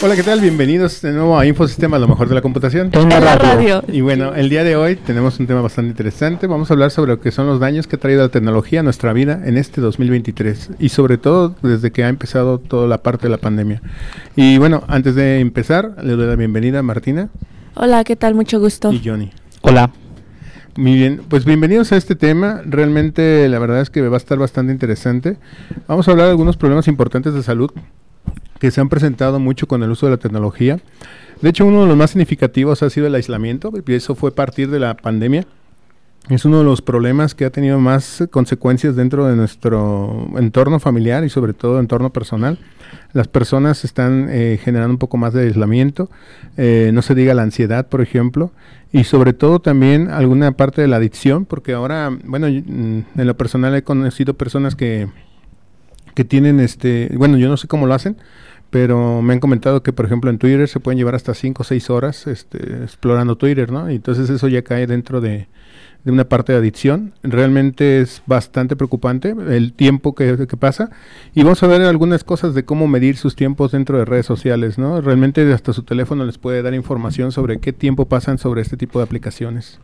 Hola, 0.00 0.14
¿qué 0.14 0.22
tal? 0.22 0.40
Bienvenidos 0.40 1.02
de 1.02 1.10
nuevo 1.10 1.36
a 1.36 1.44
Infosistema, 1.44 1.98
lo 1.98 2.06
mejor 2.06 2.28
de 2.28 2.36
la 2.36 2.40
computación. 2.40 2.90
En 2.92 3.08
la 3.08 3.34
radio. 3.36 3.82
Y 3.88 4.00
bueno, 4.00 4.32
el 4.32 4.48
día 4.48 4.62
de 4.62 4.76
hoy 4.76 4.94
tenemos 4.94 5.40
un 5.40 5.48
tema 5.48 5.60
bastante 5.60 5.90
interesante. 5.90 6.46
Vamos 6.46 6.70
a 6.70 6.74
hablar 6.74 6.92
sobre 6.92 7.10
lo 7.10 7.20
que 7.20 7.32
son 7.32 7.48
los 7.48 7.58
daños 7.58 7.88
que 7.88 7.96
ha 7.96 7.98
traído 7.98 8.22
la 8.22 8.28
tecnología 8.28 8.78
a 8.78 8.82
nuestra 8.84 9.12
vida 9.12 9.42
en 9.44 9.56
este 9.56 9.80
2023 9.80 10.70
y 10.78 10.90
sobre 10.90 11.18
todo 11.18 11.56
desde 11.62 11.90
que 11.90 12.04
ha 12.04 12.08
empezado 12.08 12.58
toda 12.58 12.86
la 12.86 12.98
parte 12.98 13.24
de 13.24 13.30
la 13.30 13.38
pandemia. 13.38 13.82
Y 14.36 14.58
bueno, 14.58 14.84
antes 14.86 15.16
de 15.16 15.40
empezar, 15.40 15.96
le 16.00 16.12
doy 16.12 16.28
la 16.28 16.36
bienvenida 16.36 16.78
a 16.78 16.82
Martina 16.82 17.28
Hola, 17.74 18.04
¿qué 18.04 18.14
tal? 18.14 18.36
Mucho 18.36 18.60
gusto. 18.60 18.92
y 18.92 19.02
Johnny. 19.04 19.32
Hola. 19.62 19.90
Muy 20.76 20.94
bien, 20.94 21.22
pues 21.28 21.44
bienvenidos 21.44 21.90
a 21.90 21.96
este 21.96 22.14
tema. 22.14 22.62
Realmente 22.64 23.48
la 23.48 23.58
verdad 23.58 23.80
es 23.80 23.90
que 23.90 24.00
va 24.02 24.16
a 24.16 24.18
estar 24.18 24.38
bastante 24.38 24.72
interesante. 24.72 25.38
Vamos 25.88 26.06
a 26.06 26.12
hablar 26.12 26.26
de 26.26 26.30
algunos 26.30 26.56
problemas 26.56 26.86
importantes 26.86 27.34
de 27.34 27.42
salud 27.42 27.72
que 28.58 28.70
se 28.70 28.80
han 28.80 28.88
presentado 28.88 29.38
mucho 29.38 29.66
con 29.66 29.82
el 29.82 29.90
uso 29.90 30.06
de 30.06 30.12
la 30.12 30.18
tecnología. 30.18 30.80
De 31.40 31.50
hecho, 31.50 31.66
uno 31.66 31.82
de 31.82 31.86
los 31.88 31.96
más 31.96 32.10
significativos 32.10 32.82
ha 32.82 32.90
sido 32.90 33.06
el 33.06 33.14
aislamiento, 33.14 33.72
y 33.86 33.94
eso 33.94 34.14
fue 34.14 34.30
a 34.30 34.34
partir 34.34 34.70
de 34.70 34.80
la 34.80 34.94
pandemia. 34.94 35.46
Es 36.28 36.44
uno 36.44 36.58
de 36.58 36.64
los 36.64 36.82
problemas 36.82 37.34
que 37.34 37.46
ha 37.46 37.50
tenido 37.50 37.78
más 37.78 38.22
consecuencias 38.30 38.94
dentro 38.96 39.26
de 39.26 39.34
nuestro 39.34 40.28
entorno 40.36 40.78
familiar 40.78 41.24
y 41.24 41.30
sobre 41.30 41.54
todo 41.54 41.80
entorno 41.80 42.10
personal. 42.12 42.58
Las 43.14 43.28
personas 43.28 43.82
están 43.84 44.28
eh, 44.28 44.60
generando 44.62 44.92
un 44.92 44.98
poco 44.98 45.16
más 45.16 45.32
de 45.32 45.46
aislamiento, 45.46 46.10
eh, 46.58 46.90
no 46.92 47.00
se 47.00 47.14
diga 47.14 47.32
la 47.32 47.42
ansiedad, 47.42 47.88
por 47.88 48.02
ejemplo, 48.02 48.52
y 48.92 49.04
sobre 49.04 49.32
todo 49.32 49.60
también 49.60 50.10
alguna 50.10 50.52
parte 50.52 50.82
de 50.82 50.88
la 50.88 50.96
adicción, 50.96 51.46
porque 51.46 51.72
ahora, 51.72 52.10
bueno, 52.24 52.46
mm, 52.48 53.20
en 53.20 53.26
lo 53.26 53.36
personal 53.38 53.74
he 53.74 53.82
conocido 53.82 54.34
personas 54.34 54.76
que, 54.76 55.08
que 56.14 56.24
tienen, 56.24 56.60
este, 56.60 57.10
bueno, 57.16 57.38
yo 57.38 57.48
no 57.48 57.56
sé 57.56 57.68
cómo 57.68 57.86
lo 57.86 57.94
hacen, 57.94 58.18
pero 58.70 59.22
me 59.22 59.32
han 59.32 59.40
comentado 59.40 59.82
que, 59.82 59.92
por 59.92 60.04
ejemplo, 60.04 60.30
en 60.30 60.38
Twitter 60.38 60.68
se 60.68 60.80
pueden 60.80 60.98
llevar 60.98 61.14
hasta 61.14 61.34
5 61.34 61.62
o 61.62 61.64
6 61.64 61.90
horas 61.90 62.26
este, 62.26 62.82
explorando 62.82 63.36
Twitter, 63.36 63.72
¿no? 63.72 63.90
Y 63.90 63.96
entonces 63.96 64.28
eso 64.28 64.48
ya 64.48 64.62
cae 64.62 64.86
dentro 64.86 65.20
de, 65.20 65.48
una 66.04 66.24
parte 66.24 66.52
de 66.52 66.58
adicción. 66.58 67.12
Realmente 67.22 68.00
es 68.00 68.22
bastante 68.26 68.76
preocupante 68.76 69.34
el 69.48 69.72
tiempo 69.72 70.14
que 70.14 70.36
pasa. 70.58 70.90
Y 71.34 71.42
vamos 71.42 71.62
a 71.62 71.66
ver 71.66 71.82
algunas 71.82 72.24
cosas 72.24 72.54
de 72.54 72.64
cómo 72.64 72.88
medir 72.88 73.16
sus 73.16 73.36
tiempos 73.36 73.72
dentro 73.72 73.98
de 73.98 74.04
redes 74.04 74.26
sociales, 74.26 74.78
¿no? 74.78 75.00
Realmente 75.00 75.50
hasta 75.52 75.72
su 75.72 75.82
teléfono 75.82 76.24
les 76.24 76.38
puede 76.38 76.62
dar 76.62 76.74
información 76.74 77.32
sobre 77.32 77.58
qué 77.58 77.72
tiempo 77.72 78.06
pasan 78.06 78.38
sobre 78.38 78.62
este 78.62 78.76
tipo 78.76 78.98
de 78.98 79.04
aplicaciones. 79.04 79.80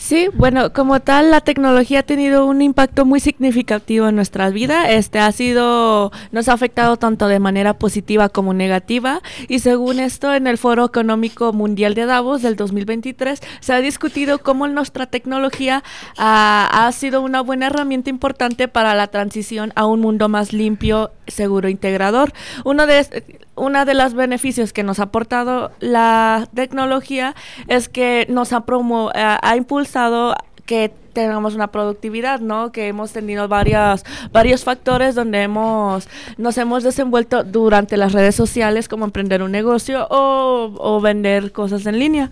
Sí, 0.00 0.28
bueno, 0.32 0.72
como 0.72 1.00
tal, 1.00 1.32
la 1.32 1.40
tecnología 1.40 2.00
ha 2.00 2.02
tenido 2.04 2.46
un 2.46 2.62
impacto 2.62 3.04
muy 3.04 3.18
significativo 3.18 4.06
en 4.06 4.14
nuestra 4.14 4.48
vida. 4.48 4.92
Este 4.92 5.18
ha 5.18 5.32
sido, 5.32 6.12
nos 6.30 6.48
ha 6.48 6.52
afectado 6.52 6.96
tanto 6.98 7.26
de 7.26 7.40
manera 7.40 7.74
positiva 7.74 8.28
como 8.28 8.54
negativa. 8.54 9.20
Y 9.48 9.58
según 9.58 9.98
esto, 9.98 10.32
en 10.32 10.46
el 10.46 10.56
Foro 10.56 10.84
Económico 10.84 11.52
Mundial 11.52 11.94
de 11.94 12.06
Davos 12.06 12.42
del 12.42 12.54
2023, 12.54 13.40
se 13.58 13.72
ha 13.72 13.80
discutido 13.80 14.38
cómo 14.38 14.68
nuestra 14.68 15.06
tecnología 15.06 15.82
ah, 16.16 16.68
ha 16.72 16.92
sido 16.92 17.20
una 17.20 17.40
buena 17.40 17.66
herramienta 17.66 18.08
importante 18.08 18.68
para 18.68 18.94
la 18.94 19.08
transición 19.08 19.72
a 19.74 19.84
un 19.86 20.00
mundo 20.00 20.28
más 20.28 20.52
limpio, 20.52 21.10
seguro, 21.26 21.68
integrador. 21.68 22.32
Uno 22.64 22.86
de 22.86 23.24
una 23.58 23.84
de 23.84 23.94
los 23.94 24.14
beneficios 24.14 24.72
que 24.72 24.82
nos 24.82 25.00
ha 25.00 25.04
aportado 25.04 25.70
la 25.80 26.48
tecnología 26.54 27.34
es 27.66 27.88
que 27.88 28.26
nos 28.28 28.52
ha 28.52 28.62
promo 28.62 29.10
ha, 29.14 29.38
ha 29.42 29.56
impulsado 29.56 30.34
que 30.66 30.92
tengamos 31.14 31.54
una 31.54 31.68
productividad, 31.68 32.40
¿no? 32.40 32.72
Que 32.72 32.88
hemos 32.88 33.12
tenido 33.12 33.48
varias, 33.48 34.04
varios 34.32 34.64
factores 34.64 35.14
donde 35.14 35.42
hemos, 35.42 36.08
nos 36.36 36.58
hemos 36.58 36.84
desenvuelto 36.84 37.42
durante 37.42 37.96
las 37.96 38.12
redes 38.12 38.34
sociales 38.34 38.86
como 38.86 39.06
emprender 39.06 39.42
un 39.42 39.50
negocio 39.50 40.06
o 40.10 41.00
vender 41.00 41.52
cosas 41.52 41.86
en 41.86 41.98
línea. 41.98 42.30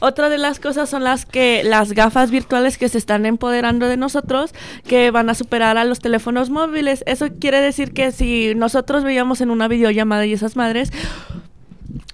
Otra 0.00 0.28
de 0.28 0.38
las 0.38 0.60
cosas 0.60 0.88
son 0.88 1.04
las 1.04 1.26
que 1.26 1.62
las 1.64 1.92
gafas 1.92 2.30
virtuales 2.30 2.78
que 2.78 2.88
se 2.88 2.98
están 2.98 3.26
empoderando 3.26 3.86
de 3.88 3.96
nosotros, 3.96 4.52
que 4.86 5.10
van 5.10 5.30
a 5.30 5.34
superar 5.34 5.78
a 5.78 5.84
los 5.84 6.00
teléfonos 6.00 6.50
móviles. 6.50 7.02
Eso 7.06 7.26
quiere 7.40 7.60
decir 7.60 7.92
que 7.92 8.12
si 8.12 8.54
nosotros 8.54 9.04
veíamos 9.04 9.40
en 9.40 9.50
una 9.50 9.68
videollamada 9.68 10.26
y 10.26 10.32
esas 10.32 10.56
madres, 10.56 10.90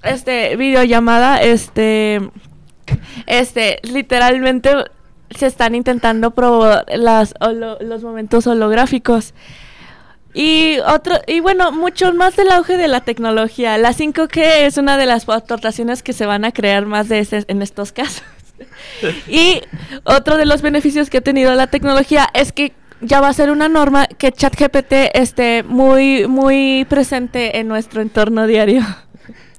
este 0.02 0.56
videollamada, 0.56 1.40
este, 1.42 2.20
este, 3.26 3.78
literalmente 3.82 4.70
se 5.30 5.46
están 5.46 5.74
intentando 5.74 6.32
probar 6.32 6.84
las 6.94 7.34
holo- 7.40 7.78
los 7.80 8.02
momentos 8.02 8.46
holográficos. 8.46 9.34
Y 10.34 10.78
otro, 10.86 11.16
y 11.26 11.40
bueno, 11.40 11.72
mucho 11.72 12.12
más 12.14 12.36
del 12.36 12.50
auge 12.52 12.76
de 12.78 12.88
la 12.88 13.00
tecnología. 13.02 13.76
La 13.78 13.92
5G 13.92 14.40
es 14.66 14.78
una 14.78 14.96
de 14.96 15.06
las 15.06 15.28
aportaciones 15.28 16.02
que 16.02 16.12
se 16.12 16.24
van 16.26 16.44
a 16.44 16.52
crear 16.52 16.86
más 16.86 17.08
de 17.08 17.18
ese- 17.18 17.44
en 17.48 17.60
estos 17.60 17.92
casos. 17.92 18.22
y 19.28 19.60
otro 20.04 20.36
de 20.36 20.46
los 20.46 20.62
beneficios 20.62 21.10
que 21.10 21.18
ha 21.18 21.22
tenido 21.22 21.54
la 21.54 21.66
tecnología 21.66 22.28
es 22.34 22.52
que 22.52 22.72
ya 23.00 23.20
va 23.20 23.28
a 23.28 23.32
ser 23.32 23.50
una 23.50 23.68
norma 23.68 24.06
que 24.06 24.30
ChatGPT 24.32 24.92
esté 25.14 25.64
muy, 25.64 26.26
muy 26.28 26.86
presente 26.88 27.58
en 27.58 27.66
nuestro 27.68 28.00
entorno 28.00 28.46
diario. 28.46 28.82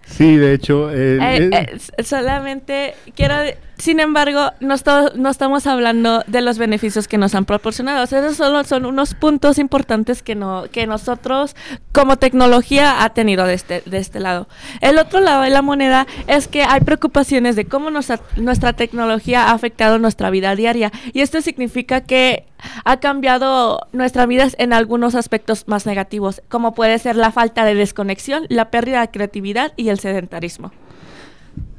Sí, 0.06 0.38
de 0.38 0.54
hecho, 0.54 0.90
eh, 0.92 1.50
Eh, 1.52 2.04
solamente 2.04 2.94
quiero, 3.16 3.36
sin 3.78 4.00
embargo, 4.00 4.52
no, 4.60 4.76
estamos 4.76 5.68
hablando 5.68 6.24
de 6.28 6.42
los 6.42 6.58
beneficios 6.58 7.08
que 7.08 7.18
nos 7.18 7.34
han 7.36 7.46
proporcionado. 7.46 8.04
Esos 8.04 8.38
solo 8.38 8.64
son 8.64 8.86
unos 8.86 9.16
puntos 9.16 9.58
importantes 9.58 10.22
que 10.22 10.36
no, 10.36 10.66
que 10.72 10.86
nosotros 10.88 11.56
como 11.92 12.18
tecnología 12.18 13.04
ha 13.04 13.10
tenido 13.10 13.46
de 13.46 13.56
este, 13.56 13.82
de 13.86 13.98
este 13.98 14.20
lado. 14.20 14.48
El 14.82 14.98
otro 15.00 15.20
lado 15.20 15.42
de 15.44 15.50
la 15.50 15.62
moneda 15.62 16.08
es 16.28 16.48
que 16.48 16.64
hay 16.64 16.82
preocupaciones 16.82 17.56
de 17.56 17.66
cómo 17.66 17.90
nuestra 17.90 18.74
tecnología 18.74 19.46
ha 19.46 19.52
afectado 19.52 20.00
nuestra 20.00 20.30
vida 20.30 20.56
diaria. 20.56 20.92
Y 21.12 21.22
esto 21.22 21.42
significa 21.42 22.02
que 22.02 22.46
ha 22.86 22.98
cambiado 22.98 23.88
nuestra 23.92 24.26
vida 24.26 24.48
en 24.58 24.74
algunos 24.74 25.16
aspectos 25.16 25.68
más 25.68 25.86
negativos, 25.86 26.42
como 26.48 26.74
puede 26.74 27.00
ser 27.00 27.16
la 27.16 27.32
falta 27.32 27.66
de 27.66 27.76
desconexión, 27.76 28.46
la 28.50 28.70
pérdida 28.72 29.02
de 29.02 29.12
creatividad 29.12 29.74
y 29.76 29.90
el 29.90 30.00
sedentarismo. 30.00 30.72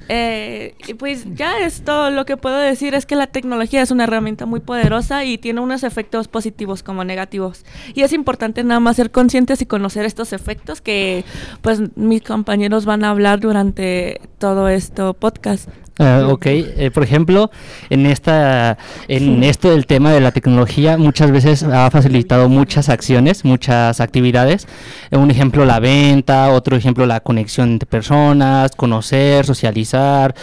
Eh, 0.08 0.74
y 0.86 0.94
pues 0.94 1.24
ya 1.34 1.58
esto 1.58 2.10
lo 2.10 2.26
que 2.26 2.36
puedo 2.36 2.58
decir 2.58 2.94
es 2.94 3.06
que 3.06 3.16
la 3.16 3.26
tecnología 3.26 3.82
es 3.82 3.90
una 3.90 4.04
herramienta 4.04 4.46
muy 4.46 4.60
poderosa 4.60 5.24
y 5.24 5.38
tiene 5.38 5.60
unos 5.60 5.82
efectos 5.82 6.28
positivos 6.28 6.82
como 6.82 7.04
negativos. 7.04 7.64
Y 7.94 8.02
es 8.02 8.12
importante 8.12 8.64
nada 8.64 8.80
más 8.80 8.96
ser 8.96 9.10
conscientes 9.10 9.62
y 9.62 9.66
conocer 9.66 10.04
estos 10.04 10.32
efectos 10.32 10.80
que 10.80 11.24
pues 11.62 11.80
mis 11.96 12.22
compañeros 12.22 12.84
van 12.84 13.04
a 13.04 13.10
hablar 13.10 13.40
durante 13.40 14.20
todo 14.38 14.68
esto 14.68 15.14
podcast. 15.14 15.68
Ah, 15.96 16.26
ok, 16.28 16.46
eh, 16.46 16.90
por 16.92 17.04
ejemplo, 17.04 17.52
en 17.88 18.06
esta, 18.06 18.78
en 19.06 19.44
esto 19.44 19.70
del 19.70 19.86
tema 19.86 20.10
de 20.12 20.20
la 20.20 20.32
tecnología, 20.32 20.96
muchas 20.96 21.30
veces 21.30 21.62
ha 21.62 21.88
facilitado 21.88 22.48
muchas 22.48 22.88
acciones, 22.88 23.44
muchas 23.44 24.00
actividades. 24.00 24.66
Eh, 25.12 25.16
Un 25.16 25.30
ejemplo, 25.30 25.64
la 25.64 25.78
venta, 25.78 26.50
otro 26.50 26.76
ejemplo, 26.76 27.06
la 27.06 27.20
conexión 27.20 27.70
entre 27.70 27.86
personas, 27.86 28.72
conocer, 28.74 29.46
socializar, 29.46 30.34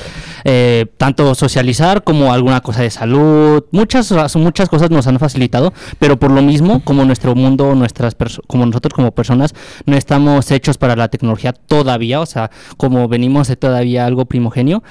eh, 0.46 0.86
tanto 0.98 1.36
socializar 1.36 2.06
como 2.06 2.32
alguna 2.32 2.62
cosa 2.62 2.84
de 2.84 2.90
salud. 2.90 3.66
Muchas, 3.72 4.10
muchas 4.36 4.70
cosas 4.70 4.90
nos 4.90 5.08
han 5.08 5.20
facilitado, 5.20 5.74
pero 6.00 6.18
por 6.18 6.32
lo 6.32 6.42
mismo, 6.42 6.82
como 6.86 7.04
nuestro 7.04 7.36
mundo, 7.36 7.76
nuestras 7.76 8.16
como 8.48 8.66
nosotros 8.66 8.94
como 8.94 9.12
personas, 9.12 9.54
no 9.86 9.98
estamos 9.98 10.50
hechos 10.52 10.78
para 10.78 10.96
la 10.96 11.10
tecnología 11.10 11.52
todavía, 11.52 12.22
o 12.22 12.26
sea, 12.26 12.52
como 12.78 13.10
venimos 13.10 13.50
de 13.50 13.58
todavía 13.58 14.06
algo 14.06 14.26
primogenio, 14.26 14.82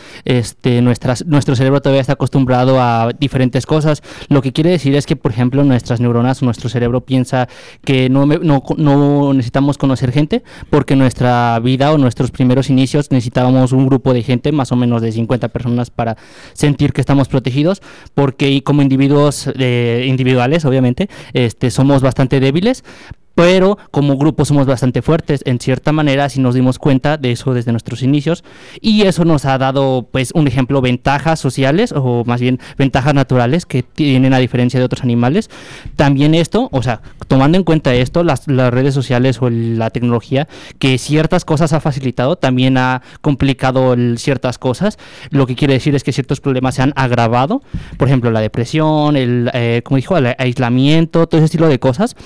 este, 0.51 0.83
nuestro 0.83 1.57
cerebro 1.57 1.81
todavía 1.81 2.01
está 2.01 2.15
acostumbrado 2.15 2.81
a 2.81 3.13
diferentes 3.19 3.67
cosas. 3.67 4.03
Lo 4.29 4.43
que 4.43 4.53
quiere 4.53 4.71
decir 4.71 4.95
es 4.95 5.07
que, 5.07 5.17
por 5.17 5.31
ejemplo, 5.31 5.65
nuestras 5.65 6.01
neuronas, 6.01 6.43
nuestro 6.43 6.69
cerebro 6.69 7.03
piensa 7.03 7.49
que 7.85 8.09
no, 8.09 8.27
necesitamos 9.33 9.79
conocer 9.79 10.13
gente, 10.13 10.43
porque 10.69 10.97
nuestra 10.97 11.59
vida 11.61 11.93
o 11.93 11.99
nuestros 11.99 12.31
primeros 12.31 12.69
inicios 12.69 13.11
necesitábamos 13.11 13.73
un 13.73 13.87
grupo 13.87 14.13
de 14.13 14.23
gente, 14.23 14.53
más 14.53 14.73
o 14.73 14.77
menos 14.77 15.03
de 15.03 15.13
50 15.13 15.49
personas, 15.49 15.91
para 15.91 16.17
sentir 16.53 16.93
que 16.93 17.01
estamos 17.01 17.29
protegidos, 17.29 17.81
porque 18.15 18.63
como 18.63 18.83
individuos 18.83 19.51
eh, 19.57 20.05
individuales, 20.09 20.65
obviamente, 20.65 21.09
este, 21.33 21.71
somos 21.71 22.03
bastante 22.03 22.41
débiles 22.41 22.85
pero 23.35 23.79
como 23.91 24.17
grupo 24.17 24.45
somos 24.45 24.67
bastante 24.67 25.03
fuertes. 25.03 25.43
En 25.45 25.59
cierta 25.59 25.93
manera, 25.93 26.29
si 26.29 26.41
nos 26.41 26.55
dimos 26.55 26.79
cuenta 26.79 27.17
de 27.17 27.33
eso 27.33 27.55
desde 27.55 27.73
nuestros 27.73 28.03
inicios, 28.03 28.45
y 28.81 29.03
eso 29.03 29.25
nos 29.25 29.45
ha 29.45 29.59
dado, 29.59 30.09
pues, 30.11 30.33
un 30.35 30.47
ejemplo, 30.47 30.81
ventajas 30.81 31.41
sociales, 31.41 31.93
o 31.97 32.25
más 32.25 32.41
bien 32.41 32.59
ventajas 32.77 33.15
naturales 33.15 33.67
que 33.67 33.83
tienen 33.83 34.35
a 34.35 34.39
diferencia 34.39 34.79
de 34.79 34.85
otros 34.85 35.03
animales. 35.03 35.51
También 35.97 36.35
esto, 36.35 36.69
o 36.73 36.83
sea, 36.83 37.03
tomando 37.29 37.57
en 37.57 37.65
cuenta 37.65 37.95
esto, 37.95 38.25
las, 38.25 38.47
las 38.49 38.73
redes 38.73 38.95
sociales 38.95 39.41
o 39.41 39.51
la 39.51 39.91
tecnología, 39.91 40.49
que 40.79 40.99
ciertas 40.99 41.45
cosas 41.45 41.73
ha 41.73 41.81
facilitado, 41.81 42.37
también 42.37 42.77
ha 42.79 43.03
complicado 43.21 43.95
ciertas 44.17 44.59
cosas. 44.59 44.99
Lo 45.31 45.47
que 45.47 45.57
quiere 45.57 45.75
decir 45.75 45.95
es 45.95 46.05
que 46.05 46.13
ciertos 46.13 46.41
problemas 46.41 46.75
se 46.75 46.83
han 46.83 46.93
agravado, 46.97 47.63
por 47.97 48.09
ejemplo, 48.09 48.31
la 48.31 48.41
depresión, 48.41 49.17
el, 49.17 49.51
eh, 49.55 49.83
como 49.85 49.97
dijo, 49.97 50.17
el 50.17 50.35
aislamiento, 50.39 51.27
todo 51.27 51.39
ese 51.39 51.47
estilo 51.47 51.69
de 51.69 51.79
cosas 51.79 52.17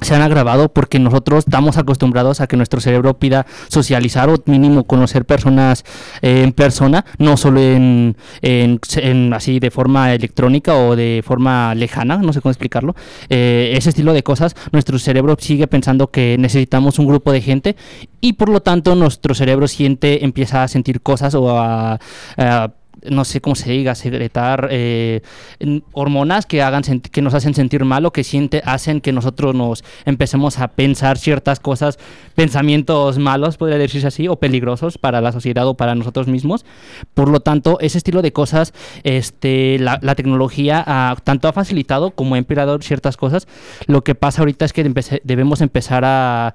se 0.00 0.14
han 0.14 0.22
agravado 0.22 0.72
porque 0.72 0.98
nosotros 0.98 1.44
estamos 1.46 1.78
acostumbrados 1.78 2.40
a 2.40 2.46
que 2.46 2.56
nuestro 2.56 2.80
cerebro 2.80 3.18
pida 3.18 3.46
socializar 3.68 4.28
o 4.28 4.36
mínimo 4.44 4.84
conocer 4.84 5.24
personas 5.24 5.84
en 6.20 6.52
persona, 6.52 7.04
no 7.18 7.36
solo 7.36 7.60
en, 7.60 8.16
en, 8.42 9.32
así 9.32 9.58
de 9.58 9.70
forma 9.70 10.12
electrónica 10.12 10.74
o 10.74 10.96
de 10.96 11.22
forma 11.24 11.74
lejana, 11.74 12.18
no 12.18 12.32
sé 12.32 12.42
cómo 12.42 12.50
explicarlo. 12.50 12.94
Eh, 13.30 13.72
ese 13.74 13.88
estilo 13.88 14.12
de 14.12 14.22
cosas, 14.22 14.54
nuestro 14.70 14.98
cerebro 14.98 15.36
sigue 15.38 15.66
pensando 15.66 16.10
que 16.10 16.36
necesitamos 16.38 16.98
un 16.98 17.06
grupo 17.06 17.32
de 17.32 17.40
gente 17.40 17.76
y 18.20 18.34
por 18.34 18.50
lo 18.50 18.60
tanto 18.60 18.94
nuestro 18.94 19.34
cerebro 19.34 19.66
siente, 19.66 20.24
empieza 20.24 20.62
a 20.62 20.68
sentir 20.68 21.00
cosas 21.00 21.34
o 21.34 21.58
a 21.58 21.98
no 23.10 23.24
sé 23.24 23.40
cómo 23.40 23.54
se 23.54 23.70
diga, 23.70 23.94
secretar 23.94 24.68
eh, 24.70 25.22
hormonas 25.92 26.46
que 26.46 26.62
hagan 26.62 26.82
que 26.82 27.22
nos 27.22 27.34
hacen 27.34 27.54
sentir 27.54 27.84
mal 27.84 28.04
o 28.06 28.12
que 28.12 28.24
siente, 28.24 28.62
hacen 28.64 29.00
que 29.00 29.12
nosotros 29.12 29.54
nos 29.54 29.84
empecemos 30.04 30.58
a 30.58 30.68
pensar 30.68 31.18
ciertas 31.18 31.60
cosas, 31.60 31.98
pensamientos 32.34 33.18
malos, 33.18 33.56
podría 33.56 33.78
decirse 33.78 34.06
así, 34.06 34.28
o 34.28 34.36
peligrosos 34.36 34.98
para 34.98 35.20
la 35.20 35.32
sociedad 35.32 35.66
o 35.66 35.74
para 35.74 35.94
nosotros 35.94 36.26
mismos. 36.26 36.64
Por 37.14 37.28
lo 37.28 37.40
tanto, 37.40 37.78
ese 37.80 37.98
estilo 37.98 38.22
de 38.22 38.32
cosas, 38.32 38.72
este, 39.02 39.78
la, 39.78 39.98
tecnología 40.16 41.14
tanto 41.24 41.48
ha 41.48 41.52
facilitado 41.52 42.12
como 42.12 42.34
ha 42.34 42.38
empeorado 42.38 42.78
ciertas 42.80 43.16
cosas. 43.16 43.46
Lo 43.86 44.02
que 44.02 44.14
pasa 44.14 44.42
ahorita 44.42 44.64
es 44.64 44.72
que 44.72 44.82
debemos 45.24 45.60
empezar 45.60 46.04
a, 46.04 46.54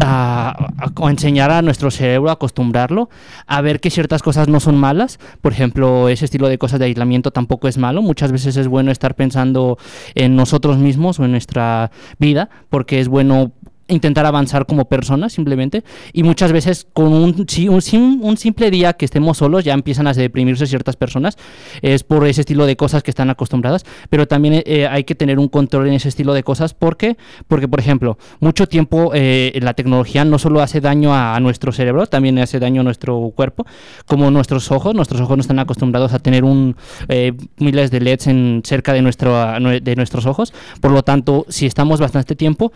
a, 0.00 0.72
enseñar 1.08 1.50
a 1.50 1.62
nuestro 1.62 1.90
cerebro, 1.90 2.30
a 2.30 2.34
acostumbrarlo, 2.34 3.08
a 3.46 3.60
ver 3.60 3.80
que 3.80 3.90
ciertas 3.90 4.22
cosas 4.22 4.48
no 4.48 4.60
son 4.60 4.76
malas. 4.76 5.18
Por 5.40 5.52
ejemplo, 5.52 6.08
ese 6.08 6.24
estilo 6.24 6.48
de 6.48 6.58
cosas 6.58 6.78
de 6.78 6.86
aislamiento 6.86 7.30
tampoco 7.30 7.68
es 7.68 7.78
malo. 7.78 8.02
Muchas 8.02 8.32
veces 8.32 8.56
es 8.56 8.68
bueno 8.68 8.90
estar 8.90 9.14
pensando 9.14 9.78
en 10.14 10.36
nosotros 10.36 10.78
mismos 10.78 11.18
o 11.18 11.24
en 11.24 11.32
nuestra 11.32 11.90
vida, 12.18 12.48
porque 12.70 13.00
es 13.00 13.08
bueno 13.08 13.52
intentar 13.88 14.26
avanzar 14.26 14.66
como 14.66 14.86
personas 14.86 15.32
simplemente. 15.32 15.84
Y 16.12 16.22
muchas 16.22 16.52
veces 16.52 16.86
con 16.92 17.12
un, 17.12 17.46
un, 17.68 18.20
un, 18.22 18.36
simple 18.36 18.70
día 18.70 18.92
que 18.92 19.04
estemos 19.04 19.38
solos 19.38 19.64
ya 19.64 19.74
empiezan 19.74 20.06
a 20.06 20.12
deprimirse 20.12 20.66
ciertas 20.66 20.96
personas. 20.96 21.36
Es 21.82 22.04
por 22.04 22.26
ese 22.26 22.42
estilo 22.42 22.66
de 22.66 22.76
cosas 22.76 23.02
que 23.02 23.10
están 23.10 23.30
acostumbradas. 23.30 23.84
Pero 24.10 24.28
también 24.28 24.62
eh, 24.66 24.86
hay 24.86 25.04
que 25.04 25.14
tener 25.14 25.38
un 25.38 25.48
control 25.48 25.88
en 25.88 25.94
ese 25.94 26.08
estilo 26.08 26.34
de 26.34 26.42
cosas. 26.42 26.74
Porque 26.74 27.16
porque 27.46 27.68
por 27.68 27.80
ejemplo 27.80 28.18
mucho 28.40 28.66
tiempo 28.66 29.12
eh, 29.14 29.58
la 29.62 29.74
tecnología 29.74 30.24
no 30.24 30.38
solo 30.38 30.60
hace 30.60 30.80
daño 30.80 31.14
a, 31.14 31.38
nuestro 31.40 31.72
cerebro 31.72 32.06
también 32.06 32.38
hace 32.38 32.58
daño 32.58 32.82
a 32.82 32.84
nuestro 32.84 33.32
cuerpo. 33.34 33.66
Como 34.06 34.30
nuestros 34.30 34.70
ojos 34.70 34.94
nuestros 34.94 35.20
ojos 35.20 35.36
no 35.36 35.40
están 35.40 35.58
acostumbrados 35.58 36.12
a 36.12 36.18
tener 36.18 36.44
un 36.44 36.76
eh, 37.08 37.32
miles 37.58 37.90
de 37.90 38.00
leds 38.00 38.26
en 38.26 38.62
cerca 38.64 38.92
de 38.92 39.02
nuestro 39.02 39.58
de 39.80 39.96
nuestros 39.96 40.26
ojos. 40.26 40.52
Por 40.80 40.92
lo 40.92 41.02
tanto 41.02 41.46
si 41.48 41.66
estamos 41.66 42.00
bastante 42.00 42.36
tiempo 42.36 42.72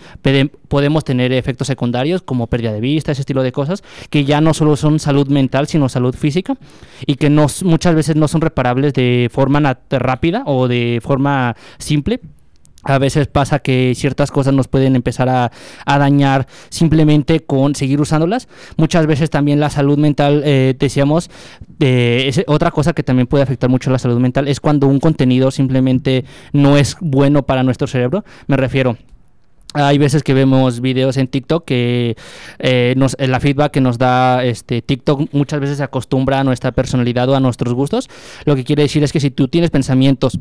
podemos 0.69 1.02
tener 1.05 1.33
efectos 1.33 1.67
secundarios 1.67 2.23
como 2.23 2.47
pérdida 2.47 2.73
de 2.73 2.81
vista, 2.81 3.13
ese 3.13 3.23
estilo 3.23 3.43
de 3.43 3.53
cosas, 3.53 3.83
que 4.11 4.25
ya 4.25 4.41
no 4.41 4.55
solo 4.55 4.77
son 4.77 4.99
salud 4.99 5.29
mental, 5.29 5.67
sino 5.67 5.89
salud 5.89 6.15
física, 6.15 6.57
y 7.07 7.17
que 7.17 7.31
no, 7.31 7.47
muchas 7.65 7.95
veces 7.95 8.17
no 8.17 8.29
son 8.29 8.41
reparables 8.41 8.93
de 8.95 9.29
forma 9.33 9.79
rápida 9.91 10.43
o 10.47 10.69
de 10.69 11.01
forma 11.03 11.57
simple, 11.79 12.21
a 12.85 12.99
veces 12.99 13.29
pasa 13.29 13.61
que 13.61 13.93
ciertas 13.95 14.31
cosas 14.31 14.55
nos 14.55 14.69
pueden 14.69 14.97
empezar 14.97 15.29
a, 15.29 15.51
dañar 15.87 16.49
simplemente 16.69 17.41
con 17.41 17.75
seguir 17.75 18.01
usándolas. 18.01 18.49
Muchas 18.77 19.07
veces 19.07 19.31
también 19.31 19.61
la 19.61 19.71
salud 19.71 19.99
mental, 19.99 20.43
eh, 20.45 20.75
decíamos, 20.77 21.31
eh, 21.79 22.45
otra 22.49 22.73
cosa 22.73 22.93
que 22.93 23.05
también 23.05 23.29
puede 23.29 23.45
afectar 23.45 23.71
mucho 23.71 23.91
la 23.91 23.99
salud 23.99 24.19
mental 24.19 24.49
es 24.49 24.59
cuando 24.59 24.89
un 24.89 24.99
contenido 24.99 25.51
simplemente 25.51 26.25
no 26.53 26.77
es 26.77 26.97
bueno 27.01 27.45
para 27.45 27.63
nuestro 27.63 27.87
cerebro. 27.87 28.25
Me 28.49 28.57
refiero, 28.57 28.97
hay 29.75 29.99
veces 29.99 30.23
que 30.23 30.35
vemos 30.35 30.81
videos 30.81 31.17
en 31.17 31.29
TikTok 31.29 31.65
que 31.65 32.17
eh, 32.59 32.95
nos, 32.97 33.17
la 33.19 33.41
feedback 33.41 33.73
que 33.73 33.81
nos 33.81 33.99
da 33.99 34.45
este 34.45 34.83
TikTok 34.83 35.33
muchas 35.33 35.61
veces 35.61 35.79
se 35.79 35.83
acostumbra 35.83 36.41
a 36.41 36.45
nuestra 36.45 36.73
personalidad 36.73 37.29
o 37.29 37.37
a 37.37 37.41
nuestros 37.41 37.75
gustos. 37.75 38.09
Lo 38.45 38.57
que 38.57 38.65
quiere 38.65 38.83
decir 38.83 39.03
es 39.03 39.13
que 39.13 39.21
si 39.21 39.31
tú 39.31 39.49
tienes 39.49 39.71
pensamientos 39.71 40.39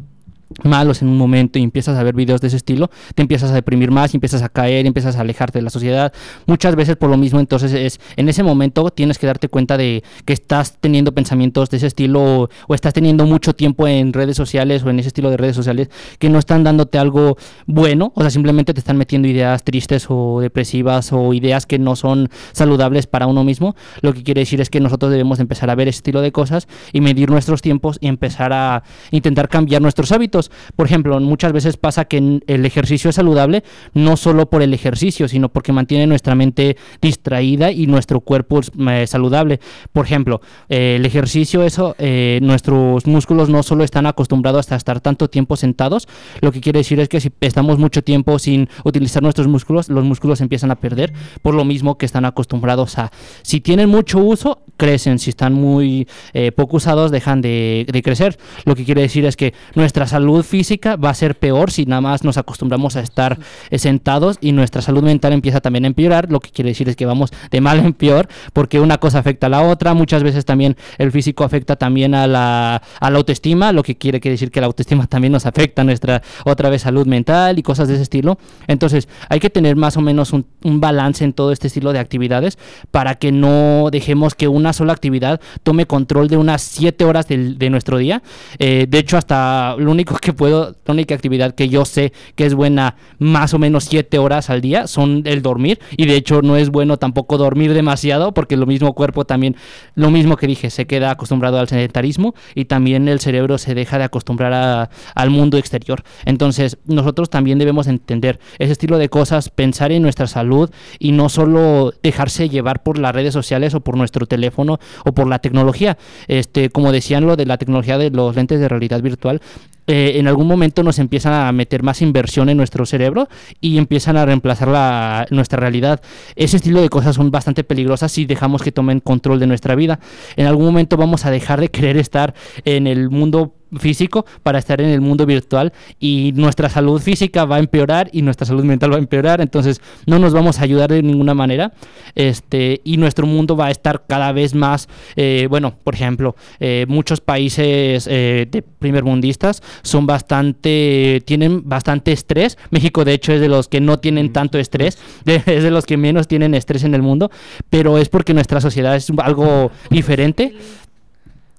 malos 0.63 1.01
en 1.01 1.07
un 1.07 1.17
momento 1.17 1.59
y 1.59 1.63
empiezas 1.63 1.97
a 1.97 2.03
ver 2.03 2.15
videos 2.15 2.41
de 2.41 2.47
ese 2.47 2.57
estilo, 2.57 2.89
te 3.15 3.21
empiezas 3.21 3.51
a 3.51 3.53
deprimir 3.53 3.91
más, 3.91 4.13
empiezas 4.13 4.41
a 4.41 4.49
caer, 4.49 4.85
empiezas 4.85 5.15
a 5.15 5.21
alejarte 5.21 5.59
de 5.59 5.63
la 5.63 5.69
sociedad. 5.69 6.13
Muchas 6.45 6.75
veces 6.75 6.95
por 6.95 7.09
lo 7.09 7.17
mismo, 7.17 7.39
entonces 7.39 7.73
es 7.73 7.99
en 8.15 8.29
ese 8.29 8.43
momento 8.43 8.89
tienes 8.91 9.17
que 9.17 9.27
darte 9.27 9.47
cuenta 9.47 9.77
de 9.77 10.03
que 10.25 10.33
estás 10.33 10.77
teniendo 10.79 11.13
pensamientos 11.13 11.69
de 11.69 11.77
ese 11.77 11.87
estilo 11.87 12.49
o, 12.67 12.73
estás 12.73 12.93
teniendo 12.93 13.25
mucho 13.25 13.53
tiempo 13.53 13.87
en 13.87 14.13
redes 14.13 14.37
sociales 14.37 14.83
o 14.83 14.89
en 14.89 14.99
ese 14.99 15.07
estilo 15.07 15.29
de 15.29 15.37
redes 15.37 15.55
sociales 15.55 15.89
que 16.19 16.29
no 16.29 16.39
están 16.39 16.63
dándote 16.63 16.97
algo 16.97 17.37
bueno, 17.65 18.11
o 18.15 18.21
sea, 18.21 18.29
simplemente 18.29 18.73
te 18.73 18.79
están 18.79 18.97
metiendo 18.97 19.27
ideas 19.27 19.63
tristes 19.63 20.05
o 20.09 20.39
depresivas 20.41 21.11
o 21.13 21.33
ideas 21.33 21.65
que 21.65 21.79
no 21.79 21.95
son 21.95 22.29
saludables 22.51 23.07
para 23.07 23.27
uno 23.27 23.43
mismo. 23.43 23.75
Lo 24.01 24.13
que 24.13 24.23
quiere 24.23 24.41
decir 24.41 24.61
es 24.61 24.69
que 24.69 24.79
nosotros 24.79 25.11
debemos 25.11 25.39
empezar 25.39 25.69
a 25.69 25.75
ver 25.75 25.87
ese 25.87 25.97
estilo 25.97 26.21
de 26.21 26.31
cosas 26.31 26.67
y 26.93 27.01
medir 27.01 27.29
nuestros 27.29 27.61
tiempos 27.61 27.97
y 28.01 28.07
empezar 28.07 28.53
a 28.53 28.83
intentar 29.11 29.49
cambiar 29.49 29.81
nuestros 29.81 30.11
hábitos 30.11 30.50
por 30.75 30.86
ejemplo, 30.86 31.19
muchas 31.19 31.53
veces 31.53 31.77
pasa 31.77 32.06
que 32.06 32.42
el 32.45 32.65
ejercicio 32.65 33.09
es 33.09 33.15
saludable 33.15 33.63
no 33.94 34.18
solo 34.18 34.50
por 34.50 34.62
el 34.62 34.74
ejercicio, 34.74 35.27
sino 35.27 35.50
porque 35.50 35.71
mantiene 35.71 36.07
nuestra 36.07 36.36
mente 36.36 36.77
distraída 37.01 37.71
y 37.71 37.88
nuestro 37.88 38.21
cuerpo 38.21 38.62
eh, 38.89 39.07
saludable. 39.07 39.59
Por 39.92 40.06
ejemplo, 40.06 40.42
eh, 40.69 40.95
el 40.98 41.06
ejercicio, 41.06 41.63
eso, 41.63 41.95
eh, 42.00 42.39
nuestros 42.42 43.06
músculos 43.07 43.50
no 43.50 43.63
solo 43.63 43.83
están 43.83 44.06
acostumbrados 44.06 44.71
a 44.71 44.75
estar 44.75 45.01
tanto 45.01 45.30
tiempo 45.30 45.56
sentados, 45.56 46.07
lo 46.42 46.51
que 46.51 46.62
quiere 46.62 46.80
decir 46.80 47.00
es 47.00 47.09
que 47.09 47.19
si 47.19 47.31
estamos 47.42 47.77
mucho 47.77 48.04
tiempo 48.04 48.39
sin 48.39 48.69
utilizar 48.83 49.24
nuestros 49.24 49.47
músculos, 49.47 49.89
los 49.89 50.04
músculos 50.04 50.42
empiezan 50.42 50.71
a 50.71 50.75
perder, 50.75 51.13
por 51.42 51.54
lo 51.54 51.65
mismo 51.65 51.97
que 51.97 52.06
están 52.06 52.25
acostumbrados 52.25 52.97
a, 52.97 53.12
si 53.42 53.62
tienen 53.62 53.89
mucho 53.89 54.19
uso, 54.19 54.59
crecen, 54.81 55.19
si 55.19 55.30
están 55.30 55.54
muy 55.54 56.07
poco 56.56 56.78
usados, 56.78 57.11
dejan 57.11 57.42
de, 57.42 57.85
de 57.92 58.02
crecer. 58.02 58.38
Lo 58.66 58.76
que 58.76 58.85
quiere 58.85 59.02
decir 59.02 59.26
es 59.26 59.35
que 59.35 59.54
nuestra 59.76 60.07
salud 60.07 60.44
física 60.44 60.95
va 60.95 61.09
a 61.11 61.14
ser 61.14 61.35
peor 61.35 61.71
si 61.71 61.85
nada 61.85 62.02
más 62.02 62.23
nos 62.23 62.38
acostumbramos 62.38 62.95
a 62.95 63.02
estar 63.02 63.38
eh, 63.69 63.78
sentados 63.78 64.38
y 64.42 64.52
nuestra 64.52 64.81
salud 64.81 65.04
mental 65.04 65.33
empieza 65.33 65.61
también 65.61 65.85
a 65.85 65.88
empeorar, 65.88 66.31
lo 66.31 66.40
que 66.40 66.50
quiere 66.50 66.69
decir 66.69 66.90
es 66.90 66.95
que 66.95 67.06
vamos 67.06 67.31
de 67.50 67.61
mal 67.61 67.80
en 67.80 67.94
peor 67.94 68.28
porque 68.54 68.80
una 68.80 68.97
cosa 68.97 69.19
afecta 69.19 69.47
a 69.47 69.50
la 69.50 69.61
otra, 69.61 69.94
muchas 69.94 70.23
veces 70.23 70.45
también 70.45 70.76
el 70.97 71.11
físico 71.11 71.44
afecta 71.44 71.76
también 71.76 72.16
a 72.16 72.28
la, 72.28 72.81
a 73.00 73.09
la 73.09 73.18
autoestima, 73.18 73.71
lo 73.71 73.83
que 73.83 73.97
quiere 73.97 74.19
decir 74.19 74.52
que 74.52 74.61
la 74.61 74.68
autoestima 74.68 75.07
también 75.07 75.33
nos 75.33 75.45
afecta 75.45 75.81
a 75.81 75.85
nuestra 75.85 76.21
otra 76.45 76.69
vez 76.69 76.83
salud 76.83 77.06
mental 77.06 77.59
y 77.59 77.64
cosas 77.64 77.88
de 77.88 77.95
ese 77.95 78.04
estilo. 78.04 78.38
Entonces 78.68 79.07
hay 79.30 79.40
que 79.40 79.50
tener 79.50 79.76
más 79.76 79.97
o 79.97 80.02
menos 80.02 80.33
un, 80.33 80.45
balance 80.81 81.23
en 81.23 81.33
todo 81.33 81.52
este 81.52 81.68
estilo 81.68 81.94
de 81.94 82.00
actividades 82.00 82.57
para 82.92 83.16
que 83.16 83.31
no 83.31 83.90
dejemos 83.92 84.35
que 84.35 84.47
una 84.47 84.70
sola 84.73 84.94
actividad 84.94 85.42
tome 85.63 85.85
control 85.85 86.28
de 86.28 86.37
unas 86.37 86.61
siete 86.61 87.06
horas 87.06 87.28
de 87.28 87.69
nuestro 87.69 87.97
día. 87.97 88.21
Eh, 88.59 88.85
de 88.90 88.99
hecho, 88.99 89.18
hasta 89.18 89.75
lo 89.78 89.92
único 89.92 90.16
que 90.18 90.33
puedo, 90.33 90.75
la 90.85 90.94
única 90.94 91.16
actividad 91.16 91.56
que 91.56 91.69
yo 91.69 91.85
sé 91.85 92.13
que 92.35 92.45
es 92.45 92.54
buena 92.54 92.95
más 93.19 93.54
o 93.54 93.59
menos 93.59 93.85
siete 93.85 94.18
horas 94.18 94.49
al 94.49 94.61
día 94.61 94.87
son 94.87 95.23
el 95.25 95.42
dormir. 95.42 95.80
Y 95.97 96.06
de 96.06 96.16
hecho 96.16 96.42
no 96.42 96.57
es 96.57 96.69
bueno 96.69 96.97
tampoco 96.97 97.37
dormir 97.37 97.73
demasiado 97.73 98.33
porque 98.33 98.57
lo 98.57 98.66
mismo 98.66 98.94
cuerpo 98.94 99.25
también, 99.25 99.56
lo 99.95 100.11
mismo 100.11 100.37
que 100.37 100.47
dije, 100.47 100.69
se 100.69 100.85
queda 100.85 101.11
acostumbrado 101.11 101.59
al 101.59 101.68
sedentarismo 101.68 102.33
y 102.56 102.66
también 102.66 103.07
el 103.07 103.19
cerebro 103.19 103.57
se 103.57 103.75
deja 103.75 103.97
de 103.97 104.06
acostumbrar 104.06 104.90
al 105.16 105.30
mundo 105.30 105.57
exterior. 105.57 106.04
Entonces 106.25 106.78
nosotros 106.85 107.30
también 107.30 107.59
debemos 107.59 107.87
entender 107.87 108.40
ese 108.59 108.73
estilo 108.73 108.97
de 108.97 109.09
cosas, 109.09 109.49
pensar 109.49 109.92
en 109.92 110.01
nuestra 110.01 110.28
salud 110.28 110.69
y 110.99 111.11
no 111.11 111.30
solo 111.30 111.94
dejarse 112.04 112.49
llevar 112.49 112.83
por 112.83 112.97
las 112.97 113.13
redes 113.13 113.33
sociales 113.33 113.73
o 113.73 113.81
por 113.81 113.97
nuestro 113.97 114.25
teléfono 114.25 114.60
o 114.69 115.11
por 115.11 115.27
la 115.27 115.39
tecnología. 115.39 115.97
Este, 116.27 116.69
como 116.69 116.91
decían 116.91 117.25
lo 117.25 117.35
de 117.35 117.45
la 117.45 117.57
tecnología 117.57 117.97
de 117.97 118.09
los 118.09 118.35
lentes 118.35 118.59
de 118.59 118.68
realidad 118.68 119.01
virtual, 119.01 119.41
eh, 119.87 120.19
en 120.19 120.27
algún 120.27 120.47
momento 120.47 120.83
nos 120.83 120.99
empiezan 120.99 121.33
a 121.33 121.51
meter 121.51 121.83
más 121.83 122.01
inversión 122.01 122.49
en 122.49 122.57
nuestro 122.57 122.85
cerebro 122.85 123.27
y 123.59 123.77
empiezan 123.77 124.15
a 124.15 124.25
reemplazar 124.25 124.68
la, 124.68 125.25
nuestra 125.31 125.59
realidad. 125.59 126.01
Ese 126.35 126.57
estilo 126.57 126.81
de 126.81 126.89
cosas 126.89 127.15
son 127.15 127.31
bastante 127.31 127.63
peligrosas 127.63 128.11
si 128.11 128.25
dejamos 128.25 128.61
que 128.61 128.71
tomen 128.71 128.99
control 128.99 129.39
de 129.39 129.47
nuestra 129.47 129.75
vida. 129.75 129.99
En 130.35 130.45
algún 130.45 130.65
momento 130.65 130.97
vamos 130.97 131.25
a 131.25 131.31
dejar 131.31 131.59
de 131.59 131.69
querer 131.69 131.97
estar 131.97 132.33
en 132.63 132.87
el 132.87 133.09
mundo 133.09 133.56
físico 133.80 134.25
para 134.44 134.59
estar 134.59 134.81
en 134.81 134.90
el 134.90 135.01
mundo 135.01 135.25
virtual 135.25 135.73
y 135.99 136.33
nuestra 136.35 136.69
salud 136.69 137.01
física 137.01 137.45
va 137.45 137.57
a 137.57 137.59
empeorar 137.59 138.09
y 138.11 138.21
nuestra 138.21 138.45
salud 138.45 138.63
mental 138.63 138.92
va 138.92 138.95
a 138.95 138.99
empeorar, 138.99 139.42
entonces 139.42 139.81
no 140.06 140.19
nos 140.19 140.33
vamos 140.33 140.59
a 140.59 140.63
ayudar 140.63 140.92
de 140.92 141.01
ninguna 141.01 141.33
manera 141.33 141.73
este, 142.16 142.81
y 142.83 142.97
nuestro 142.97 143.25
mundo 143.25 143.56
va 143.56 143.68
a 143.68 143.71
estar 143.71 144.04
cada 144.07 144.31
vez 144.31 144.54
más, 144.54 144.90
eh, 145.16 145.47
bueno, 145.49 145.73
por 145.83 145.95
ejemplo, 145.95 146.35
eh, 146.59 146.85
muchos 146.87 147.21
países 147.21 148.07
eh, 148.09 148.47
de 148.49 148.61
primermundistas 148.61 149.61
son 149.83 150.06
bastante, 150.06 151.21
tienen 151.25 151.68
bastante 151.68 152.11
estrés, 152.11 152.57
México 152.69 153.06
de 153.06 153.13
hecho 153.13 153.33
es 153.33 153.42
de 153.42 153.47
los 153.47 153.68
que 153.68 153.81
no 153.81 153.99
tienen 153.99 154.33
tanto 154.33 154.57
estrés, 154.57 154.97
es 155.25 155.63
de 155.63 155.71
los 155.71 155.85
que 155.85 155.97
menos 155.97 156.28
tienen 156.28 156.54
estrés 156.54 156.83
en 156.83 156.95
el 156.95 157.01
mundo, 157.01 157.31
pero 157.69 157.97
es 157.97 158.09
porque 158.09 158.33
nuestra 158.33 158.61
sociedad 158.61 158.95
es 158.95 159.11
algo 159.18 159.71
diferente. 159.90 160.56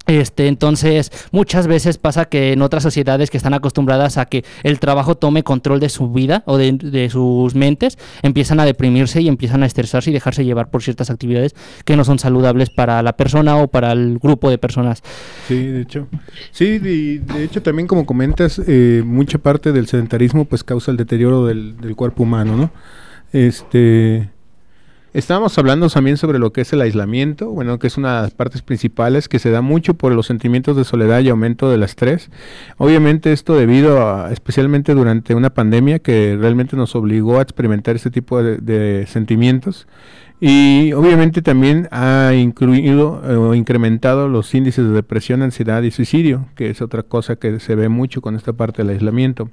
Este, 0.06 0.48
entonces, 0.48 1.12
muchas 1.30 1.66
veces 1.66 1.96
pasa 1.96 2.24
que 2.24 2.52
en 2.52 2.62
otras 2.62 2.82
sociedades 2.82 3.30
que 3.30 3.36
están 3.36 3.54
acostumbradas 3.54 4.18
a 4.18 4.26
que 4.26 4.44
el 4.64 4.80
trabajo 4.80 5.14
tome 5.14 5.44
control 5.44 5.78
de 5.78 5.88
su 5.88 6.10
vida 6.10 6.42
o 6.46 6.58
de, 6.58 7.08
sus 7.10 7.54
mentes, 7.54 7.98
empiezan 8.22 8.58
a 8.58 8.64
deprimirse 8.64 9.20
y 9.20 9.28
empiezan 9.28 9.62
a 9.62 9.66
estresarse 9.66 10.10
y 10.10 10.12
dejarse 10.12 10.44
llevar 10.44 10.70
por 10.70 10.82
ciertas 10.82 11.10
actividades 11.10 11.54
que 11.84 11.96
no 11.96 12.04
son 12.04 12.18
saludables 12.18 12.70
para 12.70 13.02
la 13.02 13.16
persona 13.16 13.56
o 13.56 13.68
para 13.68 13.92
el 13.92 14.18
grupo 14.18 14.50
de 14.50 14.58
personas. 14.58 15.02
Sí, 15.46 15.66
de 15.66 15.82
hecho. 15.82 16.08
Sí, 16.50 16.78
de, 16.78 17.20
de 17.20 17.44
hecho 17.44 17.62
también 17.62 17.86
como 17.86 18.04
comentas, 18.04 18.60
eh, 18.66 19.02
mucha 19.04 19.38
parte 19.38 19.72
del 19.72 19.86
sedentarismo 19.86 20.44
pues 20.46 20.64
causa 20.64 20.90
el 20.90 20.96
deterioro 20.96 21.46
del, 21.46 21.76
del 21.76 21.94
cuerpo 21.94 22.24
humano, 22.24 22.56
¿no? 22.56 22.70
Este 23.32 24.28
Estábamos 25.14 25.58
hablando 25.58 25.90
también 25.90 26.16
sobre 26.16 26.38
lo 26.38 26.54
que 26.54 26.62
es 26.62 26.72
el 26.72 26.80
aislamiento, 26.80 27.50
bueno, 27.50 27.78
que 27.78 27.86
es 27.86 27.98
una 27.98 28.16
de 28.16 28.22
las 28.22 28.30
partes 28.32 28.62
principales 28.62 29.28
que 29.28 29.38
se 29.38 29.50
da 29.50 29.60
mucho 29.60 29.92
por 29.92 30.12
los 30.12 30.26
sentimientos 30.26 30.74
de 30.74 30.84
soledad 30.84 31.20
y 31.20 31.28
aumento 31.28 31.70
del 31.70 31.82
estrés. 31.82 32.30
Obviamente 32.78 33.30
esto 33.30 33.54
debido 33.54 34.06
a, 34.06 34.32
especialmente 34.32 34.94
durante 34.94 35.34
una 35.34 35.50
pandemia 35.50 35.98
que 35.98 36.38
realmente 36.40 36.76
nos 36.76 36.96
obligó 36.96 37.38
a 37.38 37.42
experimentar 37.42 37.94
este 37.94 38.10
tipo 38.10 38.42
de, 38.42 39.04
sentimientos 39.06 39.86
y 40.40 40.94
obviamente 40.94 41.42
también 41.42 41.88
ha 41.90 42.32
incluido 42.34 43.22
eh, 43.28 43.34
o 43.36 43.54
incrementado 43.54 44.28
los 44.28 44.54
índices 44.54 44.86
de 44.86 44.92
depresión, 44.92 45.42
ansiedad 45.42 45.82
y 45.82 45.90
suicidio, 45.90 46.46
que 46.56 46.70
es 46.70 46.80
otra 46.80 47.02
cosa 47.02 47.36
que 47.36 47.60
se 47.60 47.74
ve 47.74 47.90
mucho 47.90 48.22
con 48.22 48.34
esta 48.34 48.54
parte 48.54 48.82
del 48.82 48.94
aislamiento. 48.94 49.50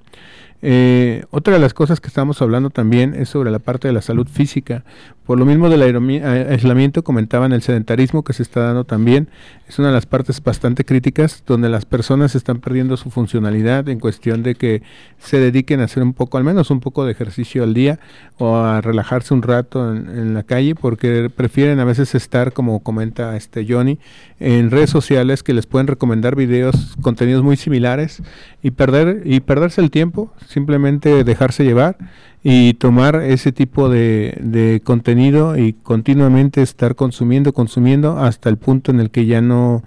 Eh, 0.62 1.24
otra 1.32 1.54
de 1.54 1.60
las 1.60 1.74
cosas 1.74 2.02
que 2.02 2.08
estamos 2.08 2.42
hablando 2.42 2.70
también 2.70 3.16
es 3.16 3.30
sobre 3.30 3.50
la 3.50 3.60
parte 3.60 3.88
de 3.88 3.94
la 3.94 4.02
salud 4.02 4.28
física. 4.28 4.84
Por 5.26 5.38
lo 5.38 5.46
mismo 5.46 5.70
del 5.70 5.84
aislamiento, 5.84 7.04
comentaban 7.04 7.54
el 7.54 7.62
sedentarismo 7.62 8.24
que 8.24 8.34
se 8.34 8.42
está 8.42 8.62
dando 8.62 8.84
también. 8.84 9.30
Es 9.68 9.78
una 9.78 9.90
de 9.90 9.94
las 9.94 10.08
partes 10.08 10.44
bastante 10.44 10.86
críticas 10.86 11.44
donde 11.46 11.70
las 11.70 11.86
personas 11.86 12.34
están 12.34 12.60
perdiendo 12.60 12.98
su 12.98 13.12
funcionalidad 13.12 13.88
en 13.90 14.00
cuestión 14.00 14.42
de 14.42 14.56
que 14.56 14.82
se 15.20 15.40
dediquen 15.40 15.82
a 15.82 15.84
hacer 15.84 16.02
un 16.02 16.14
poco, 16.14 16.40
al 16.40 16.44
menos 16.44 16.72
un 16.72 16.80
poco 16.80 17.06
de 17.06 17.12
ejercicio 17.12 17.62
al 17.62 17.76
día 17.76 18.00
o 18.40 18.56
a 18.58 18.82
relajarse 18.82 19.36
un 19.36 19.44
rato 19.44 19.94
en, 19.94 20.10
en 20.10 20.34
la 20.34 20.42
calle 20.42 20.74
porque 20.74 21.30
prefieren 21.30 21.80
a 21.80 21.86
veces 21.86 22.16
estar, 22.16 22.52
como 22.52 22.80
comenta 22.80 23.38
este 23.38 23.68
Johnny, 23.70 24.00
en 24.40 24.72
redes 24.72 24.90
sociales 24.90 25.44
que 25.44 25.54
les 25.54 25.68
pueden 25.68 25.86
recomendar 25.86 26.36
videos, 26.36 26.96
contenidos 27.02 27.44
muy 27.44 27.56
similares 27.56 28.24
y 28.64 28.72
perder 28.72 29.22
y 29.26 29.42
perderse 29.42 29.82
el 29.82 29.92
tiempo, 29.92 30.34
simplemente 30.50 31.24
dejarse 31.24 31.64
llevar 31.64 31.96
y 32.42 32.74
tomar 32.74 33.18
ese 33.18 33.52
tipo 33.52 33.88
de, 33.88 34.36
de 34.42 34.82
contenido 34.84 35.58
y 35.58 35.74
continuamente 35.74 36.64
estar 36.64 36.96
consumiendo, 36.96 37.54
consumiendo 37.54 38.18
hasta 38.18 38.50
el 38.50 38.58
punto 38.58 38.90
en 38.92 39.00
el 39.00 39.12
que 39.12 39.28
ya 39.28 39.42
no 39.42 39.84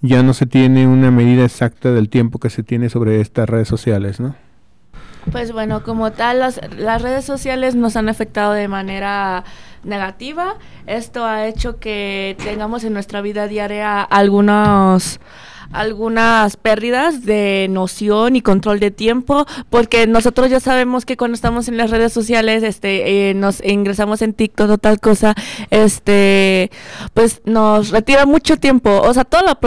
ya 0.00 0.22
no 0.22 0.32
se 0.32 0.46
tiene 0.46 0.86
una 0.86 1.10
medida 1.10 1.44
exacta 1.44 1.90
del 1.90 2.08
tiempo 2.08 2.38
que 2.38 2.50
se 2.50 2.62
tiene 2.62 2.88
sobre 2.88 3.20
estas 3.20 3.48
redes 3.48 3.66
sociales, 3.66 4.20
¿no? 4.20 4.36
Pues 5.32 5.52
bueno, 5.52 5.82
como 5.82 6.12
tal, 6.12 6.38
las, 6.38 6.60
las 6.78 7.02
redes 7.02 7.24
sociales 7.24 7.74
nos 7.74 7.96
han 7.96 8.08
afectado 8.08 8.52
de 8.52 8.68
manera 8.68 9.44
negativa. 9.82 10.54
Esto 10.86 11.24
ha 11.26 11.46
hecho 11.46 11.78
que 11.78 12.36
tengamos 12.42 12.84
en 12.84 12.92
nuestra 12.92 13.20
vida 13.20 13.48
diaria 13.48 14.02
algunos 14.02 15.20
algunas 15.72 16.56
pérdidas 16.56 17.24
de 17.24 17.66
noción 17.70 18.36
y 18.36 18.42
control 18.42 18.80
de 18.80 18.90
tiempo, 18.90 19.46
porque 19.70 20.06
nosotros 20.06 20.50
ya 20.50 20.60
sabemos 20.60 21.04
que 21.04 21.16
cuando 21.16 21.34
estamos 21.34 21.68
en 21.68 21.76
las 21.76 21.90
redes 21.90 22.12
sociales, 22.12 22.62
este, 22.62 23.30
eh, 23.30 23.34
nos 23.34 23.64
ingresamos 23.64 24.22
en 24.22 24.32
TikTok 24.32 24.70
o 24.70 24.78
tal 24.78 25.00
cosa, 25.00 25.34
este, 25.70 26.70
pues 27.14 27.42
nos 27.44 27.90
retira 27.90 28.26
mucho 28.26 28.56
tiempo, 28.56 29.00
o 29.00 29.12
sea, 29.14 29.24
toda 29.24 29.42
la 29.42 29.58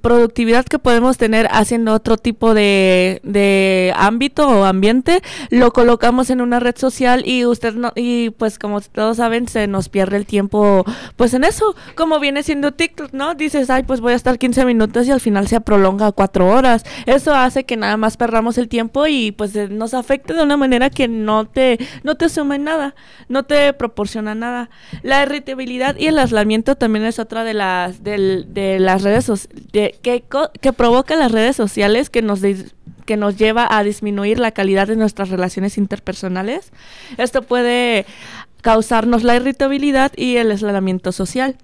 productividad 0.00 0.64
que 0.64 0.78
podemos 0.78 1.16
tener 1.16 1.48
haciendo 1.50 1.94
otro 1.94 2.16
tipo 2.16 2.54
de, 2.54 3.20
de 3.22 3.92
ámbito 3.96 4.48
o 4.48 4.64
ambiente, 4.64 5.22
lo 5.50 5.72
colocamos 5.72 6.30
en 6.30 6.40
una 6.40 6.60
red 6.60 6.76
social 6.76 7.22
y 7.26 7.44
usted 7.44 7.74
no, 7.74 7.92
y 7.94 8.30
pues 8.30 8.58
como 8.58 8.80
todos 8.80 9.18
saben, 9.18 9.48
se 9.48 9.66
nos 9.66 9.88
pierde 9.88 10.16
el 10.16 10.26
tiempo, 10.26 10.84
pues 11.16 11.34
en 11.34 11.44
eso, 11.44 11.74
como 11.94 12.18
viene 12.20 12.42
siendo 12.42 12.72
TikTok, 12.72 13.12
¿no? 13.12 13.34
Dices, 13.34 13.70
ay, 13.70 13.84
pues 13.84 14.00
voy 14.00 14.12
a 14.12 14.16
estar 14.16 14.38
15 14.38 14.64
minutos 14.64 15.06
y 15.06 15.10
al 15.10 15.19
final 15.20 15.46
se 15.46 15.60
prolonga 15.60 16.08
a 16.08 16.12
cuatro 16.12 16.48
horas. 16.48 16.84
Eso 17.06 17.34
hace 17.34 17.64
que 17.64 17.76
nada 17.76 17.96
más 17.96 18.16
perdamos 18.16 18.58
el 18.58 18.68
tiempo 18.68 19.06
y 19.06 19.32
pues 19.32 19.54
eh, 19.54 19.68
nos 19.68 19.94
afecte 19.94 20.34
de 20.34 20.42
una 20.42 20.56
manera 20.56 20.90
que 20.90 21.08
no 21.08 21.46
te, 21.46 21.78
no 22.02 22.16
te 22.16 22.28
suma 22.28 22.58
nada, 22.58 22.94
no 23.28 23.44
te 23.44 23.72
proporciona 23.72 24.34
nada. 24.34 24.70
La 25.02 25.22
irritabilidad 25.22 25.96
y 25.96 26.06
el 26.06 26.18
aislamiento 26.18 26.74
también 26.74 27.04
es 27.04 27.18
otra 27.18 27.44
de 27.44 27.54
las, 27.54 28.02
de, 28.02 28.78
las 28.80 29.02
redes 29.02 29.48
de, 29.72 29.98
que, 30.02 30.24
que 30.60 30.72
provoca 30.72 31.16
las 31.16 31.32
redes 31.32 31.56
sociales 31.56 32.10
que 32.10 32.22
nos 32.22 32.40
que 33.10 33.16
nos 33.16 33.36
lleva 33.36 33.66
a 33.68 33.82
disminuir 33.82 34.38
la 34.38 34.52
calidad 34.52 34.86
de 34.86 34.94
nuestras 34.94 35.30
relaciones 35.30 35.78
interpersonales. 35.78 36.70
Esto 37.18 37.42
puede 37.42 38.06
causarnos 38.62 39.22
la 39.22 39.36
irritabilidad 39.36 40.12
y 40.16 40.36
el 40.36 40.50
aislamiento 40.50 41.12
social. 41.12 41.56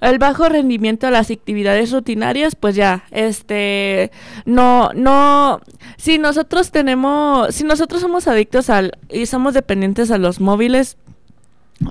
El 0.00 0.18
bajo 0.18 0.48
rendimiento 0.48 1.06
de 1.06 1.12
las 1.12 1.30
actividades 1.30 1.92
rutinarias, 1.92 2.54
pues 2.56 2.74
ya, 2.74 3.04
este, 3.10 4.10
no, 4.44 4.90
no, 4.94 5.60
si 5.96 6.18
nosotros 6.18 6.70
tenemos, 6.70 7.54
si 7.54 7.64
nosotros 7.64 8.00
somos 8.00 8.26
adictos 8.28 8.70
al 8.70 8.98
y 9.10 9.26
somos 9.26 9.54
dependientes 9.54 10.10
a 10.10 10.18
los 10.18 10.40
móviles, 10.40 10.96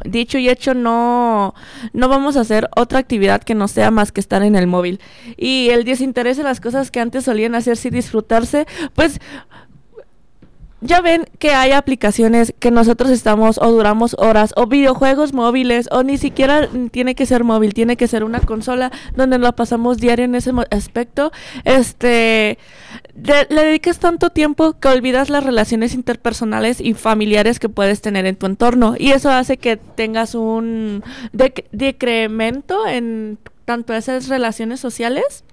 dicho 0.06 0.38
y 0.38 0.50
hecho, 0.50 0.74
no, 0.74 1.54
no 1.94 2.10
vamos 2.10 2.38
a 2.38 2.42
hacer 2.42 2.70
otra 2.76 3.00
actividad 3.00 3.42
que 3.42 3.56
no 3.56 3.68
sea 3.68 3.92
más 3.92 4.12
que 4.12 4.22
estar 4.22 4.44
en 4.44 4.56
el 4.56 4.68
móvil. 4.68 5.00
Y 5.38 5.70
el 5.70 5.84
desinterés 5.84 6.38
de 6.38 6.44
las 6.44 6.62
cosas 6.62 6.92
que 6.92 7.00
antes 7.00 7.26
solían 7.26 7.56
hacerse 7.56 7.88
y 7.88 7.92
disfrutarse, 7.92 8.68
pues 8.94 9.20
ya 10.82 11.02
ven 11.02 11.26
que 11.40 11.52
hay 11.52 11.72
aplicaciones 11.72 12.54
que 12.60 12.72
nosotros 12.72 13.10
estamos 13.10 13.58
o 13.58 13.72
duramos 13.72 14.16
horas 14.18 14.54
o 14.56 14.68
videojuegos 14.68 15.34
móviles 15.34 15.90
o 15.92 16.04
ni 16.04 16.18
siquiera 16.18 16.70
tiene 16.92 17.16
que 17.16 17.26
ser 17.26 17.44
móvil, 17.44 17.74
tiene 17.74 17.98
que 17.98 18.08
ser 18.08 18.24
una 18.24 18.40
consola 18.40 18.92
donde 19.16 19.38
lo 19.40 19.54
pasamos 19.56 19.98
diario 19.98 20.26
en 20.26 20.36
ese 20.36 20.52
aspecto. 20.72 21.32
Este 21.66 22.58
le 23.16 23.64
dedicas 23.64 24.00
tanto 24.00 24.30
tiempo 24.30 24.80
que 24.80 24.88
olvidas 24.88 25.30
las 25.30 25.44
relaciones 25.44 25.94
interpersonales 25.94 26.80
y 26.80 26.94
familiares 26.94 27.60
que 27.60 27.70
puedes 27.70 28.02
tener 28.02 28.26
en 28.26 28.36
tu 28.38 28.46
entorno 28.46 28.96
y 28.98 29.12
eso 29.12 29.30
hace 29.30 29.58
que 29.58 29.78
tengas 29.78 30.36
un 30.36 31.04
decremento 31.72 32.88
en 32.88 33.38
tanto 33.66 33.94
esas 33.94 34.30
relaciones 34.30 34.80
sociales 34.80 35.44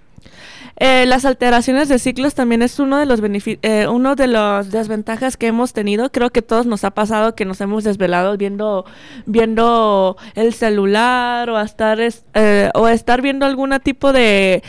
eh, 0.79 1.07
las 1.07 1.25
alteraciones 1.25 1.89
de 1.89 1.99
ciclos 1.99 2.35
también 2.35 2.61
es 2.61 2.79
uno 2.79 2.99
de 2.99 3.07
los 3.07 3.21
eh, 3.23 3.87
uno 3.89 4.15
de 4.15 4.27
las 4.27 4.71
desventajas 4.71 5.39
que 5.39 5.47
hemos 5.47 5.73
tenido. 5.73 6.13
Creo 6.13 6.31
que 6.31 6.43
todos 6.43 6.67
nos 6.67 6.85
ha 6.85 6.91
pasado 6.91 7.35
que 7.35 7.47
nos 7.47 7.63
hemos 7.63 7.83
desvelado 7.83 8.37
viendo 8.37 8.85
viendo 9.25 10.19
el 10.35 10.53
celular 10.53 11.49
o 11.49 11.59
estar 11.59 11.99
eh, 12.01 12.71
o 12.75 12.89
estar 12.89 13.23
viendo 13.23 13.47
algún 13.47 13.75
tipo 13.83 14.13
de 14.13 14.63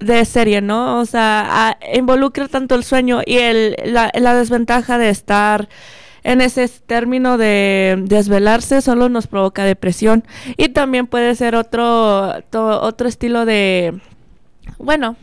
de 0.00 0.24
serie, 0.26 0.60
¿no? 0.60 0.98
O 1.00 1.06
sea, 1.06 1.78
involucra 1.94 2.48
tanto 2.48 2.74
el 2.74 2.84
sueño 2.84 3.22
y 3.24 3.38
el, 3.38 3.76
la, 3.86 4.34
desventaja 4.34 4.98
de 4.98 5.08
estar 5.08 5.68
en 6.24 6.40
ese 6.42 6.68
término 6.68 7.38
de 7.38 7.96
desvelarse 8.06 8.82
solo 8.82 9.08
nos 9.08 9.26
provoca 9.26 9.64
depresión 9.64 10.24
y 10.56 10.68
también 10.70 11.06
puede 11.06 11.34
ser 11.36 11.54
otro 11.54 12.34
otro 12.52 13.08
estilo 13.08 13.46
de 13.46 14.00
bueno 14.78 15.16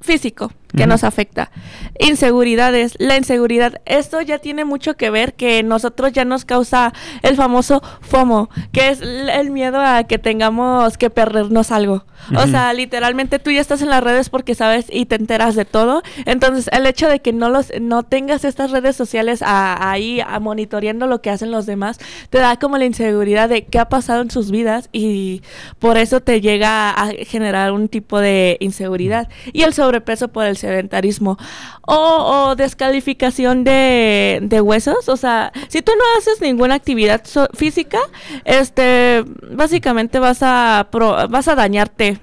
físico 0.00 0.52
que 0.76 0.86
nos 0.86 1.04
afecta. 1.04 1.50
Inseguridades, 1.98 2.94
la 2.98 3.16
inseguridad, 3.16 3.80
esto 3.84 4.20
ya 4.20 4.38
tiene 4.38 4.64
mucho 4.64 4.96
que 4.96 5.10
ver 5.10 5.34
que 5.34 5.62
nosotros 5.62 6.12
ya 6.12 6.24
nos 6.24 6.44
causa 6.44 6.92
el 7.22 7.36
famoso 7.36 7.82
FOMO, 8.00 8.48
que 8.72 8.88
es 8.88 9.00
el 9.00 9.50
miedo 9.50 9.80
a 9.80 10.04
que 10.04 10.18
tengamos 10.18 10.96
que 10.98 11.10
perdernos 11.10 11.70
algo. 11.70 12.04
O 12.36 12.46
sea, 12.46 12.72
literalmente 12.72 13.38
tú 13.38 13.50
ya 13.50 13.60
estás 13.60 13.82
en 13.82 13.90
las 13.90 14.02
redes 14.02 14.30
porque 14.30 14.54
sabes 14.54 14.86
y 14.90 15.06
te 15.06 15.16
enteras 15.16 15.56
de 15.56 15.64
todo. 15.64 16.02
Entonces, 16.24 16.68
el 16.72 16.86
hecho 16.86 17.08
de 17.08 17.20
que 17.20 17.32
no 17.32 17.48
los 17.50 17.72
no 17.80 18.04
tengas 18.04 18.44
estas 18.44 18.70
redes 18.70 18.96
sociales 18.96 19.42
ahí 19.44 20.20
a 20.20 20.38
monitoreando 20.38 21.06
lo 21.06 21.20
que 21.20 21.30
hacen 21.30 21.50
los 21.50 21.66
demás, 21.66 21.98
te 22.30 22.38
da 22.38 22.58
como 22.58 22.78
la 22.78 22.84
inseguridad 22.84 23.48
de 23.48 23.64
qué 23.64 23.78
ha 23.78 23.88
pasado 23.88 24.22
en 24.22 24.30
sus 24.30 24.50
vidas 24.50 24.88
y 24.92 25.42
por 25.78 25.98
eso 25.98 26.20
te 26.20 26.40
llega 26.40 26.90
a 26.90 27.10
generar 27.26 27.72
un 27.72 27.88
tipo 27.88 28.20
de 28.20 28.56
inseguridad. 28.60 29.28
Y 29.52 29.62
el 29.62 29.74
sobrepeso 29.74 30.28
por 30.28 30.46
el 30.46 30.56
sedentarismo 30.62 31.36
o, 31.82 31.96
o 31.96 32.56
descalificación 32.56 33.64
de, 33.64 34.38
de, 34.42 34.60
huesos. 34.60 35.08
O 35.08 35.16
sea, 35.16 35.52
si 35.68 35.82
tú 35.82 35.92
no 35.96 36.04
haces 36.18 36.40
ninguna 36.40 36.74
actividad 36.74 37.22
física, 37.52 37.98
este, 38.44 39.24
básicamente 39.50 40.18
vas 40.18 40.38
a, 40.42 40.88
vas 41.28 41.48
a 41.48 41.54
dañarte 41.54 42.18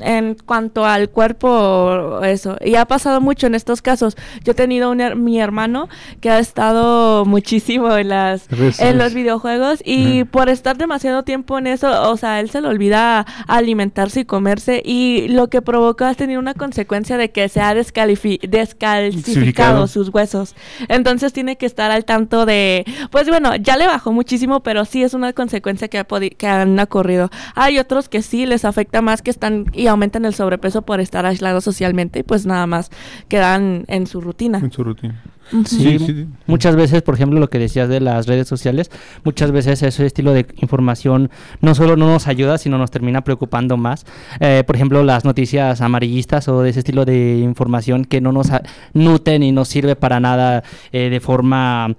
en 0.00 0.36
cuanto 0.46 0.86
al 0.86 1.10
cuerpo, 1.10 2.20
eso. 2.24 2.56
Y 2.64 2.76
ha 2.76 2.86
pasado 2.86 3.20
mucho 3.20 3.46
en 3.46 3.54
estos 3.54 3.82
casos. 3.82 4.16
Yo 4.44 4.52
he 4.52 4.54
tenido 4.54 4.90
un, 4.90 5.00
mi 5.22 5.40
hermano 5.40 5.88
que 6.20 6.30
ha 6.30 6.38
estado 6.38 7.24
muchísimo 7.24 7.94
en 7.96 8.08
las 8.08 8.46
en 8.78 8.98
los 8.98 9.14
videojuegos 9.14 9.80
y 9.84 10.24
por 10.24 10.48
estar 10.48 10.76
demasiado 10.76 11.24
tiempo 11.24 11.58
en 11.58 11.66
eso, 11.66 12.10
o 12.10 12.16
sea, 12.16 12.40
él 12.40 12.50
se 12.50 12.60
le 12.60 12.68
olvida 12.68 13.26
alimentarse 13.46 14.20
y 14.20 14.24
comerse 14.24 14.82
y 14.84 15.28
lo 15.28 15.48
que 15.48 15.62
provoca 15.62 16.08
ha 16.08 16.14
tenido 16.14 16.40
una 16.40 16.54
consecuencia 16.54 17.16
de 17.16 17.30
que 17.30 17.48
se 17.48 17.60
ha 17.60 17.74
descalcificado 17.82 19.86
sus 19.86 20.08
huesos. 20.08 20.54
Entonces 20.88 21.32
tiene 21.32 21.56
que 21.56 21.66
estar 21.66 21.90
al 21.90 22.04
tanto 22.04 22.46
de, 22.46 22.84
pues 23.10 23.28
bueno, 23.28 23.56
ya 23.56 23.76
le 23.76 23.86
bajó 23.86 24.12
muchísimo, 24.12 24.60
pero 24.60 24.84
sí 24.84 25.02
es 25.02 25.14
una 25.14 25.32
consecuencia 25.32 25.88
que, 25.88 25.98
ha 25.98 26.04
que 26.04 26.46
han 26.46 26.78
ocurrido. 26.78 27.30
Hay 27.54 27.78
otros 27.78 28.08
que 28.08 28.22
sí 28.22 28.46
les 28.46 28.64
afecta 28.64 29.02
más 29.02 29.22
que 29.22 29.30
están 29.30 29.66
y 29.72 29.86
aumentan 29.86 30.24
el 30.24 30.34
sobrepeso 30.34 30.82
por 30.82 31.00
estar 31.00 31.26
aislados 31.26 31.64
socialmente 31.64 32.20
y 32.20 32.22
pues 32.22 32.46
nada 32.46 32.66
más 32.66 32.90
quedan 33.28 33.84
en 33.88 34.06
su 34.06 34.20
rutina. 34.20 34.58
En 34.58 34.72
su 34.72 34.84
rutina. 34.84 35.22
Sí, 35.66 36.26
muchas 36.46 36.76
veces, 36.76 37.02
por 37.02 37.14
ejemplo, 37.14 37.40
lo 37.40 37.50
que 37.50 37.58
decías 37.58 37.88
de 37.88 38.00
las 38.00 38.26
redes 38.26 38.48
sociales, 38.48 38.90
muchas 39.24 39.50
veces 39.52 39.82
ese 39.82 40.06
estilo 40.06 40.32
de 40.32 40.46
información 40.56 41.30
no 41.60 41.74
solo 41.74 41.96
no 41.96 42.06
nos 42.06 42.28
ayuda, 42.28 42.58
sino 42.58 42.78
nos 42.78 42.90
termina 42.90 43.22
preocupando 43.22 43.76
más. 43.76 44.06
Eh, 44.40 44.62
por 44.66 44.76
ejemplo, 44.76 45.02
las 45.02 45.24
noticias 45.24 45.80
amarillistas 45.80 46.48
o 46.48 46.62
de 46.62 46.70
ese 46.70 46.80
estilo 46.80 47.04
de 47.04 47.38
información 47.38 48.04
que 48.04 48.20
no 48.20 48.32
nos 48.32 48.48
nuten 48.94 49.42
y 49.42 49.52
no 49.52 49.64
sirve 49.64 49.96
para 49.96 50.20
nada 50.20 50.62
eh, 50.92 51.10
de 51.10 51.20
forma 51.20 51.94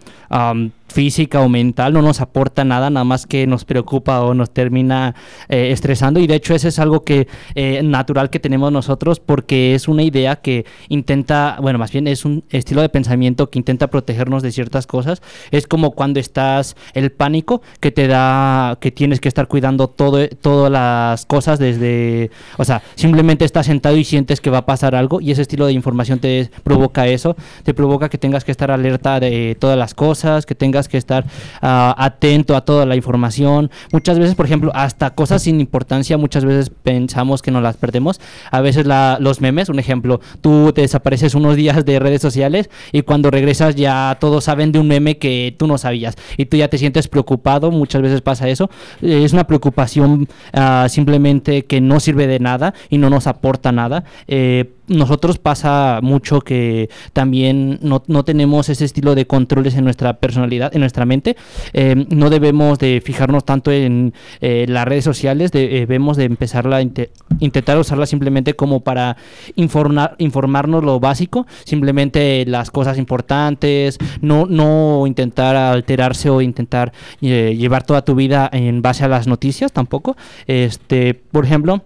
física 0.91 1.41
o 1.41 1.49
mental, 1.49 1.93
no 1.93 2.01
nos 2.01 2.21
aporta 2.21 2.63
nada, 2.63 2.89
nada 2.89 3.03
más 3.03 3.25
que 3.25 3.47
nos 3.47 3.65
preocupa 3.65 4.21
o 4.21 4.33
nos 4.33 4.51
termina 4.51 5.15
eh, 5.49 5.71
estresando 5.71 6.19
y 6.19 6.27
de 6.27 6.35
hecho 6.35 6.53
eso 6.53 6.67
es 6.67 6.79
algo 6.79 7.03
que 7.03 7.27
eh, 7.55 7.81
natural 7.83 8.29
que 8.29 8.39
tenemos 8.39 8.71
nosotros 8.71 9.19
porque 9.19 9.75
es 9.75 9.87
una 9.87 10.03
idea 10.03 10.37
que 10.37 10.65
intenta, 10.89 11.57
bueno, 11.61 11.79
más 11.79 11.91
bien 11.91 12.07
es 12.07 12.25
un 12.25 12.43
estilo 12.49 12.81
de 12.81 12.89
pensamiento 12.89 13.49
que 13.49 13.59
intenta 13.59 13.87
protegernos 13.87 14.43
de 14.43 14.51
ciertas 14.51 14.87
cosas. 14.87 15.21
Es 15.51 15.67
como 15.67 15.91
cuando 15.91 16.19
estás 16.19 16.75
el 16.93 17.11
pánico 17.11 17.61
que 17.79 17.91
te 17.91 18.07
da 18.07 18.77
que 18.79 18.91
tienes 18.91 19.19
que 19.19 19.27
estar 19.27 19.47
cuidando 19.47 19.87
todo 19.87 20.27
todas 20.27 20.71
las 20.71 21.25
cosas 21.25 21.59
desde, 21.59 22.31
o 22.57 22.65
sea, 22.65 22.81
simplemente 22.95 23.45
estás 23.45 23.65
sentado 23.65 23.97
y 23.97 24.03
sientes 24.03 24.41
que 24.41 24.49
va 24.49 24.59
a 24.59 24.65
pasar 24.65 24.95
algo 24.95 25.21
y 25.21 25.31
ese 25.31 25.41
estilo 25.41 25.65
de 25.65 25.73
información 25.73 26.19
te 26.19 26.49
provoca 26.63 27.07
eso, 27.07 27.35
te 27.63 27.73
provoca 27.73 28.09
que 28.09 28.17
tengas 28.17 28.43
que 28.43 28.51
estar 28.51 28.71
alerta 28.71 29.19
de 29.19 29.55
todas 29.59 29.77
las 29.77 29.93
cosas, 29.93 30.45
que 30.45 30.55
tengas 30.55 30.80
que 30.87 30.97
estar 30.97 31.25
ah, 31.61 31.95
atento 31.97 32.55
a 32.55 32.61
toda 32.61 32.85
la 32.85 32.95
información. 32.95 33.69
Muchas 33.91 34.19
veces, 34.19 34.35
por 34.35 34.45
ejemplo, 34.45 34.71
hasta 34.73 35.13
cosas 35.15 35.43
sin 35.43 35.59
importancia, 35.59 36.17
muchas 36.17 36.45
veces 36.45 36.71
pensamos 36.83 37.41
que 37.41 37.51
nos 37.51 37.63
las 37.63 37.77
perdemos. 37.77 38.19
A 38.51 38.61
veces 38.61 38.85
los 39.19 39.41
memes, 39.41 39.69
un 39.69 39.79
ejemplo, 39.79 40.21
tú 40.41 40.71
te 40.73 40.81
desapareces 40.81 41.35
unos 41.35 41.55
días 41.55 41.85
de 41.85 41.99
redes 41.99 42.21
sociales 42.21 42.69
y 42.91 43.01
cuando 43.03 43.31
regresas 43.31 43.75
ya 43.75 44.17
todos 44.19 44.43
saben 44.45 44.71
de 44.71 44.79
un 44.79 44.87
meme 44.87 45.17
que 45.17 45.55
tú 45.57 45.67
no 45.67 45.77
sabías 45.77 46.15
y 46.37 46.45
tú 46.45 46.57
ya 46.57 46.67
te 46.67 46.77
sientes 46.77 47.07
preocupado, 47.07 47.71
muchas 47.71 48.01
veces 48.01 48.21
pasa 48.21 48.49
eso. 48.49 48.69
Es 49.01 49.33
una 49.33 49.45
preocupación 49.45 50.27
ah, 50.53 50.87
simplemente 50.89 51.65
que 51.65 51.81
no 51.81 51.99
sirve 51.99 52.27
de 52.27 52.39
nada 52.39 52.73
y 52.89 52.97
no 52.97 53.09
nos 53.09 53.27
aporta 53.27 53.71
nada. 53.71 54.03
Eh, 54.27 54.71
nosotros 54.91 55.37
pasa 55.37 55.99
mucho 56.01 56.41
que 56.41 56.89
también 57.13 57.79
no, 57.81 58.03
no, 58.07 58.23
tenemos 58.23 58.69
ese 58.69 58.85
estilo 58.85 59.15
de 59.15 59.25
controles 59.25 59.75
en 59.75 59.83
nuestra 59.83 60.17
personalidad, 60.17 60.73
en 60.75 60.81
nuestra 60.81 61.05
mente. 61.05 61.35
Eh, 61.73 62.05
no 62.09 62.29
debemos 62.29 62.77
de 62.79 63.01
fijarnos 63.03 63.45
tanto 63.45 63.71
en 63.71 64.13
eh, 64.41 64.65
las 64.67 64.85
redes 64.85 65.03
sociales, 65.03 65.51
debemos 65.51 66.17
de 66.17 66.25
empezar 66.25 66.71
a 66.73 66.81
intentar 66.81 67.77
usarla 67.77 68.05
simplemente 68.05 68.53
como 68.55 68.81
para 68.81 69.17
informar, 69.55 70.15
informarnos 70.17 70.83
lo 70.83 70.99
básico, 70.99 71.47
simplemente 71.63 72.45
las 72.45 72.69
cosas 72.69 72.97
importantes, 72.97 73.97
no, 74.21 74.45
no 74.45 75.05
intentar 75.07 75.55
alterarse 75.55 76.29
o 76.29 76.41
intentar 76.41 76.91
eh, 77.21 77.55
llevar 77.57 77.83
toda 77.83 78.03
tu 78.03 78.15
vida 78.15 78.49
en 78.51 78.81
base 78.81 79.05
a 79.05 79.07
las 79.07 79.27
noticias 79.27 79.71
tampoco. 79.71 80.17
Este, 80.47 81.13
por 81.13 81.45
ejemplo, 81.45 81.83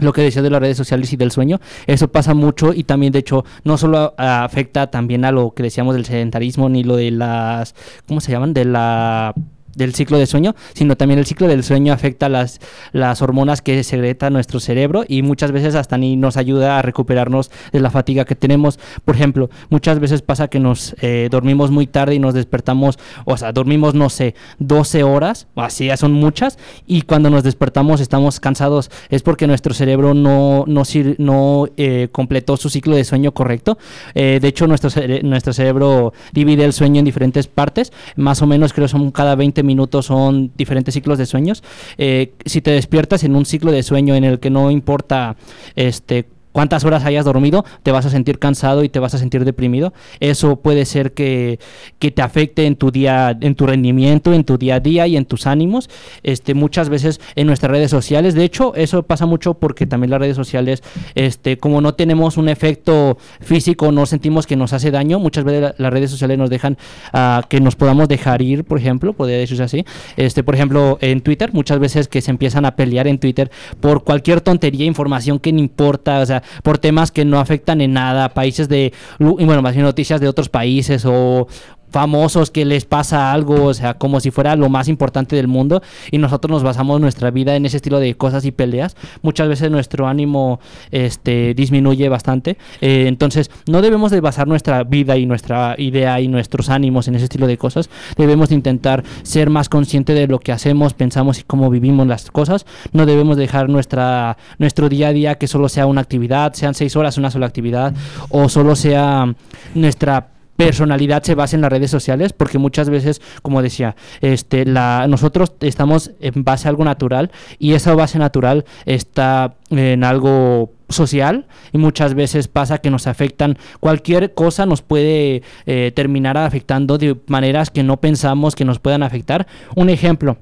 lo 0.00 0.12
que 0.12 0.22
decía 0.22 0.42
de 0.42 0.50
las 0.50 0.60
redes 0.60 0.76
sociales 0.76 1.12
y 1.12 1.16
del 1.16 1.30
sueño, 1.30 1.60
eso 1.86 2.08
pasa 2.08 2.34
mucho 2.34 2.72
y 2.72 2.84
también 2.84 3.12
de 3.12 3.20
hecho 3.20 3.44
no 3.64 3.78
solo 3.78 4.14
afecta 4.16 4.90
también 4.90 5.24
a 5.24 5.32
lo 5.32 5.52
que 5.52 5.62
decíamos 5.62 5.94
del 5.94 6.04
sedentarismo 6.04 6.68
ni 6.68 6.84
lo 6.84 6.96
de 6.96 7.10
las, 7.10 7.74
¿cómo 8.06 8.20
se 8.20 8.32
llaman? 8.32 8.54
De 8.54 8.64
la 8.64 9.34
del 9.74 9.94
ciclo 9.94 10.18
de 10.18 10.26
sueño, 10.26 10.54
sino 10.74 10.96
también 10.96 11.18
el 11.18 11.26
ciclo 11.26 11.46
del 11.46 11.64
sueño 11.64 11.92
afecta 11.92 12.28
las, 12.28 12.60
las 12.92 13.22
hormonas 13.22 13.62
que 13.62 13.82
secreta 13.84 14.30
nuestro 14.30 14.60
cerebro 14.60 15.04
y 15.06 15.22
muchas 15.22 15.52
veces 15.52 15.74
hasta 15.74 15.98
ni 15.98 16.16
nos 16.16 16.36
ayuda 16.36 16.78
a 16.78 16.82
recuperarnos 16.82 17.50
de 17.72 17.80
la 17.80 17.90
fatiga 17.90 18.24
que 18.24 18.34
tenemos. 18.34 18.78
Por 19.04 19.14
ejemplo, 19.14 19.50
muchas 19.68 19.98
veces 19.98 20.22
pasa 20.22 20.48
que 20.48 20.60
nos 20.60 20.94
eh, 21.00 21.28
dormimos 21.30 21.70
muy 21.70 21.86
tarde 21.86 22.14
y 22.14 22.18
nos 22.18 22.34
despertamos, 22.34 22.98
o 23.24 23.36
sea, 23.36 23.52
dormimos, 23.52 23.94
no 23.94 24.10
sé, 24.10 24.34
12 24.58 25.02
horas, 25.04 25.46
así 25.56 25.86
ya 25.86 25.96
son 25.96 26.12
muchas, 26.12 26.58
y 26.86 27.02
cuando 27.02 27.30
nos 27.30 27.42
despertamos 27.42 28.00
estamos 28.00 28.40
cansados, 28.40 28.90
es 29.08 29.22
porque 29.22 29.46
nuestro 29.46 29.74
cerebro 29.74 30.14
no, 30.14 30.64
no, 30.66 30.82
no 31.18 31.68
eh, 31.76 32.08
completó 32.12 32.56
su 32.56 32.68
ciclo 32.70 32.96
de 32.96 33.04
sueño 33.04 33.32
correcto. 33.32 33.78
Eh, 34.14 34.38
de 34.40 34.48
hecho, 34.48 34.66
nuestro, 34.66 34.90
nuestro 35.22 35.52
cerebro 35.52 36.12
divide 36.32 36.64
el 36.64 36.72
sueño 36.72 36.98
en 36.98 37.04
diferentes 37.04 37.46
partes, 37.46 37.92
más 38.16 38.42
o 38.42 38.46
menos 38.46 38.72
creo 38.72 38.88
son 38.88 39.10
cada 39.10 39.34
20 39.34 39.59
minutos 39.62 40.06
son 40.06 40.52
diferentes 40.56 40.94
ciclos 40.94 41.18
de 41.18 41.26
sueños. 41.26 41.62
Eh, 41.98 42.34
si 42.44 42.60
te 42.60 42.70
despiertas 42.70 43.24
en 43.24 43.36
un 43.36 43.46
ciclo 43.46 43.72
de 43.72 43.82
sueño 43.82 44.14
en 44.14 44.24
el 44.24 44.40
que 44.40 44.50
no 44.50 44.70
importa 44.70 45.36
este 45.76 46.26
cuántas 46.52 46.84
horas 46.84 47.04
hayas 47.04 47.24
dormido, 47.24 47.64
te 47.82 47.92
vas 47.92 48.06
a 48.06 48.10
sentir 48.10 48.38
cansado 48.38 48.84
y 48.84 48.88
te 48.88 48.98
vas 48.98 49.14
a 49.14 49.18
sentir 49.18 49.44
deprimido. 49.44 49.92
Eso 50.20 50.56
puede 50.56 50.84
ser 50.84 51.12
que, 51.12 51.58
te 51.98 52.22
afecte 52.22 52.66
en 52.66 52.76
tu 52.76 52.90
día, 52.90 53.36
en 53.40 53.54
tu 53.54 53.66
rendimiento, 53.66 54.32
en 54.32 54.44
tu 54.44 54.58
día 54.58 54.76
a 54.76 54.80
día 54.80 55.06
y 55.06 55.16
en 55.16 55.24
tus 55.24 55.46
ánimos. 55.46 55.88
Este, 56.22 56.54
muchas 56.54 56.88
veces 56.88 57.20
en 57.36 57.46
nuestras 57.46 57.70
redes 57.70 57.90
sociales, 57.90 58.34
de 58.34 58.44
hecho, 58.44 58.74
eso 58.74 59.02
pasa 59.02 59.26
mucho 59.26 59.54
porque 59.54 59.86
también 59.86 60.10
las 60.10 60.20
redes 60.20 60.36
sociales, 60.36 60.82
este, 61.14 61.56
como 61.56 61.80
no 61.80 61.94
tenemos 61.94 62.36
un 62.36 62.48
efecto 62.48 63.18
físico, 63.40 63.92
no 63.92 64.06
sentimos 64.06 64.46
que 64.46 64.56
nos 64.56 64.72
hace 64.72 64.90
daño, 64.90 65.18
muchas 65.18 65.44
veces 65.44 65.74
las 65.78 65.92
redes 65.92 66.10
sociales 66.10 66.38
nos 66.38 66.50
dejan 66.50 66.76
uh, 67.14 67.46
que 67.48 67.60
nos 67.60 67.76
podamos 67.76 68.08
dejar 68.08 68.42
ir, 68.42 68.64
por 68.64 68.78
ejemplo, 68.78 69.12
podría 69.12 69.38
decirse 69.38 69.62
así. 69.62 69.84
Este, 70.16 70.42
por 70.42 70.54
ejemplo, 70.54 70.98
en 71.00 71.20
Twitter, 71.20 71.52
muchas 71.52 71.78
veces 71.78 72.08
que 72.08 72.20
se 72.20 72.30
empiezan 72.30 72.64
a 72.64 72.76
pelear 72.76 73.06
en 73.06 73.18
Twitter 73.18 73.50
por 73.80 74.04
cualquier 74.04 74.40
tontería, 74.40 74.84
información 74.86 75.38
que 75.38 75.52
no 75.52 75.60
importa, 75.60 76.20
o 76.20 76.26
sea, 76.26 76.39
por 76.62 76.78
temas 76.78 77.10
que 77.10 77.24
no 77.24 77.40
afectan 77.40 77.80
en 77.80 77.92
nada 77.92 78.30
países 78.30 78.68
de, 78.68 78.92
bueno, 79.18 79.62
más 79.62 79.74
bien 79.74 79.84
noticias 79.84 80.20
de 80.20 80.28
otros 80.28 80.48
países 80.48 81.04
o, 81.06 81.48
famosos 81.90 82.50
que 82.50 82.64
les 82.64 82.84
pasa 82.84 83.32
algo, 83.32 83.64
o 83.64 83.74
sea, 83.74 83.94
como 83.94 84.20
si 84.20 84.30
fuera 84.30 84.56
lo 84.56 84.68
más 84.68 84.88
importante 84.88 85.36
del 85.36 85.48
mundo 85.48 85.82
y 86.10 86.18
nosotros 86.18 86.50
nos 86.50 86.62
basamos 86.62 87.00
nuestra 87.00 87.30
vida 87.30 87.56
en 87.56 87.66
ese 87.66 87.76
estilo 87.76 88.00
de 88.00 88.14
cosas 88.14 88.44
y 88.44 88.52
peleas, 88.52 88.96
muchas 89.22 89.48
veces 89.48 89.70
nuestro 89.70 90.06
ánimo 90.06 90.60
este, 90.90 91.54
disminuye 91.54 92.08
bastante. 92.08 92.56
Eh, 92.80 93.04
entonces, 93.06 93.50
no 93.66 93.82
debemos 93.82 94.10
de 94.10 94.20
basar 94.20 94.48
nuestra 94.48 94.84
vida 94.84 95.16
y 95.16 95.26
nuestra 95.26 95.74
idea 95.78 96.20
y 96.20 96.28
nuestros 96.28 96.70
ánimos 96.70 97.08
en 97.08 97.14
ese 97.14 97.24
estilo 97.24 97.46
de 97.46 97.58
cosas. 97.58 97.90
Debemos 98.16 98.48
de 98.50 98.54
intentar 98.54 99.04
ser 99.22 99.50
más 99.50 99.68
consciente 99.68 100.14
de 100.14 100.26
lo 100.26 100.38
que 100.38 100.52
hacemos, 100.52 100.94
pensamos 100.94 101.38
y 101.40 101.42
cómo 101.42 101.70
vivimos 101.70 102.06
las 102.06 102.30
cosas. 102.30 102.66
No 102.92 103.06
debemos 103.06 103.36
dejar 103.36 103.68
nuestra, 103.68 104.36
nuestro 104.58 104.88
día 104.88 105.08
a 105.08 105.12
día 105.12 105.34
que 105.36 105.48
solo 105.48 105.68
sea 105.68 105.86
una 105.86 106.00
actividad, 106.00 106.54
sean 106.54 106.74
seis 106.74 106.96
horas 106.96 107.18
una 107.18 107.30
sola 107.30 107.46
actividad 107.46 107.94
o 108.28 108.48
solo 108.48 108.76
sea 108.76 109.34
nuestra 109.74 110.28
personalidad 110.60 111.22
se 111.22 111.34
basa 111.34 111.56
en 111.56 111.62
las 111.62 111.72
redes 111.72 111.90
sociales, 111.90 112.34
porque 112.34 112.58
muchas 112.58 112.90
veces, 112.90 113.22
como 113.40 113.62
decía, 113.62 113.96
este, 114.20 114.66
la, 114.66 115.06
nosotros 115.08 115.54
estamos 115.60 116.10
en 116.20 116.44
base 116.44 116.68
a 116.68 116.70
algo 116.70 116.84
natural 116.84 117.30
y 117.58 117.72
esa 117.72 117.94
base 117.94 118.18
natural 118.18 118.66
está 118.84 119.54
en 119.70 120.04
algo 120.04 120.74
social 120.90 121.46
y 121.72 121.78
muchas 121.78 122.12
veces 122.12 122.46
pasa 122.48 122.76
que 122.76 122.90
nos 122.90 123.06
afectan. 123.06 123.56
Cualquier 123.80 124.34
cosa 124.34 124.66
nos 124.66 124.82
puede 124.82 125.42
eh, 125.64 125.92
terminar 125.94 126.36
afectando 126.36 126.98
de 126.98 127.16
maneras 127.26 127.70
que 127.70 127.82
no 127.82 127.98
pensamos 127.98 128.54
que 128.54 128.66
nos 128.66 128.80
puedan 128.80 129.02
afectar. 129.02 129.46
Un 129.76 129.88
ejemplo 129.88 130.36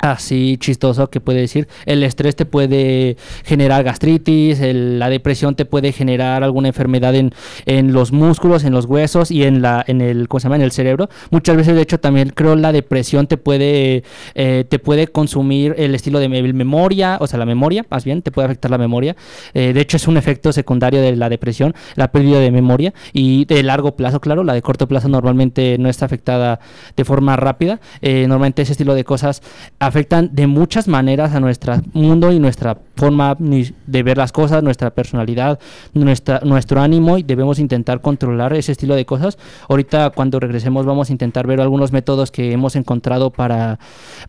así 0.00 0.56
chistoso 0.58 1.10
que 1.10 1.20
puede 1.20 1.40
decir 1.40 1.68
el 1.86 2.02
estrés 2.02 2.36
te 2.36 2.46
puede 2.46 3.16
generar 3.44 3.84
gastritis 3.84 4.60
la 4.60 5.08
depresión 5.08 5.54
te 5.54 5.64
puede 5.64 5.92
generar 5.92 6.42
alguna 6.42 6.68
enfermedad 6.68 7.14
en, 7.14 7.32
en, 7.66 7.92
los 7.92 8.12
músculos 8.12 8.64
en 8.64 8.72
los 8.72 8.86
huesos 8.86 9.30
y 9.30 9.44
en 9.44 9.62
la 9.62 9.84
en 9.86 10.00
el 10.00 10.28
¿cómo 10.28 10.40
se 10.40 10.44
llama? 10.44 10.56
en 10.56 10.62
el 10.62 10.72
cerebro. 10.72 11.08
Muchas 11.30 11.56
veces 11.56 11.74
de 11.74 11.82
hecho 11.82 11.98
también 11.98 12.30
creo 12.30 12.56
la 12.56 12.72
depresión 12.72 13.26
te 13.26 13.36
puede 13.36 14.04
eh, 14.34 14.64
te 14.68 14.78
puede 14.78 15.08
consumir 15.08 15.74
el 15.78 15.94
estilo 15.94 16.18
de 16.18 16.28
memoria 16.28 17.18
o 17.20 17.26
sea 17.26 17.38
la 17.38 17.46
memoria 17.46 17.84
más 17.90 18.04
bien 18.04 18.22
te 18.22 18.30
puede 18.30 18.46
afectar 18.46 18.70
la 18.70 18.78
memoria. 18.78 19.16
Eh, 19.54 19.72
de 19.72 19.80
hecho 19.80 19.96
es 19.96 20.08
un 20.08 20.16
efecto 20.16 20.52
secundario 20.52 21.00
de 21.00 21.16
la 21.16 21.28
depresión 21.28 21.74
la 21.96 22.12
pérdida 22.12 22.40
de 22.40 22.50
memoria 22.50 22.94
y 23.12 23.44
de 23.44 23.62
largo 23.62 23.96
plazo 23.96 24.20
claro 24.20 24.44
la 24.44 24.54
de 24.54 24.62
corto 24.62 24.88
plazo 24.88 25.08
normalmente 25.08 25.76
no 25.78 25.88
está 25.88 26.06
afectada 26.06 26.60
de 26.96 27.04
forma 27.04 27.36
rápida. 27.36 27.80
Eh, 28.00 28.26
normalmente 28.28 28.62
ese 28.62 28.72
estilo 28.72 28.94
de 28.94 29.04
cosas 29.04 29.42
afectan 29.90 30.30
de 30.32 30.46
muchas 30.46 30.88
maneras 30.88 31.34
a 31.34 31.40
nuestro 31.40 31.74
mundo 31.92 32.32
y 32.32 32.38
nuestra 32.38 32.78
forma 32.96 33.36
de 33.38 34.02
ver 34.02 34.16
las 34.16 34.32
cosas, 34.32 34.62
nuestra 34.62 34.90
personalidad, 34.90 35.58
nuestra, 35.92 36.40
nuestro 36.44 36.80
ánimo 36.80 37.18
y 37.18 37.22
debemos 37.22 37.58
intentar 37.58 38.00
controlar 38.00 38.54
ese 38.54 38.72
estilo 38.72 38.94
de 38.94 39.04
cosas. 39.04 39.38
Ahorita 39.68 40.10
cuando 40.10 40.40
regresemos 40.40 40.86
vamos 40.86 41.10
a 41.10 41.12
intentar 41.12 41.46
ver 41.46 41.60
algunos 41.60 41.92
métodos 41.92 42.30
que 42.30 42.52
hemos 42.52 42.76
encontrado 42.76 43.30
para, 43.30 43.78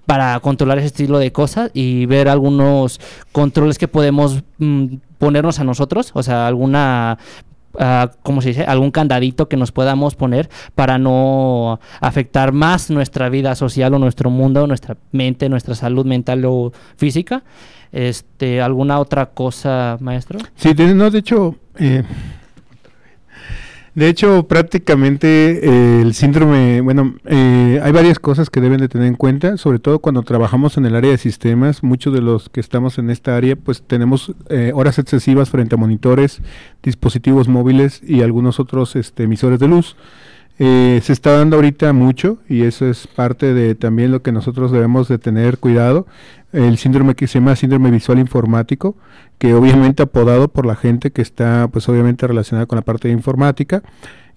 para 0.05 0.39
controlar 0.39 0.79
ese 0.79 0.87
estilo 0.87 1.19
de 1.19 1.31
cosas 1.31 1.71
y 1.73 2.05
ver 2.07 2.27
algunos 2.27 2.99
controles 3.31 3.77
que 3.77 3.87
podemos 3.87 4.43
mm, 4.57 4.95
ponernos 5.17 5.59
a 5.59 5.63
nosotros, 5.63 6.11
o 6.15 6.23
sea, 6.23 6.47
alguna 6.47 7.19
Uh, 7.73 8.09
¿cómo 8.23 8.41
se 8.41 8.49
dice? 8.49 8.63
Algún 8.63 8.91
candadito 8.91 9.47
que 9.47 9.57
nos 9.57 9.71
podamos 9.71 10.15
poner 10.15 10.49
para 10.75 10.97
no 10.97 11.79
afectar 11.99 12.51
más 12.51 12.89
nuestra 12.89 13.29
vida 13.29 13.55
social 13.55 13.93
o 13.93 13.99
nuestro 13.99 14.29
mundo, 14.29 14.67
nuestra 14.67 14.97
mente, 15.11 15.47
nuestra 15.49 15.75
salud 15.75 16.05
mental 16.05 16.43
o 16.45 16.73
física. 16.97 17.43
Este, 17.91 18.61
¿Alguna 18.61 18.99
otra 18.99 19.27
cosa, 19.27 19.97
maestro? 19.99 20.39
Sí, 20.55 20.73
no, 20.73 21.09
de 21.09 21.19
hecho, 21.19 21.55
eh, 21.77 22.03
de 23.93 24.07
hecho, 24.07 24.47
prácticamente 24.47 25.67
eh, 25.67 26.01
el 26.01 26.13
síndrome, 26.13 26.79
bueno, 26.79 27.15
eh, 27.25 27.81
hay 27.83 27.91
varias 27.91 28.19
cosas 28.19 28.49
que 28.49 28.61
deben 28.61 28.79
de 28.79 28.87
tener 28.87 29.07
en 29.07 29.15
cuenta, 29.15 29.57
sobre 29.57 29.79
todo 29.79 29.99
cuando 29.99 30.23
trabajamos 30.23 30.77
en 30.77 30.85
el 30.85 30.95
área 30.95 31.11
de 31.11 31.17
sistemas, 31.17 31.83
muchos 31.83 32.13
de 32.13 32.21
los 32.21 32.47
que 32.47 32.61
estamos 32.61 32.97
en 32.99 33.09
esta 33.09 33.35
área, 33.35 33.57
pues 33.57 33.81
tenemos 33.81 34.33
eh, 34.49 34.71
horas 34.73 34.97
excesivas 34.97 35.49
frente 35.49 35.75
a 35.75 35.77
monitores, 35.77 36.41
dispositivos 36.81 37.49
móviles 37.49 38.01
y 38.01 38.21
algunos 38.21 38.61
otros 38.61 38.95
este, 38.95 39.23
emisores 39.23 39.59
de 39.59 39.67
luz. 39.67 39.97
Se 40.63 41.13
está 41.13 41.31
dando 41.37 41.55
ahorita 41.55 41.91
mucho 41.91 42.37
y 42.47 42.63
eso 42.63 42.87
es 42.87 43.07
parte 43.07 43.53
de 43.53 43.73
también 43.73 44.11
lo 44.11 44.21
que 44.21 44.31
nosotros 44.31 44.71
debemos 44.71 45.07
de 45.07 45.17
tener 45.17 45.57
cuidado 45.57 46.05
el 46.53 46.77
síndrome 46.77 47.15
que 47.15 47.27
se 47.27 47.39
llama 47.39 47.55
síndrome 47.55 47.89
visual 47.91 48.19
informático, 48.19 48.95
que 49.37 49.53
obviamente 49.53 50.03
apodado 50.03 50.49
por 50.49 50.65
la 50.65 50.75
gente 50.75 51.11
que 51.11 51.21
está 51.21 51.67
pues 51.71 51.87
obviamente 51.89 52.27
relacionada 52.27 52.65
con 52.67 52.75
la 52.75 52.83
parte 52.83 53.07
de 53.07 53.13
informática. 53.13 53.81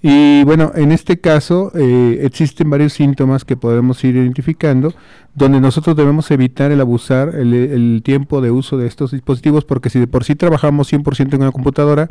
Y 0.07 0.45
bueno, 0.45 0.73
en 0.75 0.93
este 0.93 1.19
caso 1.19 1.73
eh, 1.75 2.19
existen 2.25 2.69
varios 2.69 2.93
síntomas 2.93 3.47
que 3.47 3.57
podemos 3.57 4.05
ir 4.05 4.17
identificando, 4.17 4.93
donde 5.35 5.63
nosotros 5.63 5.97
debemos 5.97 6.31
evitar 6.31 6.71
el 6.71 6.83
abusar 6.83 7.35
el, 7.35 8.03
tiempo 8.05 8.43
de 8.43 8.51
uso 8.51 8.77
de 8.77 8.87
estos 8.87 9.13
dispositivos, 9.13 9.65
porque 9.65 9.89
si 9.89 9.99
de 9.99 10.07
por 10.07 10.25
sí 10.25 10.35
trabajamos 10.35 10.93
100% 10.93 11.33
en 11.33 11.41
una 11.41 11.53
computadora, 11.53 12.11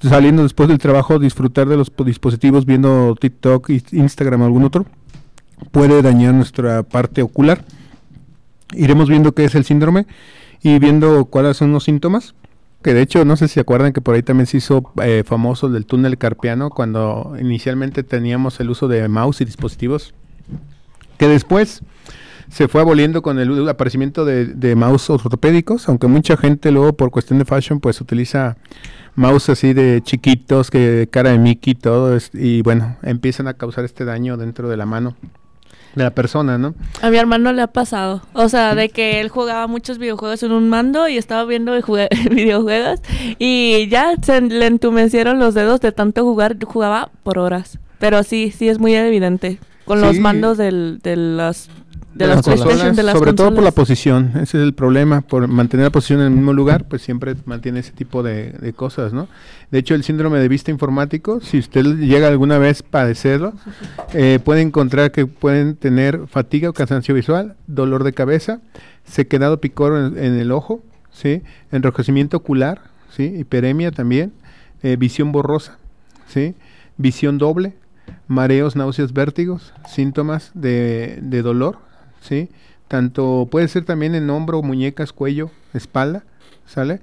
saliendo 0.00 0.44
después 0.44 0.68
del 0.68 0.78
trabajo, 0.78 1.18
disfrutar 1.18 1.66
de 1.66 1.76
los 1.76 1.90
dispositivos 2.04 2.66
viendo 2.66 3.16
TikTok, 3.20 3.68
Instagram 3.90 4.42
o 4.42 4.44
algún 4.44 4.62
otro, 4.62 4.86
puede 5.72 6.02
dañar 6.02 6.34
nuestra 6.34 6.84
parte 6.84 7.20
ocular 7.20 7.64
iremos 8.74 9.08
viendo 9.08 9.32
qué 9.32 9.44
es 9.44 9.54
el 9.54 9.64
síndrome 9.64 10.06
y 10.62 10.78
viendo 10.78 11.26
cuáles 11.26 11.56
son 11.56 11.72
los 11.72 11.84
síntomas. 11.84 12.34
Que 12.86 12.94
de 12.94 13.02
hecho, 13.02 13.24
no 13.24 13.34
sé 13.34 13.48
si 13.48 13.54
se 13.54 13.60
acuerdan 13.62 13.92
que 13.92 14.00
por 14.00 14.14
ahí 14.14 14.22
también 14.22 14.46
se 14.46 14.58
hizo 14.58 14.92
eh, 15.02 15.24
famoso 15.26 15.66
el 15.66 15.72
del 15.72 15.86
túnel 15.86 16.18
carpiano 16.18 16.70
cuando 16.70 17.34
inicialmente 17.36 18.04
teníamos 18.04 18.60
el 18.60 18.70
uso 18.70 18.86
de 18.86 19.08
mouse 19.08 19.40
y 19.40 19.44
dispositivos. 19.44 20.14
Que 21.18 21.26
después 21.26 21.82
se 22.48 22.68
fue 22.68 22.82
aboliendo 22.82 23.22
con 23.22 23.40
el 23.40 23.68
aparecimiento 23.68 24.24
de, 24.24 24.76
mouse 24.76 25.10
ortopédicos, 25.10 25.88
aunque 25.88 26.06
mucha 26.06 26.36
gente 26.36 26.70
luego 26.70 26.92
por 26.92 27.10
cuestión 27.10 27.40
de 27.40 27.44
fashion 27.44 27.80
pues 27.80 28.00
utiliza 28.00 28.56
mouse 29.16 29.48
así 29.48 29.74
de 29.74 30.00
chiquitos, 30.04 30.70
que 30.70 31.08
cara 31.10 31.30
de 31.30 31.38
Mickey 31.40 31.72
y 31.72 31.74
todo, 31.74 32.16
y 32.34 32.62
bueno, 32.62 32.98
empiezan 33.02 33.48
a 33.48 33.54
causar 33.54 33.84
este 33.84 34.04
daño 34.04 34.36
dentro 34.36 34.68
de 34.68 34.76
la 34.76 34.86
mano 34.86 35.16
de 35.96 36.04
la 36.04 36.10
persona, 36.10 36.58
¿no? 36.58 36.74
A 37.02 37.10
mi 37.10 37.16
hermano 37.16 37.52
le 37.52 37.62
ha 37.62 37.66
pasado. 37.66 38.22
O 38.34 38.48
sea, 38.48 38.74
de 38.74 38.90
que 38.90 39.20
él 39.20 39.30
jugaba 39.30 39.66
muchos 39.66 39.98
videojuegos 39.98 40.42
en 40.42 40.52
un 40.52 40.68
mando 40.68 41.08
y 41.08 41.16
estaba 41.16 41.44
viendo 41.44 41.72
videojuegos 42.30 43.00
y 43.38 43.88
ya 43.88 44.14
se 44.22 44.40
le 44.42 44.66
entumecieron 44.66 45.38
los 45.38 45.54
dedos 45.54 45.80
de 45.80 45.92
tanto 45.92 46.22
jugar, 46.22 46.56
jugaba 46.64 47.10
por 47.22 47.38
horas. 47.38 47.78
Pero 47.98 48.22
sí, 48.22 48.52
sí 48.56 48.68
es 48.68 48.78
muy 48.78 48.94
evidente. 48.94 49.58
Con 49.86 50.00
los 50.00 50.18
mandos 50.18 50.58
del, 50.58 50.98
de 51.02 51.16
las 51.16 51.70
de, 52.16 52.26
las, 52.26 52.44
sobre 53.12 53.34
todo 53.34 53.54
por 53.54 53.62
la 53.62 53.72
posición, 53.72 54.30
ese 54.34 54.56
es 54.58 54.64
el 54.64 54.72
problema, 54.72 55.20
por 55.20 55.46
mantener 55.48 55.84
la 55.84 55.90
posición 55.90 56.20
en 56.20 56.26
el 56.26 56.32
mismo 56.32 56.54
lugar, 56.54 56.88
pues 56.88 57.02
siempre 57.02 57.34
mantiene 57.44 57.80
ese 57.80 57.92
tipo 57.92 58.22
de, 58.22 58.72
cosas, 58.74 59.12
¿no? 59.12 59.28
De 59.70 59.78
hecho, 59.78 59.94
el 59.94 60.02
síndrome 60.02 60.38
de 60.38 60.48
vista 60.48 60.70
informático, 60.70 61.40
si 61.40 61.58
usted 61.58 61.84
llega 61.98 62.28
alguna 62.28 62.56
vez 62.58 62.82
a 62.82 62.90
padecerlo, 62.90 63.52
eh, 64.14 64.38
puede 64.42 64.62
encontrar 64.62 65.12
que 65.12 65.26
pueden 65.26 65.76
tener 65.76 66.26
fatiga 66.26 66.70
o 66.70 66.72
cansancio 66.72 67.14
visual, 67.14 67.56
dolor 67.66 68.02
de 68.02 68.14
cabeza, 68.14 68.60
sequedado 69.04 69.60
picor 69.60 70.14
en, 70.16 70.38
el 70.38 70.52
ojo, 70.52 70.82
¿sí? 71.12 71.42
Enrojecimiento 71.70 72.38
ocular, 72.38 72.80
¿sí? 73.14 73.24
Hiperemia 73.24 73.90
también, 73.90 74.32
eh, 74.82 74.96
visión 74.96 75.32
borrosa, 75.32 75.76
¿sí? 76.28 76.54
Visión 76.96 77.36
doble, 77.36 77.74
mareos, 78.26 78.74
náuseas, 78.74 79.12
vértigos, 79.12 79.74
síntomas 79.86 80.50
de, 80.54 81.18
de 81.20 81.42
dolor, 81.42 81.85
¿sí? 82.26 82.48
Tanto 82.88 83.48
puede 83.50 83.68
ser 83.68 83.84
también 83.84 84.14
en 84.14 84.30
hombro, 84.30 84.62
muñecas, 84.62 85.12
cuello, 85.12 85.50
espalda, 85.74 86.24
¿sale? 86.66 87.00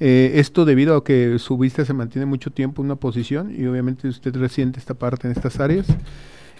Eh, 0.00 0.40
esto 0.40 0.64
debido 0.64 0.96
a 0.96 1.04
que 1.04 1.38
su 1.38 1.56
vista 1.56 1.84
se 1.84 1.94
mantiene 1.94 2.26
mucho 2.26 2.50
tiempo 2.50 2.82
en 2.82 2.86
una 2.86 2.96
posición 2.96 3.54
y 3.56 3.66
obviamente 3.66 4.08
usted 4.08 4.34
resiente 4.36 4.78
esta 4.78 4.94
parte 4.94 5.28
en 5.28 5.32
estas 5.32 5.60
áreas. 5.60 5.86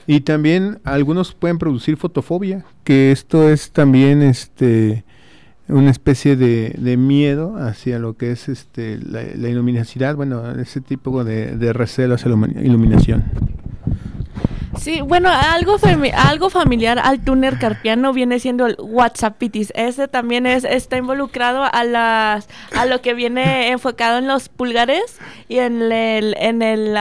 Y 0.07 0.21
también 0.21 0.81
algunos 0.85 1.33
pueden 1.35 1.59
producir 1.59 1.97
fotofobia, 1.97 2.65
que 2.85 3.13
esto 3.13 3.49
es 3.49 3.71
también 3.71 4.23
este 4.23 5.05
una 5.69 5.91
especie 5.91 6.37
de, 6.37 6.97
miedo 6.97 7.57
hacia 7.57 7.99
lo 7.99 8.17
que 8.17 8.33
es 8.33 8.49
este 8.49 8.99
la, 8.99 9.23
la 9.23 10.15
bueno, 10.15 10.51
ese 10.61 10.81
tipo 10.81 11.25
de, 11.25 11.57
de 11.57 11.73
recelo 11.73 12.15
hacia 12.15 12.31
la 12.31 12.63
iluminación. 12.63 13.25
Sí, 14.79 15.01
bueno, 15.01 15.29
algo, 15.31 15.77
algo 16.15 16.51
familiar 16.51 16.99
al 16.99 17.23
túnel 17.23 17.59
carpiano 17.59 18.13
viene 18.13 18.39
siendo 18.39 18.67
el 18.67 18.77
WhatsAppitis. 18.79 19.73
Ese 19.77 20.09
también 20.09 20.47
es, 20.47 20.65
está 20.65 20.97
involucrado 20.97 21.69
a 21.71 21.85
las 21.85 22.49
a 22.75 22.87
lo 22.87 23.01
que 23.01 23.15
viene 23.15 23.71
enfocado 23.71 24.19
en 24.19 24.27
los 24.27 24.49
pulgares 24.49 25.19
y 25.49 25.59
en 25.59 25.93
el, 25.93 26.35
en 26.39 26.63
el 26.63 26.97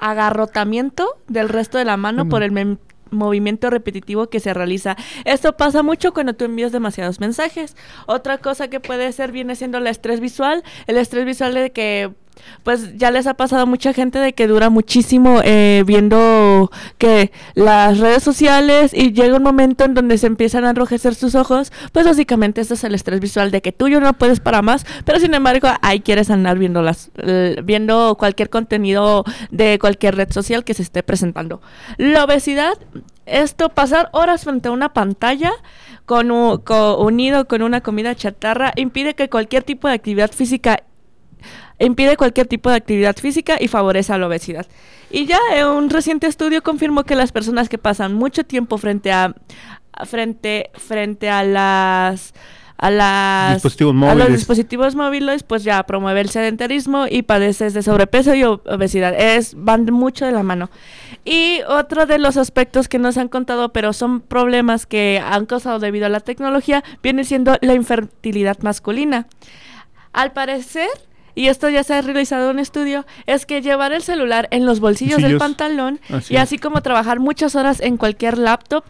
agarrotamiento 0.00 1.16
del 1.26 1.48
resto 1.48 1.78
de 1.78 1.84
la 1.84 1.96
mano 1.96 2.28
por 2.28 2.42
el 2.42 2.78
movimiento 3.10 3.70
repetitivo 3.70 4.28
que 4.28 4.40
se 4.40 4.54
realiza. 4.54 4.96
Esto 5.24 5.56
pasa 5.56 5.82
mucho 5.82 6.12
cuando 6.12 6.34
tú 6.34 6.44
envías 6.44 6.72
demasiados 6.72 7.20
mensajes. 7.20 7.76
Otra 8.06 8.38
cosa 8.38 8.68
que 8.68 8.80
puede 8.80 9.10
ser 9.12 9.32
viene 9.32 9.56
siendo 9.56 9.78
el 9.78 9.86
estrés 9.86 10.20
visual. 10.20 10.62
El 10.86 10.98
estrés 10.98 11.24
visual 11.24 11.54
de 11.54 11.70
que 11.70 12.12
pues 12.62 12.96
ya 12.96 13.10
les 13.10 13.26
ha 13.26 13.34
pasado 13.34 13.62
a 13.62 13.66
mucha 13.66 13.92
gente 13.92 14.18
de 14.18 14.32
que 14.32 14.46
dura 14.46 14.70
muchísimo 14.70 15.40
eh, 15.44 15.82
viendo 15.86 16.70
que 16.98 17.32
las 17.54 17.98
redes 17.98 18.22
sociales 18.22 18.92
y 18.94 19.12
llega 19.12 19.36
un 19.36 19.42
momento 19.42 19.84
en 19.84 19.94
donde 19.94 20.18
se 20.18 20.26
empiezan 20.26 20.64
a 20.64 20.70
enrojecer 20.70 21.14
sus 21.14 21.34
ojos, 21.34 21.72
pues 21.92 22.06
básicamente 22.06 22.60
este 22.60 22.74
es 22.74 22.84
el 22.84 22.94
estrés 22.94 23.20
visual 23.20 23.50
de 23.50 23.62
que 23.62 23.72
tú 23.72 23.88
yo 23.88 24.00
no 24.00 24.12
puedes 24.12 24.40
para 24.40 24.62
más, 24.62 24.86
pero 25.04 25.18
sin 25.20 25.34
embargo 25.34 25.68
ahí 25.82 26.00
quieres 26.00 26.30
andar 26.30 26.58
viendo 26.58 26.82
las 26.82 27.10
viendo 27.64 28.16
cualquier 28.18 28.50
contenido 28.50 29.24
de 29.50 29.78
cualquier 29.78 30.16
red 30.16 30.32
social 30.32 30.64
que 30.64 30.74
se 30.74 30.82
esté 30.82 31.02
presentando. 31.02 31.60
La 31.96 32.24
obesidad, 32.24 32.74
esto 33.26 33.68
pasar 33.70 34.08
horas 34.12 34.44
frente 34.44 34.68
a 34.68 34.72
una 34.72 34.92
pantalla 34.92 35.52
con, 36.08 36.30
unido 36.30 37.46
con 37.46 37.62
una 37.62 37.82
comida 37.82 38.14
chatarra 38.14 38.72
impide 38.76 39.14
que 39.14 39.28
cualquier 39.28 39.62
tipo 39.62 39.88
de 39.88 39.94
actividad 39.94 40.32
física 40.32 40.82
impide 41.78 42.16
cualquier 42.16 42.46
tipo 42.46 42.70
de 42.70 42.76
actividad 42.76 43.16
física 43.16 43.56
y 43.60 43.68
favorece 43.68 44.12
a 44.12 44.18
la 44.18 44.26
obesidad. 44.26 44.66
Y 45.10 45.26
ya 45.26 45.38
un 45.70 45.90
reciente 45.90 46.26
estudio 46.26 46.62
confirmó 46.62 47.04
que 47.04 47.14
las 47.14 47.32
personas 47.32 47.68
que 47.68 47.78
pasan 47.78 48.14
mucho 48.14 48.44
tiempo 48.44 48.78
frente 48.78 49.12
a 49.12 49.34
frente 50.04 50.70
frente 50.74 51.28
a 51.28 51.42
las 51.42 52.34
a, 52.78 52.90
las, 52.90 53.54
Dispositivos 53.54 54.02
a 54.04 54.14
los 54.14 54.28
dispositivos 54.28 54.94
móviles, 54.94 55.42
pues 55.42 55.64
ya 55.64 55.82
promueve 55.82 56.20
el 56.20 56.28
sedentarismo 56.28 57.06
y 57.10 57.22
padeces 57.22 57.74
de 57.74 57.82
sobrepeso 57.82 58.34
y 58.34 58.44
obesidad. 58.44 59.14
Es, 59.18 59.54
van 59.56 59.84
mucho 59.86 60.24
de 60.24 60.32
la 60.32 60.44
mano. 60.44 60.70
Y 61.24 61.60
otro 61.66 62.06
de 62.06 62.18
los 62.18 62.36
aspectos 62.36 62.86
que 62.86 63.00
nos 63.00 63.18
han 63.18 63.26
contado, 63.26 63.72
pero 63.72 63.92
son 63.92 64.20
problemas 64.20 64.86
que 64.86 65.20
han 65.24 65.46
causado 65.46 65.80
debido 65.80 66.06
a 66.06 66.08
la 66.08 66.20
tecnología, 66.20 66.84
viene 67.02 67.24
siendo 67.24 67.56
la 67.60 67.74
infertilidad 67.74 68.58
masculina. 68.60 69.26
Al 70.12 70.32
parecer, 70.32 70.88
y 71.38 71.46
esto 71.48 71.68
ya 71.68 71.84
se 71.84 71.94
ha 71.94 72.02
realizado 72.02 72.50
un 72.50 72.58
estudio, 72.58 73.06
es 73.26 73.46
que 73.46 73.62
llevar 73.62 73.92
el 73.92 74.02
celular 74.02 74.48
en 74.50 74.66
los 74.66 74.80
bolsillos 74.80 75.22
del 75.22 75.38
pantalón 75.38 76.00
Así 76.10 76.34
y 76.34 76.36
es. 76.36 76.42
así 76.42 76.58
como 76.58 76.82
trabajar 76.82 77.20
muchas 77.20 77.54
horas 77.54 77.80
en 77.80 77.96
cualquier 77.96 78.38
laptop 78.38 78.82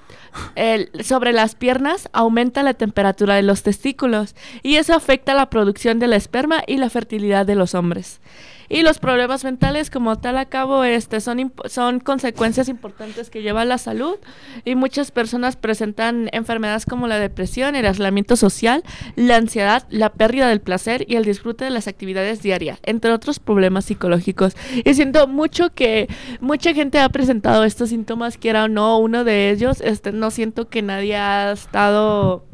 el- 0.54 0.90
sobre 1.04 1.32
las 1.32 1.54
piernas 1.54 2.08
aumenta 2.12 2.62
la 2.62 2.74
temperatura 2.74 3.34
de 3.34 3.42
los 3.42 3.62
testículos 3.62 4.34
y 4.62 4.76
eso 4.76 4.94
afecta 4.94 5.34
la 5.34 5.50
producción 5.50 5.98
de 5.98 6.06
la 6.06 6.16
esperma 6.16 6.62
y 6.66 6.76
la 6.78 6.88
fertilidad 6.90 7.44
de 7.46 7.54
los 7.54 7.74
hombres. 7.74 8.20
Y 8.68 8.82
los 8.82 8.98
problemas 8.98 9.44
mentales 9.44 9.90
como 9.90 10.16
tal 10.16 10.36
a 10.36 10.44
cabo 10.44 10.84
este, 10.84 11.20
son, 11.20 11.52
son 11.66 12.00
consecuencias 12.00 12.68
importantes 12.68 13.30
que 13.30 13.42
lleva 13.42 13.64
la 13.64 13.78
salud 13.78 14.16
y 14.64 14.74
muchas 14.74 15.10
personas 15.10 15.56
presentan 15.56 16.28
enfermedades 16.32 16.84
como 16.84 17.06
la 17.06 17.18
depresión, 17.18 17.76
el 17.76 17.86
aislamiento 17.86 18.36
social, 18.36 18.82
la 19.16 19.36
ansiedad, 19.36 19.86
la 19.90 20.10
pérdida 20.10 20.48
del 20.48 20.60
placer 20.60 21.04
y 21.08 21.16
el 21.16 21.24
disfrute 21.24 21.64
de 21.64 21.70
las 21.70 21.88
actividades 21.88 22.42
diarias, 22.42 22.78
entre 22.84 23.12
otros 23.12 23.38
problemas 23.38 23.86
psicológicos. 23.86 24.56
Y 24.84 24.94
siento 24.94 25.26
mucho 25.26 25.70
que 25.74 26.08
mucha 26.40 26.74
gente 26.74 26.98
ha 26.98 27.08
presentado 27.08 27.64
estos 27.64 27.88
síntomas, 27.88 28.36
quiera 28.36 28.64
o 28.64 28.68
no, 28.68 28.98
uno 28.98 29.24
de 29.24 29.50
ellos, 29.50 29.80
este, 29.80 30.12
no 30.12 30.30
siento 30.30 30.68
que 30.68 30.82
nadie 30.82 31.16
ha 31.16 31.52
estado 31.52 32.44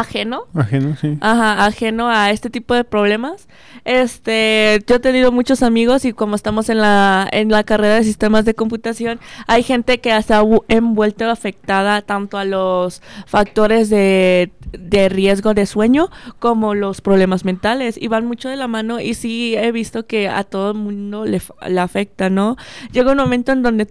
ajeno 0.00 0.44
Ajeno, 0.54 0.96
sí. 1.00 1.16
Ajá, 1.20 1.64
ajeno 1.64 2.08
a 2.08 2.30
este 2.30 2.50
tipo 2.50 2.74
de 2.74 2.84
problemas. 2.84 3.48
Este, 3.84 4.80
yo 4.86 4.96
he 4.96 4.98
tenido 4.98 5.30
muchos 5.30 5.62
amigos 5.62 6.04
y 6.04 6.12
como 6.12 6.34
estamos 6.36 6.68
en 6.68 6.78
la 6.78 7.28
en 7.30 7.50
la 7.50 7.64
carrera 7.64 7.94
de 7.96 8.04
sistemas 8.04 8.44
de 8.44 8.54
computación, 8.54 9.20
hay 9.46 9.62
gente 9.62 10.00
que 10.00 10.20
se 10.22 10.34
ha 10.34 10.42
vu- 10.42 10.64
envuelto 10.68 11.28
afectada 11.30 12.02
tanto 12.02 12.38
a 12.38 12.44
los 12.44 13.02
factores 13.26 13.90
de, 13.90 14.50
de 14.72 15.08
riesgo 15.08 15.54
de 15.54 15.66
sueño 15.66 16.10
como 16.38 16.74
los 16.74 17.00
problemas 17.00 17.44
mentales 17.44 17.96
y 18.00 18.08
van 18.08 18.26
mucho 18.26 18.48
de 18.48 18.56
la 18.56 18.68
mano 18.68 19.00
y 19.00 19.14
sí 19.14 19.54
he 19.56 19.70
visto 19.70 20.06
que 20.06 20.28
a 20.28 20.44
todo 20.44 20.72
el 20.72 20.78
mundo 20.78 21.24
le, 21.24 21.40
le 21.68 21.80
afecta, 21.80 22.30
¿no? 22.30 22.56
Llega 22.92 23.12
un 23.12 23.18
momento 23.18 23.52
en 23.52 23.62
donde 23.62 23.86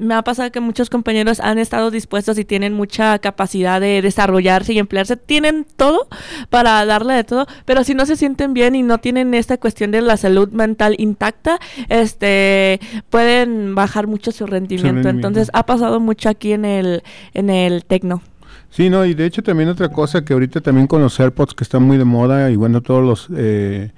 me 0.00 0.14
ha 0.14 0.22
pasado 0.22 0.50
que 0.50 0.60
muchos 0.60 0.90
compañeros 0.90 1.40
han 1.40 1.58
estado 1.58 1.90
dispuestos 1.90 2.38
y 2.38 2.44
tienen 2.44 2.72
mucha 2.72 3.18
capacidad 3.18 3.80
de 3.80 4.02
desarrollarse 4.02 4.72
y 4.72 4.78
emplearse, 4.78 5.16
tienen 5.16 5.66
todo 5.76 6.08
para 6.48 6.84
darle 6.86 7.14
de 7.14 7.24
todo, 7.24 7.46
pero 7.64 7.84
si 7.84 7.94
no 7.94 8.06
se 8.06 8.16
sienten 8.16 8.54
bien 8.54 8.74
y 8.74 8.82
no 8.82 8.98
tienen 8.98 9.34
esta 9.34 9.58
cuestión 9.58 9.90
de 9.90 10.00
la 10.00 10.16
salud 10.16 10.50
mental 10.50 10.94
intacta, 10.98 11.58
este 11.88 12.80
pueden 13.10 13.74
bajar 13.74 14.06
mucho 14.06 14.32
su 14.32 14.46
rendimiento. 14.46 14.86
rendimiento. 14.86 15.28
Entonces 15.28 15.50
ha 15.52 15.66
pasado 15.66 16.00
mucho 16.00 16.28
aquí 16.28 16.52
en 16.52 16.64
el 16.64 17.02
en 17.34 17.50
el 17.50 17.84
tecno. 17.84 18.22
Sí, 18.70 18.88
no, 18.88 19.04
y 19.04 19.14
de 19.14 19.26
hecho 19.26 19.42
también 19.42 19.68
otra 19.68 19.88
cosa 19.88 20.24
que 20.24 20.32
ahorita 20.32 20.60
también 20.60 20.86
con 20.86 21.02
los 21.02 21.18
AirPods 21.18 21.54
que 21.54 21.64
están 21.64 21.82
muy 21.82 21.98
de 21.98 22.04
moda 22.04 22.50
y 22.50 22.56
bueno, 22.56 22.80
todos 22.80 23.04
los 23.04 23.28
eh, 23.36 23.90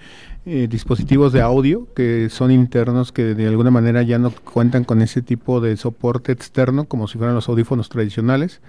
eh, 0.44 0.66
dispositivos 0.68 1.32
de 1.32 1.40
audio 1.40 1.86
que 1.94 2.28
son 2.28 2.50
internos 2.50 3.12
que 3.12 3.34
de 3.34 3.46
alguna 3.46 3.70
manera 3.70 4.02
ya 4.02 4.18
no 4.18 4.32
cuentan 4.32 4.82
con 4.82 5.00
ese 5.00 5.22
tipo 5.22 5.60
de 5.60 5.76
soporte 5.76 6.32
externo 6.32 6.84
como 6.86 7.06
si 7.06 7.16
fueran 7.18 7.36
los 7.36 7.48
audífonos 7.48 7.88
tradicionales. 7.88 8.60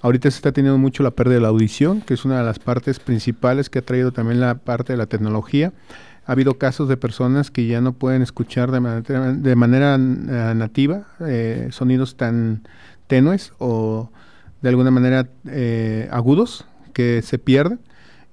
Ahorita 0.00 0.30
se 0.30 0.36
está 0.36 0.52
teniendo 0.52 0.78
mucho 0.78 1.02
la 1.02 1.10
pérdida 1.10 1.34
de 1.34 1.40
la 1.42 1.48
audición, 1.48 2.00
que 2.00 2.14
es 2.14 2.24
una 2.24 2.38
de 2.38 2.44
las 2.44 2.58
partes 2.58 2.98
principales 2.98 3.68
que 3.68 3.80
ha 3.80 3.82
traído 3.82 4.12
también 4.12 4.40
la 4.40 4.54
parte 4.54 4.92
de 4.92 4.96
la 4.96 5.06
tecnología. 5.06 5.72
Ha 6.24 6.32
habido 6.32 6.58
casos 6.58 6.88
de 6.88 6.96
personas 6.96 7.50
que 7.50 7.66
ya 7.66 7.80
no 7.80 7.92
pueden 7.92 8.22
escuchar 8.22 8.70
de 8.70 8.80
manera, 8.80 9.32
de 9.32 9.56
manera 9.56 9.94
eh, 9.96 10.54
nativa 10.54 11.08
eh, 11.20 11.68
sonidos 11.72 12.16
tan 12.16 12.62
tenues 13.06 13.52
o 13.58 14.10
de 14.62 14.68
alguna 14.68 14.90
manera 14.90 15.28
eh, 15.46 16.08
agudos 16.10 16.64
que 16.92 17.22
se 17.22 17.38
pierden. 17.38 17.80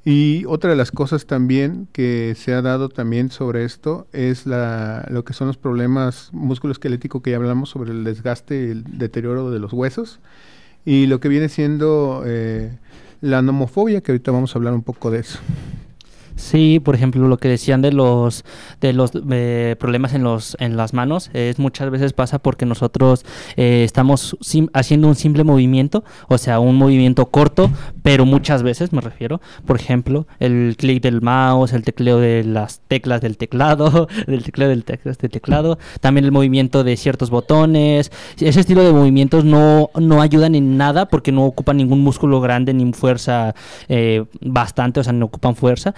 Y 0.07 0.45
otra 0.45 0.69
de 0.69 0.75
las 0.75 0.91
cosas 0.91 1.25
también 1.25 1.87
que 1.91 2.35
se 2.37 2.53
ha 2.53 2.61
dado 2.61 2.89
también 2.89 3.31
sobre 3.31 3.65
esto 3.65 4.07
es 4.13 4.45
la, 4.45 5.03
lo 5.09 5.25
que 5.25 5.33
son 5.33 5.47
los 5.47 5.57
problemas 5.57 6.29
musculoesqueléticos 6.31 7.23
que 7.23 7.31
ya 7.31 7.37
hablamos 7.37 7.69
sobre 7.69 7.89
el 7.89 8.03
desgaste 8.03 8.67
y 8.67 8.69
el 8.69 8.83
deterioro 8.99 9.49
de 9.49 9.59
los 9.59 9.73
huesos 9.73 10.19
y 10.85 11.07
lo 11.07 11.19
que 11.19 11.27
viene 11.27 11.49
siendo 11.49 12.21
eh, 12.23 12.77
la 13.21 13.41
nomofobia, 13.41 14.01
que 14.01 14.11
ahorita 14.11 14.29
vamos 14.29 14.55
a 14.55 14.59
hablar 14.59 14.75
un 14.75 14.83
poco 14.83 15.09
de 15.09 15.21
eso. 15.21 15.39
Sí, 16.37 16.81
por 16.83 16.95
ejemplo, 16.95 17.27
lo 17.29 17.37
que 17.37 17.47
decían 17.47 17.81
de 17.81 17.93
los 17.93 18.43
de 18.81 18.91
los 18.91 19.11
eh, 19.31 19.75
problemas 19.79 20.13
en 20.13 20.23
los 20.23 20.57
en 20.59 20.75
las 20.75 20.93
manos 20.93 21.29
es 21.33 21.59
muchas 21.59 21.89
veces 21.89 22.11
pasa 22.11 22.39
porque 22.39 22.65
nosotros 22.65 23.23
eh, 23.55 23.83
estamos 23.85 24.35
haciendo 24.73 25.07
un 25.07 25.15
simple 25.15 25.45
movimiento, 25.45 26.03
o 26.27 26.37
sea, 26.37 26.59
un 26.59 26.75
movimiento 26.75 27.27
corto, 27.27 27.71
pero 28.03 28.25
muchas 28.25 28.63
veces 28.63 28.91
me 28.91 28.99
refiero, 28.99 29.39
por 29.65 29.77
ejemplo, 29.79 30.27
el 30.39 30.75
clic 30.77 31.01
del 31.01 31.21
mouse, 31.21 31.71
el 31.71 31.83
tecleo 31.83 32.19
de 32.19 32.43
las 32.43 32.81
teclas 32.87 33.21
del 33.21 33.37
teclado, 33.37 34.07
del 34.27 34.43
tecleo 34.43 34.67
del 34.67 34.83
tec- 34.85 35.05
este 35.05 35.29
teclado, 35.29 35.79
también 36.01 36.25
el 36.25 36.33
movimiento 36.33 36.83
de 36.83 36.97
ciertos 36.97 37.29
botones, 37.29 38.11
ese 38.37 38.59
estilo 38.59 38.83
de 38.83 38.91
movimientos 38.91 39.45
no 39.45 39.89
no 39.99 40.21
ayudan 40.21 40.53
en 40.55 40.75
nada 40.77 41.07
porque 41.07 41.31
no 41.31 41.45
ocupan 41.45 41.77
ningún 41.77 42.01
músculo 42.01 42.41
grande 42.41 42.73
ni 42.73 42.91
fuerza 42.91 43.55
eh, 43.87 44.25
bastante, 44.41 44.99
o 44.99 45.03
sea, 45.03 45.13
no 45.13 45.27
ocupan 45.27 45.55
fuerza, 45.55 45.95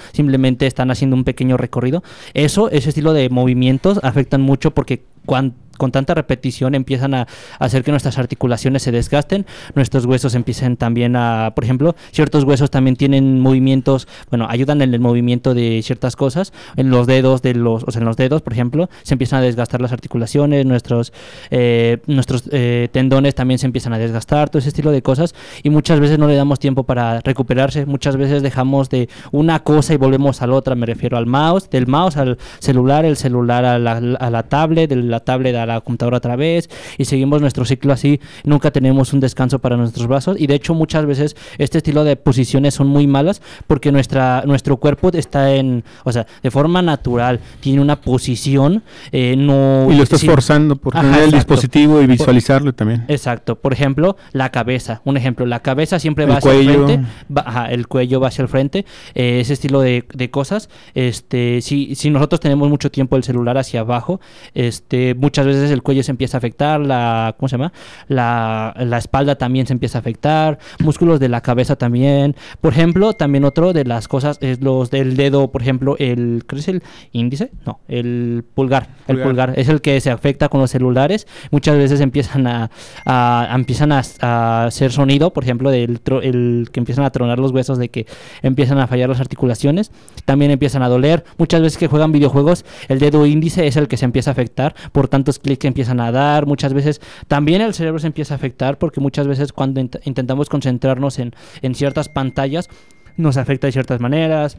están 0.67 0.91
haciendo 0.91 1.15
un 1.15 1.23
pequeño 1.23 1.57
recorrido. 1.57 2.03
Eso, 2.33 2.69
ese 2.69 2.89
estilo 2.89 3.13
de 3.13 3.29
movimientos 3.29 3.99
afectan 4.03 4.41
mucho 4.41 4.71
porque 4.71 5.03
cuan- 5.25 5.53
con 5.77 5.91
tanta 5.91 6.13
repetición 6.13 6.75
empiezan 6.75 7.13
a, 7.13 7.27
hacer 7.59 7.83
que 7.83 7.91
nuestras 7.91 8.17
articulaciones 8.17 8.83
se 8.83 8.91
desgasten, 8.91 9.45
nuestros 9.75 10.05
huesos 10.05 10.35
empiecen 10.35 10.77
también 10.77 11.15
a, 11.15 11.53
por 11.55 11.63
ejemplo, 11.63 11.95
ciertos 12.11 12.43
huesos 12.43 12.69
también 12.71 12.95
tienen 12.95 13.39
movimientos, 13.39 14.07
bueno, 14.29 14.47
ayudan 14.49 14.81
en 14.81 14.93
el 14.93 14.99
movimiento 14.99 15.53
de 15.53 15.81
ciertas 15.83 16.15
cosas, 16.15 16.53
en 16.75 16.89
los 16.89 17.07
dedos 17.07 17.41
de 17.41 17.53
los, 17.53 17.83
o 17.83 17.91
sea, 17.91 17.99
en 17.99 18.05
los 18.05 18.17
dedos, 18.17 18.41
por 18.41 18.53
ejemplo, 18.53 18.89
se 19.03 19.13
empiezan 19.13 19.39
a 19.39 19.41
desgastar 19.43 19.81
las 19.81 19.91
articulaciones, 19.91 20.65
nuestros, 20.65 21.13
eh, 21.51 21.99
nuestros 22.07 22.43
eh, 22.51 22.89
tendones 22.91 23.35
también 23.35 23.59
se 23.59 23.65
empiezan 23.65 23.93
a 23.93 23.97
desgastar, 23.97 24.49
todo 24.49 24.59
ese 24.59 24.69
estilo 24.69 24.91
de 24.91 25.01
cosas, 25.01 25.35
y 25.63 25.69
muchas 25.69 25.99
veces 25.99 26.19
no 26.19 26.27
le 26.27 26.35
damos 26.35 26.59
tiempo 26.59 26.83
para 26.83 27.21
recuperarse, 27.21 27.85
muchas 27.85 28.17
veces 28.17 28.41
dejamos 28.41 28.89
de 28.89 29.09
una 29.31 29.63
cosa 29.63 29.93
y 29.93 29.97
volvemos 29.97 30.41
a 30.41 30.47
la 30.47 30.55
otra, 30.55 30.75
me 30.75 30.85
refiero 30.85 31.17
al 31.17 31.25
mouse, 31.25 31.69
del 31.69 31.87
mouse 31.87 32.17
al 32.17 32.37
celular, 32.59 33.05
el 33.05 33.17
celular 33.17 33.65
a 33.65 33.79
la, 33.79 33.97
a 33.97 34.29
la 34.29 34.43
tablet, 34.43 34.89
de 34.89 34.95
la 34.95 35.19
tablet 35.19 35.55
a 35.55 35.65
la 35.67 35.82
computadora 35.82 36.17
otra 36.17 36.36
vez, 36.36 36.69
y 36.97 37.06
seguimos 37.06 37.41
nuestro 37.41 37.65
ciclo 37.65 37.93
así, 37.93 38.19
nunca 38.43 38.71
tenemos 38.71 39.13
un 39.13 39.19
descanso 39.19 39.60
para 39.60 39.77
nuestros 39.77 40.08
brazos, 40.08 40.38
y 40.39 40.47
de 40.47 40.56
hecho 40.56 40.73
muchas 40.73 41.06
veces 41.06 41.36
este 41.58 41.77
estilo 41.80 42.03
de 42.03 42.15
posiciones 42.15 42.73
son 42.73 42.88
muy 42.88 43.06
malas 43.08 43.41
porque 43.67 43.91
nuestra, 43.91 44.43
nuestro 44.45 44.77
cuerpo 44.77 45.10
está 45.13 45.53
en, 45.53 45.84
o 46.03 46.12
sea, 46.12 46.25
de 46.41 46.51
forma 46.51 46.82
natural, 46.82 47.39
tiene 47.60 47.82
una 47.82 48.01
posición, 48.01 48.84
eh, 49.12 49.36
no... 49.38 49.88
Y 49.91 49.95
lo 49.95 50.03
estás 50.03 50.21
sí. 50.21 50.27
forzando 50.27 50.75
por 50.75 50.95
Ajá, 50.95 51.03
tener 51.06 51.19
el 51.19 51.25
exacto. 51.30 51.53
dispositivo 51.53 52.01
y 52.01 52.08
visualizarlo 52.08 52.73
también. 52.73 53.06
Exacto. 53.08 53.56
Por 53.60 53.73
ejemplo, 53.73 54.17
la 54.32 54.49
cabeza. 54.51 55.01
Un 55.06 55.17
ejemplo, 55.17 55.45
la 55.45 55.62
cabeza 55.62 55.99
siempre 55.99 56.25
El 56.25 56.32
va 56.32 56.38
hacia 56.38 56.51
cuello. 56.51 56.71
el 56.71 56.86
frente. 56.86 57.08
va- 57.36 57.43
ajá, 57.45 57.71
el 57.71 57.88
cuello 57.88 58.19
va 58.19 58.27
hacia 58.30 58.41
el 58.43 58.47
frente. 58.47 58.86
eh, 59.15 59.39
ese 59.41 59.53
estilo 59.53 59.82
de, 59.82 60.06
de 60.13 60.30
cosas. 60.30 60.69
Este, 60.95 61.62
si, 61.62 61.95
si 61.95 62.10
nosotros 62.10 62.39
tenemos 62.39 62.69
mucho 62.69 62.89
tiempo 62.91 63.15
el 63.17 63.23
celular 63.23 63.58
hacia 63.58 63.82
abajo, 63.82 64.19
este, 64.53 65.13
muchas 65.15 65.45
veces 65.45 65.56
el 65.71 65.81
cuello 65.83 66.03
se 66.03 66.11
empieza 66.11 66.37
a 66.37 66.39
afectar, 66.39 66.79
la, 66.79 67.35
¿cómo 67.37 67.47
se 67.49 67.57
llama? 67.57 67.73
La, 68.07 68.73
la 68.77 68.97
espalda 68.97 69.35
también 69.37 69.67
se 69.67 69.73
empieza 69.73 69.97
a 69.97 70.01
afectar, 70.01 70.59
músculos 70.79 71.19
de 71.19 71.29
la 71.29 71.41
cabeza 71.41 71.75
también. 71.75 72.35
Por 72.61 72.73
ejemplo, 72.73 73.13
también 73.13 73.43
otro 73.45 73.73
de 73.73 73.85
las 73.85 74.07
cosas 74.07 74.37
es 74.41 74.61
los 74.61 74.91
del 74.91 75.15
dedo, 75.17 75.51
por 75.51 75.61
ejemplo, 75.61 75.95
el, 75.99 76.43
¿qué 76.47 76.55
es 76.57 76.67
el 76.67 76.83
índice? 77.11 77.51
No, 77.65 77.79
el 77.87 78.43
pulgar. 78.53 78.89
El 79.07 79.15
Pulgar. 79.17 79.27
pulgar 79.27 79.53
es 79.59 79.69
el 79.69 79.81
que 79.81 79.99
se 80.01 80.11
afecta 80.11 80.49
con 80.49 80.61
los 80.61 80.71
celulares. 80.71 81.27
Muchas 81.51 81.77
veces 81.77 82.01
empiezan 82.01 82.47
a, 82.47 82.69
a- 83.05 83.49
empiezan 83.53 83.91
a, 83.91 84.01
a 84.21 84.65
hacer 84.65 84.91
sonido, 84.91 85.33
por 85.33 85.43
ejemplo, 85.43 85.69
del 85.71 86.03
tro- 86.03 86.21
el 86.23 86.69
que 86.71 86.79
empiezan 86.79 87.05
a 87.05 87.09
tronar 87.11 87.39
los 87.39 87.51
huesos 87.51 87.77
de 87.77 87.89
que 87.89 88.05
empiezan 88.41 88.79
a 88.79 88.87
fallar 88.87 89.09
las 89.09 89.19
articulaciones. 89.19 89.91
También 90.25 90.51
empiezan 90.51 90.83
a 90.83 90.89
doler. 90.89 91.23
Muchas 91.37 91.61
veces 91.61 91.77
que 91.77 91.87
juegan 91.87 92.11
videojuegos, 92.11 92.65
el 92.87 92.99
dedo 92.99 93.25
índice 93.25 93.67
es 93.67 93.77
el 93.77 93.87
que 93.87 93.97
se 93.97 94.05
empieza 94.05 94.31
a 94.31 94.33
afectar 94.33 94.75
por 94.91 95.07
tantos 95.07 95.39
clics 95.47 95.60
que 95.62 95.67
empiezan 95.67 95.99
a 95.99 96.12
dar. 96.12 96.45
Muchas 96.45 96.73
veces 96.73 97.01
también 97.27 97.62
el 97.62 97.73
cerebro 97.73 97.99
se 97.99 98.07
empieza 98.07 98.33
a 98.33 98.38
afectar 98.38 98.77
porque 98.77 98.99
muchas 99.01 99.27
veces 99.27 99.51
cuando 99.53 99.81
int- 99.81 99.99
intentamos 100.05 100.49
concentrarnos 100.49 101.17
en, 101.19 101.33
en 101.62 101.73
ciertas 101.73 102.10
pantallas 102.10 102.69
nos 103.17 103.38
afecta 103.38 103.67
de 103.67 103.71
ciertas 103.71 103.99
maneras. 103.99 104.57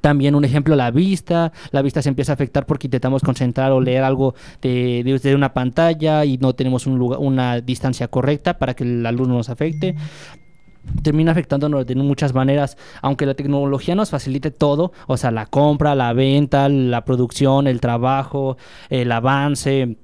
También 0.00 0.34
un 0.34 0.44
ejemplo, 0.44 0.74
la 0.74 0.90
vista. 0.90 1.52
La 1.70 1.80
vista 1.80 2.02
se 2.02 2.08
empieza 2.08 2.32
a 2.32 2.34
afectar 2.34 2.66
porque 2.66 2.88
intentamos 2.88 3.22
concentrar 3.22 3.70
o 3.70 3.80
leer 3.80 4.02
algo 4.02 4.34
de, 4.60 5.02
de- 5.22 5.34
una 5.36 5.52
pantalla 5.54 6.24
y 6.24 6.36
no 6.38 6.52
tenemos 6.54 6.88
un 6.88 6.98
lugar, 6.98 7.20
una 7.20 7.60
distancia 7.60 8.08
correcta 8.08 8.58
para 8.58 8.74
que 8.74 8.84
la 8.84 9.12
luz 9.12 9.28
no 9.28 9.34
nos 9.34 9.50
afecte. 9.50 9.94
termina 11.02 11.32
afectándonos 11.32 11.86
de 11.86 11.94
muchas 11.94 12.34
maneras, 12.34 12.76
aunque 13.02 13.24
la 13.24 13.34
tecnología 13.34 13.94
nos 13.94 14.10
facilite 14.10 14.50
todo, 14.50 14.92
o 15.06 15.16
sea, 15.16 15.30
la 15.30 15.46
compra, 15.46 15.94
la 15.94 16.12
venta, 16.12 16.68
la 16.68 17.04
producción, 17.04 17.66
el 17.66 17.80
trabajo, 17.80 18.56
el 18.90 19.10
avance, 19.12 19.96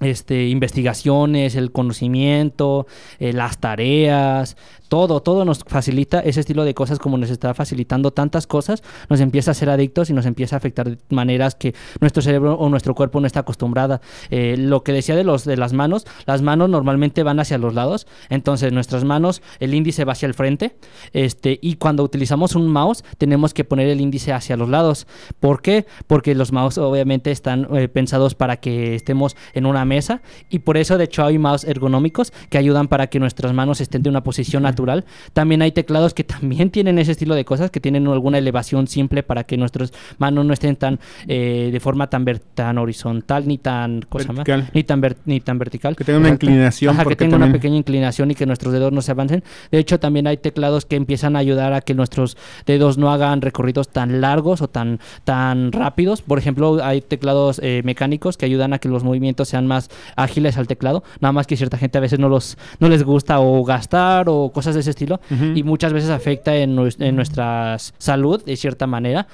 este, 0.00 0.48
investigaciones, 0.48 1.56
el 1.56 1.72
conocimiento, 1.72 2.86
eh, 3.18 3.32
las 3.32 3.58
tareas, 3.58 4.56
todo, 4.88 5.20
todo 5.20 5.44
nos 5.44 5.64
facilita 5.64 6.20
ese 6.20 6.40
estilo 6.40 6.64
de 6.64 6.74
cosas 6.74 6.98
como 6.98 7.18
nos 7.18 7.30
está 7.30 7.52
facilitando 7.54 8.10
tantas 8.10 8.46
cosas, 8.46 8.82
nos 9.08 9.20
empieza 9.20 9.50
a 9.50 9.54
ser 9.54 9.70
adictos 9.70 10.08
y 10.10 10.14
nos 10.14 10.24
empieza 10.24 10.56
a 10.56 10.58
afectar 10.58 10.88
de 10.88 10.98
maneras 11.10 11.54
que 11.54 11.74
nuestro 12.00 12.22
cerebro 12.22 12.54
o 12.54 12.68
nuestro 12.68 12.94
cuerpo 12.94 13.20
no 13.20 13.26
está 13.26 13.40
acostumbrada. 13.40 14.00
Eh, 14.30 14.56
lo 14.58 14.82
que 14.82 14.92
decía 14.92 15.14
de, 15.14 15.24
los, 15.24 15.44
de 15.44 15.56
las 15.56 15.72
manos, 15.72 16.06
las 16.26 16.42
manos 16.42 16.70
normalmente 16.70 17.22
van 17.22 17.40
hacia 17.40 17.58
los 17.58 17.74
lados, 17.74 18.06
entonces 18.30 18.72
nuestras 18.72 19.04
manos, 19.04 19.42
el 19.60 19.74
índice 19.74 20.04
va 20.04 20.12
hacia 20.12 20.26
el 20.26 20.34
frente, 20.34 20.76
este, 21.12 21.58
y 21.60 21.74
cuando 21.74 22.02
utilizamos 22.02 22.54
un 22.54 22.68
mouse 22.68 23.04
tenemos 23.18 23.52
que 23.52 23.64
poner 23.64 23.88
el 23.88 24.00
índice 24.00 24.32
hacia 24.32 24.56
los 24.56 24.68
lados. 24.68 25.06
¿Por 25.40 25.60
qué? 25.60 25.86
Porque 26.06 26.34
los 26.34 26.52
mouse 26.52 26.78
obviamente 26.78 27.30
están 27.30 27.68
eh, 27.76 27.88
pensados 27.88 28.34
para 28.34 28.56
que 28.58 28.94
estemos 28.94 29.36
en 29.52 29.66
una 29.66 29.84
mesa 29.88 30.20
y 30.50 30.60
por 30.60 30.76
eso 30.76 30.98
de 30.98 31.04
hecho 31.04 31.24
hay 31.24 31.38
mouse 31.38 31.64
ergonómicos 31.64 32.32
que 32.50 32.58
ayudan 32.58 32.88
para 32.88 33.08
que 33.08 33.18
nuestras 33.18 33.52
manos 33.52 33.80
estén 33.80 34.02
de 34.02 34.10
una 34.10 34.22
posición 34.22 34.62
natural. 34.62 35.04
También 35.32 35.62
hay 35.62 35.72
teclados 35.72 36.14
que 36.14 36.24
también 36.24 36.70
tienen 36.76 36.98
ese 36.98 37.12
estilo 37.12 37.34
de 37.34 37.44
cosas, 37.44 37.70
que 37.70 37.80
tienen 37.80 38.06
alguna 38.06 38.38
elevación 38.38 38.86
simple 38.86 39.22
para 39.22 39.44
que 39.44 39.56
nuestras 39.56 39.92
manos 40.18 40.44
no 40.44 40.52
estén 40.52 40.76
tan 40.76 41.00
eh, 41.26 41.70
de 41.72 41.80
forma 41.80 42.08
tan, 42.08 42.24
tan 42.54 42.78
horizontal 42.78 43.48
ni 43.48 43.58
tan 43.58 44.02
cosa 44.02 44.32
más, 44.32 44.46
ni 44.74 44.84
tan 44.84 45.00
ni 45.24 45.40
tan 45.40 45.58
vertical. 45.58 45.96
Que 45.96 46.04
tenga 46.04 46.18
una 46.18 46.28
inclinación. 46.28 46.94
Ajá, 46.94 47.04
que 47.04 47.16
tenga 47.16 47.36
una 47.36 47.50
pequeña 47.50 47.76
inclinación 47.76 48.30
y 48.30 48.34
que 48.34 48.46
nuestros 48.46 48.72
dedos 48.72 48.92
no 48.92 49.02
se 49.02 49.12
avancen. 49.12 49.42
De 49.70 49.78
hecho, 49.78 49.98
también 49.98 50.26
hay 50.26 50.36
teclados 50.36 50.84
que 50.86 50.96
empiezan 50.96 51.36
a 51.36 51.38
ayudar 51.38 51.72
a 51.72 51.80
que 51.80 51.94
nuestros 51.94 52.36
dedos 52.66 52.98
no 52.98 53.10
hagan 53.10 53.40
recorridos 53.40 53.88
tan 53.88 54.20
largos 54.20 54.62
o 54.62 54.68
tan, 54.68 55.00
tan 55.24 55.72
rápidos. 55.72 56.22
Por 56.22 56.38
ejemplo, 56.38 56.78
hay 56.82 57.00
teclados 57.00 57.60
eh, 57.62 57.82
mecánicos 57.84 58.36
que 58.36 58.46
ayudan 58.46 58.72
a 58.72 58.78
que 58.78 58.88
los 58.88 59.04
movimientos 59.04 59.48
sean 59.48 59.66
más 59.66 59.77
ágiles 60.16 60.56
al 60.58 60.66
teclado. 60.66 61.02
Nada 61.20 61.32
más 61.32 61.46
que 61.46 61.56
cierta 61.56 61.78
gente 61.78 61.98
a 61.98 62.00
veces 62.00 62.18
no 62.18 62.28
los 62.28 62.58
no 62.80 62.88
les 62.88 63.02
gusta 63.02 63.40
o 63.40 63.64
gastar 63.64 64.28
o 64.28 64.50
cosas 64.52 64.74
de 64.74 64.80
ese 64.80 64.90
estilo 64.90 65.20
y 65.54 65.62
muchas 65.62 65.92
veces 65.92 66.10
afecta 66.10 66.56
en, 66.56 66.74
nuestra 66.74 67.76
salud 67.78 68.44
de 68.44 68.56
cierta 68.56 68.86
manera. 68.86 69.26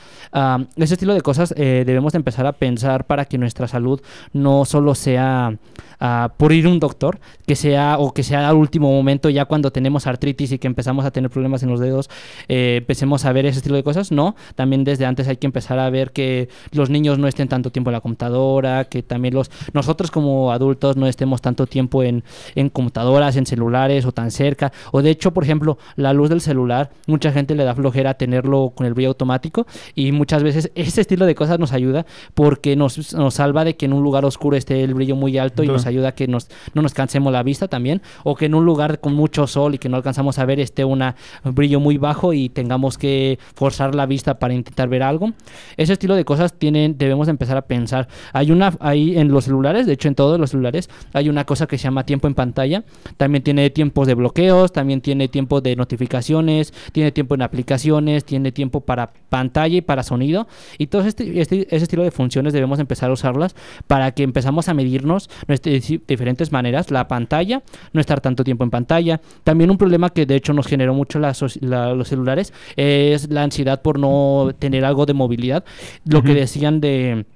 ese 0.77 0.95
estilo 0.95 1.15
de 1.15 1.21
cosas 1.21 1.55
eh, 1.57 1.85
debemos 1.87 2.15
empezar 2.15 2.47
a 2.47 2.53
pensar 2.53 3.07
para 3.07 3.25
que 3.25 3.39
nuestra 3.39 3.69
salud 3.69 4.01
no 4.33 4.65
solo 4.65 4.95
sea 4.95 5.57
uh, 6.01 6.29
por 6.37 6.53
ir 6.53 6.67
a 6.67 6.69
un 6.69 6.81
doctor, 6.81 7.19
que 7.47 7.57
sea 7.57 7.97
o 7.99 8.13
que 8.13 8.23
sea 8.23 8.49
al 8.49 8.57
último 8.57 8.91
momento 8.91 9.31
ya 9.31 9.45
cuando 9.45 9.71
tenemos 9.71 10.07
artritis 10.07 10.53
y 10.53 10.59
que 10.59 10.67
empezamos 10.67 11.05
a 11.05 11.11
tener 11.11 11.31
problemas 11.31 11.63
en 11.63 11.71
los 11.71 11.81
dedos, 11.81 12.11
eh, 12.49 12.77
empecemos 12.79 13.25
a 13.25 13.33
ver 13.33 13.47
ese 13.47 13.59
estilo 13.59 13.77
de 13.77 13.83
cosas. 13.83 14.13
No, 14.13 14.37
también 14.55 14.85
desde 14.85 15.07
antes 15.07 15.29
hay 15.29 15.37
que 15.37 15.47
empezar 15.47 15.79
a 15.79 15.91
ver 15.91 16.13
que 16.13 16.49
los 16.73 16.91
niños 16.91 17.19
no 17.19 17.29
estén 17.29 17.49
tanto 17.49 17.71
tiempo 17.71 17.91
en 17.91 17.95
la 17.95 18.01
computadora, 18.01 18.85
que 18.85 19.03
también 19.03 19.35
los 19.35 19.51
nosotros 19.73 20.11
como 20.11 20.34
adultos 20.53 20.97
no 20.97 21.07
estemos 21.07 21.41
tanto 21.41 21.67
tiempo 21.67 22.03
en, 22.03 22.25
en 22.55 22.69
computadoras, 22.71 23.37
en 23.37 23.47
celulares 23.47 24.05
o 24.07 24.13
tan 24.13 24.31
cerca. 24.31 24.73
O 24.93 25.03
de 25.03 25.11
hecho, 25.11 25.33
por 25.33 25.45
ejemplo, 25.45 25.79
la 25.97 26.13
luz 26.13 26.31
del 26.31 26.41
celular, 26.41 26.91
mucha 27.07 27.33
gente 27.33 27.55
le 27.55 27.65
da 27.65 27.75
flojera 27.75 28.15
tenerlo 28.15 28.73
con 28.75 28.87
el 28.87 28.95
brillo 28.95 29.11
automático 29.11 29.67
y 29.95 30.13
muchas 30.13 30.43
veces 30.43 30.71
ese 30.75 31.01
estilo 31.01 31.27
de 31.27 31.35
cosas 31.35 31.59
nos 31.59 31.73
ayuda 31.73 32.07
porque 32.35 32.77
nos, 32.77 33.15
nos 33.15 33.35
salva 33.35 33.65
de 33.65 33.77
que 33.77 33.87
en 33.87 33.93
un 33.93 34.03
lugar 34.03 34.25
oscuro 34.25 34.57
esté 34.57 34.83
el 34.83 34.95
brillo 34.95 35.17
muy 35.17 35.39
alto 35.39 35.63
y 35.63 35.69
nos 35.69 35.87
ayuda 35.87 36.09
a 36.09 36.13
que 36.13 36.27
nos, 36.29 36.49
no 36.75 36.83
nos 36.83 36.95
cansemos 36.95 37.33
la 37.33 37.43
vista 37.43 37.69
también 37.69 38.03
o 38.23 38.35
que 38.35 38.47
en 38.47 38.55
un 38.55 38.65
lugar 38.65 39.01
con 39.01 39.15
mucho 39.15 39.47
sol 39.47 39.75
y 39.75 39.79
que 39.79 39.89
no 39.89 39.97
alcanzamos 39.97 40.39
a 40.39 40.45
ver 40.45 40.61
esté 40.61 40.85
un 40.85 41.03
brillo 41.45 41.81
muy 41.81 41.99
bajo 41.99 42.33
y 42.33 42.49
tengamos 42.49 42.99
que 42.99 43.39
forzar 43.55 43.95
la 43.95 44.07
vista 44.07 44.39
para 44.39 44.55
intentar 44.55 44.89
ver 44.89 45.03
algo. 45.03 45.33
Ese 45.77 45.95
estilo 45.95 46.15
de 46.15 46.25
cosas 46.25 46.55
tienen, 46.55 46.97
debemos 46.99 47.29
empezar 47.29 47.57
a 47.57 47.63
pensar. 47.63 48.09
Hay 48.33 48.51
una 48.51 48.75
ahí 48.81 49.17
en 49.17 49.29
los 49.29 49.45
celulares, 49.45 49.87
de 49.87 49.95
hecho 49.95 50.09
en 50.09 50.15
todos 50.25 50.41
los 50.41 50.51
celulares, 50.53 50.89
hay 51.13 51.29
una 51.29 51.45
cosa 51.45 51.67
que 51.67 51.77
se 51.77 51.85
llama 51.85 52.07
tiempo 52.07 52.27
en 52.27 52.35
pantalla. 52.35 52.83
También 53.19 53.45
tiene 53.45 53.69
tiempos 53.69 54.07
de 54.07 54.15
bloqueos, 54.15 54.73
también 54.73 55.03
tiene 55.03 55.29
tiempo 55.29 55.61
de 55.61 55.77
notificaciones, 55.77 56.73
tiene 56.93 57.13
tiempo 57.13 57.35
en 57.35 57.43
aplicaciones, 57.43 58.25
tiene 58.25 58.51
tiempo 58.51 58.81
para 58.81 59.13
pantalla 59.29 59.77
y 59.77 59.81
para 59.83 60.03
sonido. 60.03 60.49
Y 60.79 60.87
todo 60.87 61.03
este, 61.03 61.43
este 61.43 61.67
ese 61.71 61.85
estilo 61.85 62.05
de 62.05 62.11
funciones 62.11 62.55
debemos 62.55 62.79
empezar 62.79 63.11
a 63.11 63.13
usarlas 63.13 63.55
para 63.87 64.13
que 64.13 64.23
empezamos 64.23 64.71
a 64.71 64.75
medirnos 64.75 65.29
de 65.47 66.01
diferentes 66.09 66.53
maneras. 66.53 66.91
La 66.91 67.07
pantalla, 67.07 67.63
no 67.93 68.01
estar 68.01 68.23
tanto 68.23 68.45
tiempo 68.45 68.65
en 68.65 68.71
pantalla. 68.71 69.21
También 69.43 69.71
un 69.71 69.77
problema 69.77 70.09
que 70.09 70.25
de 70.25 70.37
hecho 70.37 70.55
nos 70.55 70.67
generó 70.67 70.95
mucho 70.95 71.19
los 71.19 72.09
celulares 72.09 72.55
es 72.77 73.29
la 73.29 73.43
ansiedad 73.43 73.83
por 73.83 73.99
no 73.99 74.53
tener 74.59 74.87
algo 74.87 75.05
de 75.05 75.13
movilidad. 75.13 75.67
Lo 76.07 76.23
que 76.23 76.33
decían 76.33 76.81
de 76.81 77.27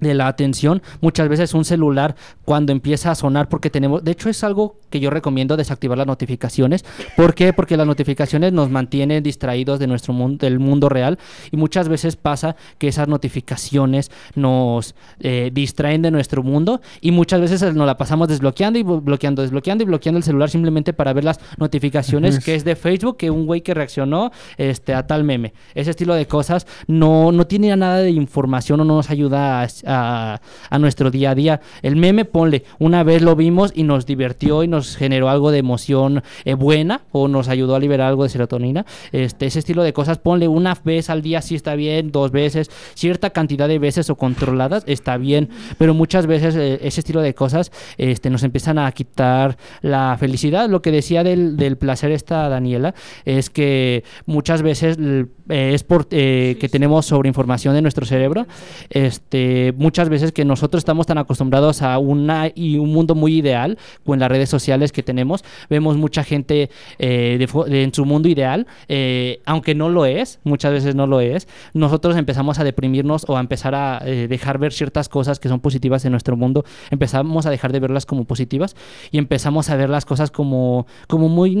de 0.00 0.14
la 0.14 0.28
atención, 0.28 0.82
muchas 1.00 1.28
veces 1.28 1.54
un 1.54 1.64
celular 1.64 2.16
cuando 2.44 2.72
empieza 2.72 3.10
a 3.10 3.14
sonar 3.14 3.48
porque 3.48 3.70
tenemos, 3.70 4.04
de 4.04 4.12
hecho 4.12 4.28
es 4.28 4.44
algo 4.44 4.76
que 4.90 5.00
yo 5.00 5.10
recomiendo 5.10 5.56
desactivar 5.56 5.96
las 5.96 6.06
notificaciones, 6.06 6.84
¿por 7.16 7.34
qué? 7.34 7.52
Porque 7.52 7.76
las 7.76 7.86
notificaciones 7.86 8.52
nos 8.52 8.70
mantienen 8.70 9.22
distraídos 9.22 9.78
de 9.78 9.86
nuestro 9.86 10.12
mundo, 10.12 10.44
del 10.44 10.58
mundo 10.58 10.88
real 10.88 11.18
y 11.50 11.56
muchas 11.56 11.88
veces 11.88 12.16
pasa 12.16 12.56
que 12.78 12.88
esas 12.88 13.08
notificaciones 13.08 14.10
nos 14.34 14.94
eh, 15.20 15.50
distraen 15.52 16.02
de 16.02 16.10
nuestro 16.10 16.42
mundo 16.42 16.80
y 17.00 17.10
muchas 17.10 17.40
veces 17.40 17.74
nos 17.74 17.86
la 17.86 17.96
pasamos 17.96 18.28
desbloqueando 18.28 18.78
y 18.78 18.82
bloqueando, 18.82 19.42
desbloqueando 19.42 19.84
y 19.84 19.86
bloqueando 19.86 20.18
el 20.18 20.24
celular 20.24 20.50
simplemente 20.50 20.92
para 20.92 21.12
ver 21.12 21.24
las 21.24 21.40
notificaciones 21.58 22.44
que 22.44 22.54
es 22.54 22.64
de 22.64 22.76
Facebook, 22.76 23.16
que 23.16 23.30
un 23.30 23.46
güey 23.46 23.62
que 23.62 23.74
reaccionó 23.74 24.30
este, 24.58 24.94
a 24.94 25.06
tal 25.06 25.24
meme. 25.24 25.54
Ese 25.74 25.90
estilo 25.90 26.14
de 26.14 26.26
cosas 26.26 26.66
no, 26.86 27.32
no 27.32 27.46
tiene 27.46 27.74
nada 27.76 27.98
de 27.98 28.10
información 28.10 28.80
o 28.80 28.84
no 28.84 28.96
nos 28.96 29.10
ayuda 29.10 29.62
a 29.62 29.66
a, 29.86 30.40
nuestro 30.78 31.10
día 31.10 31.30
a 31.30 31.34
día. 31.34 31.60
El 31.82 31.96
meme, 31.96 32.24
ponle, 32.24 32.64
una 32.78 33.02
vez 33.02 33.22
lo 33.22 33.36
vimos 33.36 33.72
y 33.74 33.82
nos 33.82 34.06
divirtió 34.06 34.62
y 34.62 34.68
nos 34.68 34.96
generó 34.96 35.28
algo 35.28 35.50
de 35.50 35.58
emoción 35.58 36.22
eh, 36.44 36.54
buena 36.54 37.02
o 37.12 37.28
nos 37.28 37.48
ayudó 37.48 37.76
a 37.76 37.80
liberar 37.80 38.08
algo 38.08 38.24
de 38.24 38.28
serotonina. 38.28 38.84
Este, 39.12 39.46
ese 39.46 39.60
estilo 39.60 39.82
de 39.82 39.92
cosas, 39.92 40.18
ponle 40.18 40.48
una 40.48 40.76
vez 40.84 41.10
al 41.10 41.22
día, 41.22 41.42
si 41.42 41.54
está 41.54 41.74
bien, 41.74 42.10
dos 42.10 42.30
veces, 42.30 42.70
cierta 42.94 43.30
cantidad 43.30 43.68
de 43.68 43.78
veces 43.78 44.10
o 44.10 44.16
controladas, 44.16 44.84
está 44.86 45.16
bien, 45.16 45.48
pero 45.78 45.94
muchas 45.94 46.26
veces 46.26 46.56
eh, 46.56 46.78
ese 46.82 47.00
estilo 47.00 47.20
de 47.20 47.34
cosas 47.34 47.72
este, 47.96 48.30
nos 48.30 48.42
empiezan 48.42 48.78
a 48.78 48.90
quitar 48.92 49.56
la 49.82 50.16
felicidad. 50.18 50.68
Lo 50.68 50.82
que 50.82 50.90
decía 50.90 51.24
del, 51.24 51.56
del 51.56 51.76
placer 51.76 52.10
esta 52.10 52.48
Daniela 52.48 52.94
es 53.24 53.50
que 53.50 54.04
muchas 54.26 54.62
veces 54.62 54.98
eh, 55.00 55.26
es 55.74 55.84
por 55.84 56.06
que 56.06 56.68
tenemos 56.70 57.06
sobreinformación 57.06 57.74
de 57.74 57.82
nuestro 57.82 58.06
cerebro. 58.06 58.46
Este, 58.90 59.72
muchas 59.76 60.08
veces 60.08 60.32
que 60.32 60.44
nosotros 60.44 60.80
estamos 60.80 61.06
tan 61.06 61.18
acostumbrados 61.18 61.82
a 61.82 61.98
una 61.98 62.50
y 62.54 62.78
un 62.78 62.92
mundo 62.92 63.14
muy 63.14 63.36
ideal 63.36 63.78
con 64.04 64.18
las 64.18 64.28
redes 64.28 64.48
sociales 64.48 64.92
que 64.92 65.02
tenemos. 65.02 65.44
Vemos 65.68 65.96
mucha 65.96 66.24
gente 66.24 66.70
eh, 66.98 67.46
en 67.66 67.94
su 67.94 68.04
mundo 68.04 68.28
ideal, 68.28 68.66
eh, 68.88 69.40
aunque 69.44 69.74
no 69.74 69.88
lo 69.88 70.06
es, 70.06 70.38
muchas 70.44 70.72
veces 70.72 70.94
no 70.94 71.06
lo 71.06 71.20
es. 71.20 71.48
Nosotros 71.74 72.16
empezamos 72.16 72.58
a 72.58 72.64
deprimirnos 72.64 73.24
o 73.28 73.36
a 73.36 73.40
empezar 73.40 73.74
a 73.74 74.00
eh, 74.04 74.28
dejar 74.28 74.58
ver 74.58 74.72
ciertas 74.72 75.08
cosas 75.08 75.40
que 75.40 75.48
son 75.48 75.60
positivas 75.60 76.04
en 76.04 76.12
nuestro 76.12 76.36
mundo. 76.36 76.64
Empezamos 76.90 77.46
a 77.46 77.50
dejar 77.50 77.72
de 77.72 77.80
verlas 77.80 78.06
como 78.06 78.24
positivas 78.24 78.76
y 79.10 79.18
empezamos 79.18 79.70
a 79.70 79.76
ver 79.76 79.90
las 79.90 80.04
cosas 80.04 80.30
como, 80.30 80.86
como 81.08 81.28
muy, 81.28 81.56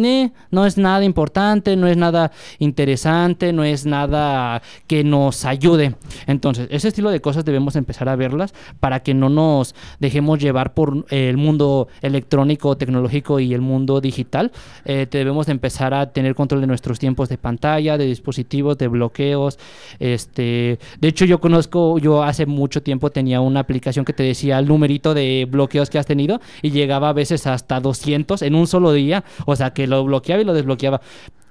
no 0.50 0.66
es 0.66 0.78
nada 0.78 1.04
importante, 1.04 1.76
no 1.76 1.86
es 1.86 1.96
nada 1.96 2.32
interesante, 2.58 3.52
no 3.52 3.64
es 3.64 3.86
nada 3.86 4.62
que 4.86 5.04
nos 5.04 5.44
ayude. 5.44 5.94
Entonces, 6.26 6.68
ese 6.70 6.88
estilo 6.88 7.10
de 7.10 7.20
cosas 7.20 7.44
debemos 7.44 7.76
empezar 7.76 8.05
a 8.08 8.16
verlas 8.16 8.54
para 8.80 9.00
que 9.00 9.14
no 9.14 9.28
nos 9.28 9.74
dejemos 10.00 10.38
llevar 10.38 10.74
por 10.74 11.06
el 11.10 11.36
mundo 11.36 11.88
electrónico, 12.02 12.76
tecnológico 12.76 13.40
y 13.40 13.54
el 13.54 13.60
mundo 13.60 14.00
digital. 14.00 14.52
Eh, 14.84 15.06
debemos 15.10 15.46
de 15.46 15.52
empezar 15.52 15.94
a 15.94 16.12
tener 16.12 16.34
control 16.34 16.60
de 16.60 16.66
nuestros 16.66 16.98
tiempos 16.98 17.28
de 17.28 17.38
pantalla, 17.38 17.98
de 17.98 18.06
dispositivos, 18.06 18.78
de 18.78 18.88
bloqueos. 18.88 19.58
Este, 19.98 20.78
de 21.00 21.08
hecho, 21.08 21.24
yo 21.24 21.40
conozco, 21.40 21.98
yo 21.98 22.22
hace 22.22 22.46
mucho 22.46 22.82
tiempo 22.82 23.10
tenía 23.10 23.40
una 23.40 23.60
aplicación 23.60 24.04
que 24.04 24.12
te 24.12 24.22
decía 24.22 24.58
el 24.58 24.66
numerito 24.66 25.14
de 25.14 25.46
bloqueos 25.50 25.90
que 25.90 25.98
has 25.98 26.06
tenido 26.06 26.40
y 26.62 26.70
llegaba 26.70 27.08
a 27.08 27.12
veces 27.12 27.46
hasta 27.46 27.80
200 27.80 28.42
en 28.42 28.54
un 28.54 28.66
solo 28.66 28.92
día. 28.92 29.24
O 29.46 29.56
sea, 29.56 29.70
que 29.70 29.86
lo 29.86 30.04
bloqueaba 30.04 30.42
y 30.42 30.44
lo 30.44 30.54
desbloqueaba 30.54 31.00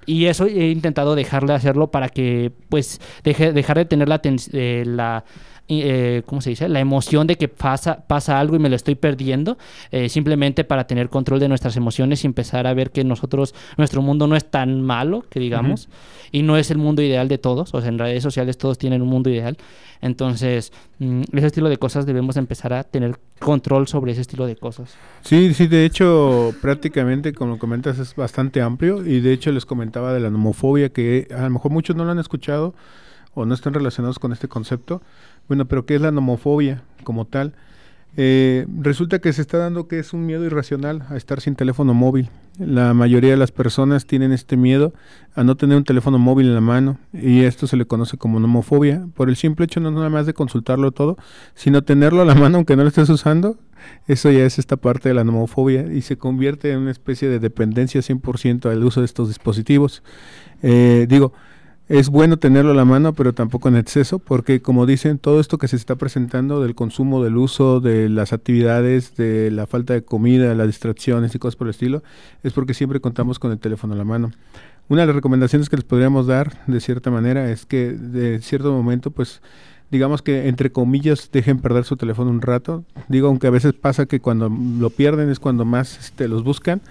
y 0.05 0.25
eso 0.25 0.45
he 0.45 0.69
intentado 0.69 1.15
dejarle 1.15 1.53
hacerlo 1.53 1.91
para 1.91 2.09
que 2.09 2.51
pues 2.69 3.01
deje, 3.23 3.53
dejar 3.53 3.77
de 3.77 3.85
tener 3.85 4.07
la, 4.07 4.21
eh, 4.23 4.83
la 4.85 5.25
eh, 5.67 6.21
¿cómo 6.25 6.41
se 6.41 6.51
dice? 6.51 6.69
La 6.69 6.79
emoción 6.79 7.25
de 7.25 7.37
que 7.37 7.47
pasa, 7.47 8.05
pasa 8.07 8.39
algo 8.39 8.55
y 8.55 8.59
me 8.59 8.69
lo 8.69 8.75
estoy 8.75 8.95
perdiendo, 8.95 9.57
eh, 9.91 10.09
simplemente 10.09 10.63
para 10.63 10.85
tener 10.85 11.09
control 11.09 11.39
de 11.39 11.47
nuestras 11.47 11.75
emociones 11.75 12.23
y 12.23 12.27
empezar 12.27 12.67
a 12.67 12.73
ver 12.73 12.91
que 12.91 13.03
nosotros, 13.03 13.55
nuestro 13.77 14.01
mundo 14.01 14.27
no 14.27 14.35
es 14.35 14.45
tan 14.45 14.81
malo, 14.81 15.25
que 15.29 15.39
digamos, 15.39 15.89
y 16.31 16.43
no 16.43 16.57
es 16.57 16.69
el 16.69 16.77
mundo 16.77 17.01
ideal 17.01 17.27
de 17.27 17.37
todos, 17.37 17.73
o 17.73 17.81
sea, 17.81 17.89
en 17.89 17.97
redes 17.97 18.21
sociales 18.21 18.57
todos 18.57 18.77
tienen 18.77 19.01
un 19.01 19.07
mundo 19.07 19.29
ideal, 19.29 19.57
entonces 20.01 20.71
mm, 20.99 21.21
ese 21.33 21.47
estilo 21.47 21.69
de 21.69 21.77
cosas 21.77 22.05
debemos 22.05 22.37
empezar 22.37 22.73
a 22.73 22.83
tener 22.83 23.17
control 23.39 23.87
sobre 23.87 24.11
ese 24.11 24.21
estilo 24.21 24.45
de 24.45 24.55
cosas. 24.55 24.95
Sí, 25.21 25.53
sí, 25.55 25.67
de 25.67 25.85
hecho, 25.85 26.53
prácticamente, 26.61 27.33
como 27.33 27.57
comentas, 27.57 27.97
es 27.97 28.15
bastante 28.15 28.61
amplio 28.61 29.05
y 29.05 29.19
de 29.19 29.33
hecho 29.33 29.51
les 29.51 29.65
comentaba 29.65 30.13
de 30.13 30.19
la 30.19 30.29
nomofobia 30.29 30.89
que 30.89 31.27
a 31.35 31.41
lo 31.41 31.49
mejor 31.49 31.71
muchos 31.71 31.95
no 31.95 32.05
lo 32.05 32.11
han 32.11 32.19
escuchado 32.19 32.75
o 33.35 33.45
no 33.45 33.53
están 33.53 33.73
relacionados 33.73 34.17
con 34.17 34.31
este 34.31 34.47
concepto. 34.47 35.01
Bueno, 35.47 35.65
pero 35.65 35.85
¿qué 35.85 35.95
es 35.95 36.01
la 36.01 36.11
nomofobia 36.11 36.83
como 37.03 37.25
tal? 37.25 37.53
Eh, 38.17 38.65
resulta 38.79 39.19
que 39.19 39.33
se 39.33 39.41
está 39.41 39.57
dando 39.57 39.89
que 39.89 39.99
es 39.99 40.13
un 40.13 40.25
miedo 40.25 40.45
irracional 40.45 41.03
a 41.09 41.17
estar 41.17 41.41
sin 41.41 41.55
teléfono 41.55 41.93
móvil. 41.93 42.29
La 42.57 42.93
mayoría 42.93 43.31
de 43.31 43.37
las 43.37 43.51
personas 43.51 44.05
tienen 44.05 44.31
este 44.31 44.55
miedo 44.55 44.93
a 45.35 45.43
no 45.43 45.57
tener 45.57 45.75
un 45.75 45.83
teléfono 45.83 46.17
móvil 46.17 46.47
en 46.47 46.55
la 46.55 46.61
mano 46.61 46.97
y 47.11 47.41
esto 47.41 47.67
se 47.67 47.75
le 47.75 47.85
conoce 47.85 48.15
como 48.17 48.39
nomofobia 48.39 49.05
por 49.15 49.27
el 49.27 49.35
simple 49.35 49.65
hecho 49.65 49.81
no 49.81 49.91
nada 49.91 50.09
más 50.09 50.25
de 50.25 50.33
consultarlo 50.33 50.91
todo, 50.91 51.17
sino 51.55 51.83
tenerlo 51.83 52.21
a 52.21 52.25
la 52.25 52.35
mano 52.35 52.57
aunque 52.57 52.77
no 52.77 52.83
lo 52.83 52.87
estés 52.87 53.09
usando. 53.09 53.57
Eso 54.07 54.31
ya 54.31 54.45
es 54.45 54.57
esta 54.57 54.77
parte 54.77 55.09
de 55.09 55.15
la 55.15 55.25
nomofobia 55.25 55.91
y 55.91 56.01
se 56.01 56.17
convierte 56.17 56.71
en 56.71 56.79
una 56.79 56.91
especie 56.91 57.27
de 57.27 57.39
dependencia 57.39 57.99
100% 57.99 58.71
al 58.71 58.83
uso 58.83 59.01
de 59.01 59.05
estos 59.05 59.27
dispositivos. 59.27 60.01
Eh, 60.63 61.05
digo, 61.09 61.33
es 61.87 62.09
bueno 62.09 62.37
tenerlo 62.37 62.71
a 62.71 62.75
la 62.75 62.85
mano, 62.85 63.13
pero 63.13 63.33
tampoco 63.33 63.67
en 63.69 63.75
exceso, 63.75 64.17
porque 64.19 64.61
como 64.61 64.85
dicen, 64.85 65.19
todo 65.19 65.39
esto 65.39 65.57
que 65.57 65.67
se 65.67 65.75
está 65.75 65.95
presentando 65.95 66.61
del 66.61 66.73
consumo, 66.73 67.23
del 67.23 67.37
uso, 67.37 67.79
de 67.79 68.09
las 68.09 68.33
actividades, 68.33 69.15
de 69.15 69.51
la 69.51 69.67
falta 69.67 69.93
de 69.93 70.03
comida, 70.03 70.55
las 70.55 70.67
distracciones 70.67 71.35
y 71.35 71.39
cosas 71.39 71.55
por 71.55 71.67
el 71.67 71.71
estilo, 71.71 72.01
es 72.43 72.53
porque 72.53 72.73
siempre 72.73 72.99
contamos 72.99 73.37
con 73.37 73.51
el 73.51 73.59
teléfono 73.59 73.93
a 73.93 73.97
la 73.97 74.03
mano. 74.03 74.31
Una 74.87 75.01
de 75.01 75.07
las 75.07 75.15
recomendaciones 75.15 75.69
que 75.69 75.77
les 75.77 75.85
podríamos 75.85 76.27
dar, 76.27 76.65
de 76.67 76.79
cierta 76.79 77.11
manera, 77.11 77.49
es 77.51 77.65
que 77.65 77.91
de 77.91 78.39
cierto 78.41 78.71
momento, 78.71 79.11
pues, 79.11 79.41
digamos 79.91 80.21
que 80.21 80.47
entre 80.47 80.71
comillas 80.71 81.29
dejen 81.31 81.59
perder 81.59 81.85
su 81.85 81.97
teléfono 81.97 82.31
un 82.31 82.41
rato. 82.41 82.83
Digo, 83.07 83.27
aunque 83.27 83.47
a 83.47 83.51
veces 83.51 83.73
pasa 83.73 84.07
que 84.07 84.19
cuando 84.19 84.49
lo 84.49 84.89
pierden 84.89 85.29
es 85.29 85.39
cuando 85.39 85.65
más 85.65 85.99
este, 85.99 86.27
los 86.27 86.43
buscan 86.43 86.81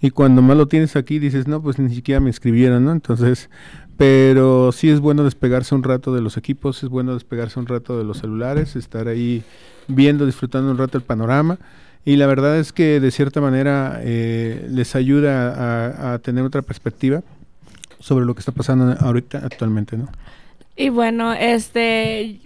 y 0.00 0.10
cuando 0.10 0.42
más 0.42 0.56
lo 0.56 0.68
tienes 0.68 0.96
aquí 0.96 1.18
dices, 1.18 1.48
no, 1.48 1.62
pues 1.62 1.78
ni 1.78 1.94
siquiera 1.94 2.20
me 2.20 2.30
escribieron, 2.30 2.84
¿no? 2.84 2.92
Entonces, 2.92 3.50
pero 3.98 4.70
sí 4.70 4.88
es 4.88 5.00
bueno 5.00 5.24
despegarse 5.24 5.74
un 5.74 5.82
rato 5.82 6.14
de 6.14 6.22
los 6.22 6.36
equipos, 6.36 6.84
es 6.84 6.88
bueno 6.88 7.14
despegarse 7.14 7.58
un 7.58 7.66
rato 7.66 7.98
de 7.98 8.04
los 8.04 8.18
celulares, 8.18 8.76
estar 8.76 9.08
ahí 9.08 9.42
viendo, 9.88 10.24
disfrutando 10.24 10.70
un 10.70 10.78
rato 10.78 10.96
el 10.96 11.04
panorama. 11.04 11.58
Y 12.04 12.14
la 12.14 12.28
verdad 12.28 12.58
es 12.58 12.72
que 12.72 13.00
de 13.00 13.10
cierta 13.10 13.40
manera 13.40 14.00
eh, 14.04 14.66
les 14.70 14.94
ayuda 14.94 16.14
a, 16.14 16.18
tener 16.20 16.44
otra 16.44 16.62
perspectiva 16.62 17.22
sobre 17.98 18.24
lo 18.24 18.34
que 18.34 18.38
está 18.38 18.52
pasando 18.52 18.96
ahorita 19.00 19.38
actualmente, 19.38 19.96
¿no? 19.96 20.08
Y 20.76 20.90
bueno, 20.90 21.32
este, 21.32 22.38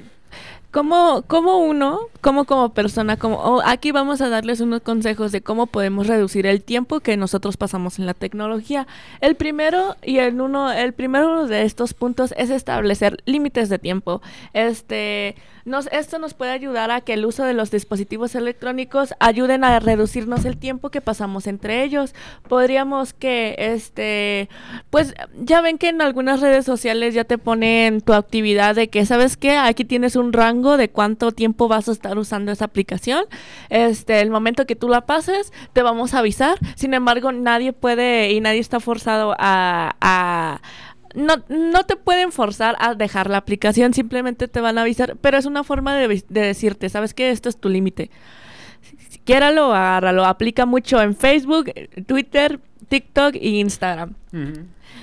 ¿Cómo, 0.73 1.23
cómo 1.27 1.59
uno, 1.59 2.09
cómo 2.23 2.47
como 2.47 2.73
persona, 2.73 3.18
como 3.18 3.37
oh, 3.37 3.61
aquí 3.62 3.93
vamos 3.93 4.23
a 4.23 4.31
darles 4.31 4.62
unos 4.62 4.81
consejos 4.81 5.31
de 5.31 5.43
cómo 5.43 5.66
podemos 5.66 6.07
reducir 6.07 6.47
el 6.47 6.62
tiempo 6.62 7.01
que 7.01 7.18
nosotros 7.18 7.59
pasamos 7.59 7.99
en 7.99 8.07
la 8.07 8.14
tecnología. 8.14 8.87
El 9.20 9.37
primero 9.37 9.97
y 10.03 10.16
el 10.16 10.41
uno, 10.41 10.73
el 10.73 10.95
primero 10.95 11.47
de 11.47 11.64
estos 11.64 11.93
puntos 11.93 12.33
es 12.39 12.49
establecer 12.49 13.18
límites 13.27 13.68
de 13.68 13.79
tiempo. 13.79 14.23
Este, 14.55 15.37
nos, 15.64 15.86
esto 15.92 16.18
nos 16.18 16.34
puede 16.34 16.50
ayudar 16.50 16.90
a 16.90 17.00
que 17.00 17.14
el 17.14 17.24
uso 17.24 17.44
de 17.44 17.54
los 17.54 17.70
dispositivos 17.70 18.34
electrónicos 18.34 19.14
ayuden 19.20 19.64
a 19.64 19.78
reducirnos 19.80 20.44
el 20.44 20.56
tiempo 20.56 20.90
que 20.90 21.00
pasamos 21.00 21.46
entre 21.46 21.84
ellos. 21.84 22.14
Podríamos 22.48 23.12
que, 23.12 23.54
este, 23.58 24.48
pues 24.90 25.14
ya 25.36 25.60
ven 25.60 25.78
que 25.78 25.88
en 25.88 26.02
algunas 26.02 26.40
redes 26.40 26.64
sociales 26.64 27.14
ya 27.14 27.24
te 27.24 27.38
ponen 27.38 28.00
tu 28.00 28.12
actividad 28.12 28.74
de 28.74 28.88
que, 28.88 29.06
¿sabes 29.06 29.36
qué? 29.36 29.56
Aquí 29.56 29.84
tienes 29.84 30.16
un 30.16 30.32
rango 30.32 30.76
de 30.76 30.90
cuánto 30.90 31.32
tiempo 31.32 31.68
vas 31.68 31.88
a 31.88 31.92
estar 31.92 32.18
usando 32.18 32.52
esa 32.52 32.64
aplicación. 32.64 33.24
Este, 33.68 34.20
el 34.20 34.30
momento 34.30 34.66
que 34.66 34.76
tú 34.76 34.88
la 34.88 35.02
pases, 35.06 35.52
te 35.72 35.82
vamos 35.82 36.14
a 36.14 36.18
avisar. 36.18 36.58
Sin 36.74 36.94
embargo, 36.94 37.32
nadie 37.32 37.72
puede 37.72 38.32
y 38.32 38.40
nadie 38.40 38.60
está 38.60 38.80
forzado 38.80 39.34
a, 39.38 39.96
a 40.00 40.60
no, 41.14 41.36
no 41.48 41.84
te 41.84 41.96
pueden 41.96 42.32
forzar 42.32 42.76
a 42.78 42.94
dejar 42.94 43.30
la 43.30 43.38
aplicación, 43.38 43.94
simplemente 43.94 44.48
te 44.48 44.60
van 44.60 44.78
a 44.78 44.82
avisar, 44.82 45.16
pero 45.20 45.38
es 45.38 45.46
una 45.46 45.64
forma 45.64 45.94
de, 45.94 46.24
decirte, 46.28 46.88
¿sabes 46.88 47.14
qué? 47.14 47.30
Esto 47.30 47.48
es 47.48 47.56
tu 47.58 47.68
límite. 47.68 48.10
Quiéralo, 49.24 49.72
agárralo. 49.72 50.24
Aplica 50.24 50.66
mucho 50.66 51.00
en 51.00 51.14
Facebook, 51.14 51.72
Twitter, 52.06 52.58
TikTok 52.88 53.36
e 53.36 53.48
Instagram. 53.60 54.14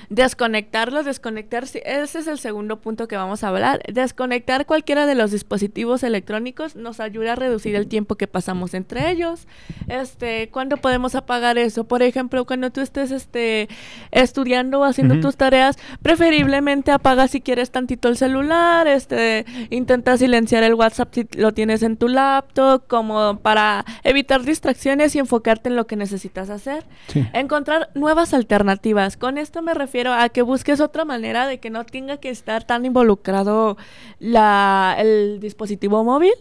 Desconectarlos, 0.08 1.04
desconectar, 1.04 1.64
ese 1.64 1.80
es 1.84 2.26
el 2.26 2.38
segundo 2.38 2.80
punto 2.80 3.08
que 3.08 3.16
vamos 3.16 3.44
a 3.44 3.48
hablar. 3.48 3.80
Desconectar 3.92 4.66
cualquiera 4.66 5.06
de 5.06 5.14
los 5.14 5.30
dispositivos 5.30 6.02
electrónicos 6.02 6.76
nos 6.76 7.00
ayuda 7.00 7.32
a 7.32 7.36
reducir 7.36 7.76
el 7.76 7.86
tiempo 7.86 8.16
que 8.16 8.26
pasamos 8.26 8.74
entre 8.74 9.10
ellos. 9.10 9.46
Este, 9.88 10.48
¿cuándo 10.50 10.76
podemos 10.76 11.14
apagar 11.14 11.58
eso? 11.58 11.84
Por 11.84 12.02
ejemplo, 12.02 12.44
cuando 12.44 12.70
tú 12.70 12.80
estés 12.80 13.10
este, 13.10 13.68
estudiando 14.10 14.80
o 14.80 14.84
haciendo 14.84 15.20
tus 15.20 15.36
tareas, 15.36 15.78
preferiblemente 16.02 16.90
apaga 16.90 17.28
si 17.28 17.40
quieres 17.40 17.70
tantito 17.70 18.08
el 18.08 18.16
celular, 18.16 18.86
este, 18.86 19.44
intenta 19.70 20.16
silenciar 20.16 20.62
el 20.62 20.74
WhatsApp 20.74 21.14
si 21.14 21.28
lo 21.36 21.52
tienes 21.52 21.82
en 21.82 21.96
tu 21.96 22.08
laptop, 22.08 22.86
como 22.86 23.38
para 23.40 23.84
evitar 24.04 24.42
distracciones 24.42 25.14
y 25.14 25.18
enfocarte 25.18 25.68
en 25.68 25.76
lo 25.76 25.86
que 25.86 25.96
necesitas 25.96 26.50
hacer. 26.50 26.84
Encontrar 27.32 27.90
nuevas 27.94 28.34
alternativas. 28.34 29.16
Con 29.16 29.38
esto 29.38 29.62
me 29.62 29.74
refiero 29.80 30.12
a 30.12 30.28
que 30.28 30.42
busques 30.42 30.80
otra 30.80 31.04
manera 31.04 31.46
de 31.46 31.58
que 31.58 31.70
no 31.70 31.84
tenga 31.84 32.18
que 32.18 32.30
estar 32.30 32.64
tan 32.64 32.84
involucrado 32.84 33.76
la, 34.18 34.94
el 34.98 35.40
dispositivo 35.40 36.04
móvil 36.04 36.34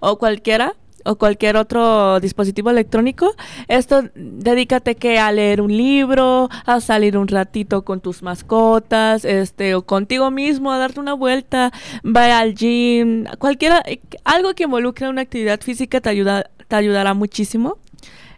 o 0.00 0.18
cualquiera 0.18 0.74
o 1.04 1.16
cualquier 1.16 1.56
otro 1.56 2.20
dispositivo 2.20 2.70
electrónico, 2.70 3.34
esto 3.66 4.04
dedícate 4.14 4.94
que 4.94 5.18
a 5.18 5.32
leer 5.32 5.60
un 5.60 5.76
libro, 5.76 6.48
a 6.64 6.80
salir 6.80 7.16
un 7.16 7.26
ratito 7.26 7.82
con 7.82 8.00
tus 8.00 8.22
mascotas, 8.22 9.24
este 9.24 9.74
o 9.74 9.82
contigo 9.82 10.30
mismo 10.30 10.70
a 10.70 10.78
darte 10.78 11.00
una 11.00 11.14
vuelta, 11.14 11.72
vaya 12.04 12.38
al 12.38 12.54
gym, 12.54 13.24
cualquiera 13.40 13.82
algo 14.22 14.54
que 14.54 14.62
involucre 14.64 15.08
una 15.08 15.22
actividad 15.22 15.60
física 15.60 16.00
te 16.00 16.08
ayuda 16.08 16.44
te 16.68 16.76
ayudará 16.76 17.14
muchísimo 17.14 17.78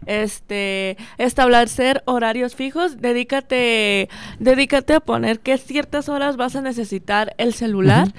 este, 0.05 0.97
establecer 1.17 2.03
horarios 2.05 2.55
fijos, 2.55 3.01
dedícate, 3.01 4.09
dedícate 4.39 4.93
a 4.93 4.99
poner 4.99 5.39
qué 5.39 5.57
ciertas 5.57 6.09
horas 6.09 6.37
vas 6.37 6.55
a 6.55 6.61
necesitar 6.61 7.33
el 7.37 7.53
celular. 7.53 8.13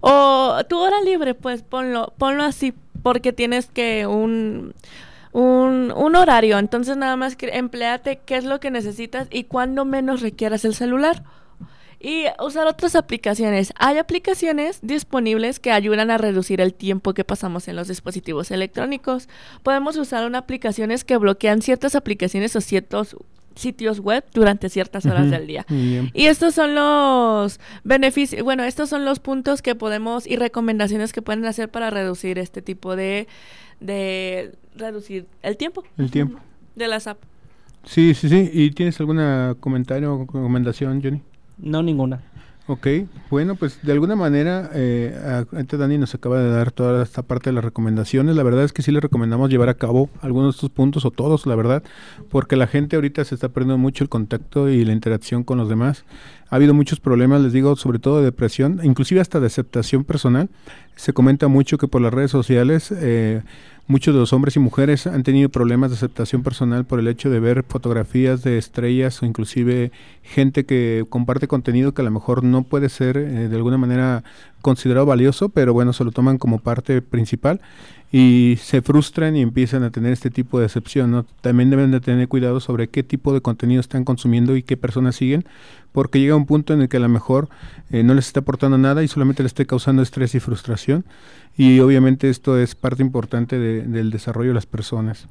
O 0.00 0.58
tu 0.68 0.78
hora 0.78 1.00
libre, 1.02 1.34
pues 1.34 1.62
ponlo, 1.62 2.12
ponlo 2.18 2.44
así, 2.44 2.72
porque 3.02 3.32
tienes 3.32 3.66
que 3.66 4.06
un, 4.06 4.74
un, 5.32 5.92
un 5.96 6.16
horario. 6.16 6.58
Entonces 6.58 6.96
nada 6.96 7.16
más 7.16 7.36
que 7.36 7.48
empleate 7.56 8.20
qué 8.24 8.36
es 8.36 8.44
lo 8.44 8.60
que 8.60 8.70
necesitas 8.70 9.28
y 9.30 9.44
cuándo 9.44 9.84
menos 9.84 10.20
requieras 10.20 10.64
el 10.64 10.74
celular 10.74 11.22
y 12.00 12.24
usar 12.44 12.66
otras 12.66 12.94
aplicaciones. 12.94 13.72
Hay 13.76 13.98
aplicaciones 13.98 14.78
disponibles 14.82 15.58
que 15.58 15.72
ayudan 15.72 16.10
a 16.10 16.18
reducir 16.18 16.60
el 16.60 16.74
tiempo 16.74 17.14
que 17.14 17.24
pasamos 17.24 17.68
en 17.68 17.76
los 17.76 17.88
dispositivos 17.88 18.50
electrónicos. 18.50 19.28
Podemos 19.62 19.96
usar 19.96 20.28
aplicaciones 20.34 21.04
que 21.04 21.16
bloquean 21.16 21.62
ciertas 21.62 21.94
aplicaciones 21.94 22.54
o 22.56 22.60
ciertos 22.60 23.16
sitios 23.54 23.98
web 23.98 24.24
durante 24.32 24.68
ciertas 24.68 25.04
horas 25.06 25.30
del 25.30 25.46
día. 25.46 25.66
Y 25.68 26.26
estos 26.26 26.54
son 26.54 26.74
los 26.74 27.58
beneficios, 27.82 28.42
bueno, 28.42 28.62
estos 28.62 28.88
son 28.88 29.04
los 29.04 29.18
puntos 29.18 29.62
que 29.62 29.74
podemos 29.74 30.26
y 30.26 30.36
recomendaciones 30.36 31.12
que 31.12 31.22
pueden 31.22 31.44
hacer 31.44 31.68
para 31.68 31.90
reducir 31.90 32.38
este 32.38 32.62
tipo 32.62 32.94
de, 32.94 33.26
de 33.80 34.52
reducir 34.76 35.26
el 35.42 35.56
tiempo. 35.56 35.82
El 35.96 36.10
tiempo. 36.10 36.38
De 36.76 36.86
las 36.86 37.08
apps. 37.08 37.26
Sí, 37.84 38.14
sí, 38.14 38.28
sí. 38.28 38.50
¿Y 38.52 38.70
tienes 38.70 39.00
algún 39.00 39.56
comentario 39.58 40.14
o 40.14 40.18
recomendación, 40.20 41.02
Johnny? 41.02 41.22
No, 41.58 41.82
ninguna. 41.82 42.20
Ok, 42.70 42.86
bueno, 43.30 43.54
pues 43.54 43.80
de 43.80 43.92
alguna 43.92 44.14
manera, 44.14 44.68
eh, 44.74 45.42
antes 45.56 45.78
Dani 45.78 45.96
nos 45.96 46.14
acaba 46.14 46.38
de 46.38 46.50
dar 46.50 46.70
toda 46.70 47.02
esta 47.02 47.22
parte 47.22 47.48
de 47.48 47.54
las 47.54 47.64
recomendaciones. 47.64 48.36
La 48.36 48.42
verdad 48.42 48.62
es 48.62 48.74
que 48.74 48.82
sí 48.82 48.92
le 48.92 49.00
recomendamos 49.00 49.48
llevar 49.48 49.70
a 49.70 49.74
cabo 49.74 50.10
algunos 50.20 50.54
de 50.54 50.56
estos 50.58 50.68
puntos 50.68 51.06
o 51.06 51.10
todos, 51.10 51.46
la 51.46 51.54
verdad, 51.54 51.82
porque 52.28 52.56
la 52.56 52.66
gente 52.66 52.96
ahorita 52.96 53.24
se 53.24 53.36
está 53.36 53.48
perdiendo 53.48 53.78
mucho 53.78 54.04
el 54.04 54.10
contacto 54.10 54.68
y 54.68 54.84
la 54.84 54.92
interacción 54.92 55.44
con 55.44 55.56
los 55.56 55.70
demás. 55.70 56.04
Ha 56.50 56.56
habido 56.56 56.74
muchos 56.74 57.00
problemas, 57.00 57.40
les 57.40 57.54
digo, 57.54 57.74
sobre 57.74 58.00
todo 58.00 58.18
de 58.18 58.24
depresión, 58.24 58.80
inclusive 58.82 59.22
hasta 59.22 59.40
de 59.40 59.46
aceptación 59.46 60.04
personal. 60.04 60.50
Se 60.98 61.12
comenta 61.12 61.46
mucho 61.46 61.78
que 61.78 61.86
por 61.86 62.02
las 62.02 62.12
redes 62.12 62.32
sociales 62.32 62.90
eh, 62.90 63.42
muchos 63.86 64.12
de 64.12 64.18
los 64.18 64.32
hombres 64.32 64.56
y 64.56 64.58
mujeres 64.58 65.06
han 65.06 65.22
tenido 65.22 65.48
problemas 65.48 65.90
de 65.90 65.96
aceptación 65.96 66.42
personal 66.42 66.86
por 66.86 66.98
el 66.98 67.06
hecho 67.06 67.30
de 67.30 67.38
ver 67.38 67.62
fotografías 67.62 68.42
de 68.42 68.58
estrellas 68.58 69.22
o 69.22 69.26
inclusive 69.26 69.92
gente 70.24 70.64
que 70.64 71.06
comparte 71.08 71.46
contenido 71.46 71.94
que 71.94 72.02
a 72.02 72.04
lo 72.04 72.10
mejor 72.10 72.42
no 72.42 72.64
puede 72.64 72.88
ser 72.88 73.16
eh, 73.16 73.48
de 73.48 73.56
alguna 73.56 73.78
manera 73.78 74.24
considerado 74.60 75.06
valioso, 75.06 75.50
pero 75.50 75.72
bueno, 75.72 75.92
se 75.92 76.02
lo 76.02 76.10
toman 76.10 76.36
como 76.36 76.58
parte 76.58 77.00
principal 77.00 77.60
y 78.10 78.58
se 78.62 78.80
frustran 78.80 79.36
y 79.36 79.42
empiezan 79.42 79.82
a 79.82 79.90
tener 79.90 80.12
este 80.12 80.30
tipo 80.30 80.58
de 80.58 80.64
decepción. 80.64 81.10
¿no? 81.10 81.26
También 81.40 81.70
deben 81.70 81.90
de 81.90 82.00
tener 82.00 82.28
cuidado 82.28 82.60
sobre 82.60 82.88
qué 82.88 83.02
tipo 83.02 83.34
de 83.34 83.40
contenido 83.40 83.80
están 83.80 84.04
consumiendo 84.04 84.56
y 84.56 84.62
qué 84.62 84.76
personas 84.76 85.16
siguen, 85.16 85.44
porque 85.92 86.20
llega 86.20 86.36
un 86.36 86.46
punto 86.46 86.72
en 86.72 86.82
el 86.82 86.88
que 86.88 86.96
a 86.96 87.00
lo 87.00 87.08
mejor 87.08 87.48
eh, 87.90 88.02
no 88.02 88.14
les 88.14 88.26
está 88.26 88.40
aportando 88.40 88.78
nada 88.78 89.02
y 89.02 89.08
solamente 89.08 89.42
les 89.42 89.50
está 89.50 89.64
causando 89.64 90.02
estrés 90.02 90.34
y 90.34 90.40
frustración. 90.40 91.04
Y 91.56 91.80
obviamente 91.80 92.30
esto 92.30 92.58
es 92.58 92.74
parte 92.74 93.02
importante 93.02 93.58
del 93.58 94.10
desarrollo 94.10 94.50
de 94.50 94.54
las 94.54 94.66
personas. 94.66 95.26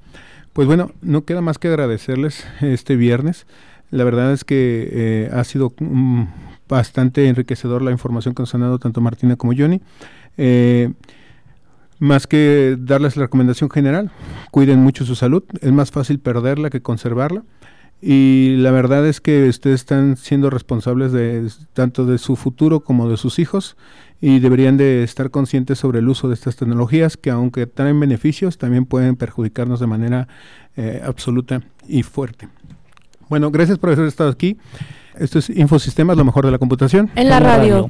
Pues 0.54 0.68
bueno, 0.68 0.92
no 1.02 1.24
queda 1.24 1.42
más 1.42 1.58
que 1.58 1.70
agradecerles 1.70 2.46
este 2.62 2.96
viernes. 2.96 3.48
La 3.90 4.04
verdad 4.04 4.34
es 4.34 4.44
que 4.44 4.90
eh, 4.92 5.30
ha 5.32 5.44
sido 5.46 5.74
bastante 6.68 7.28
enriquecedor 7.28 7.82
la 7.82 7.92
información 7.92 8.36
que 8.36 8.44
nos 8.44 8.54
han 8.54 8.62
dado 8.62 8.78
tanto 8.78 9.00
Martina 9.00 9.38
como 9.38 9.54
Johnny. 9.58 9.82
Eh, 10.38 10.92
más 12.00 12.28
que 12.28 12.78
darles 12.80 13.16
la 13.18 13.24
recomendación 13.24 13.70
general, 13.70 14.12
cuiden 14.52 14.80
mucho 14.80 15.06
su 15.06 15.16
salud, 15.16 15.44
es 15.62 15.72
más 15.72 15.92
fácil 15.92 16.20
perderla 16.20 16.70
que 16.70 16.82
conservarla. 16.82 17.44
Y 18.00 18.58
la 18.58 18.70
verdad 18.70 19.08
es 19.08 19.22
que 19.22 19.50
ustedes 19.50 19.82
están 19.82 20.18
siendo 20.18 20.52
responsables 20.52 21.12
de 21.12 21.50
tanto 21.74 22.06
de 22.06 22.20
su 22.20 22.36
futuro 22.36 22.82
como 22.82 23.10
de 23.10 23.18
sus 23.18 23.40
hijos 23.40 23.76
y 24.22 24.40
deberían 24.40 24.78
de 24.78 25.04
estar 25.04 25.32
conscientes 25.32 25.80
sobre 25.80 26.00
el 26.00 26.08
uso 26.08 26.28
de 26.28 26.36
estas 26.36 26.56
tecnologías 26.56 27.18
que 27.18 27.32
aunque 27.32 27.66
traen 27.66 28.00
beneficios 28.00 28.60
también 28.60 28.86
pueden 28.86 29.16
perjudicarnos 29.16 29.80
de 29.80 29.88
manera 29.88 30.28
eh, 30.76 31.02
absoluta 31.04 31.64
y 31.88 32.04
fuerte. 32.04 32.50
Bueno, 33.30 33.50
gracias 33.50 33.80
por 33.80 33.92
haber 33.92 34.06
estado 34.08 34.30
aquí. 34.30 34.58
Esto 35.16 35.40
es 35.40 35.50
Infosistemas, 35.50 36.18
lo 36.18 36.24
mejor 36.24 36.46
de 36.46 36.52
la 36.52 36.60
computación. 36.60 37.10
En 37.16 37.30
la 37.30 37.40
radio. 37.40 37.90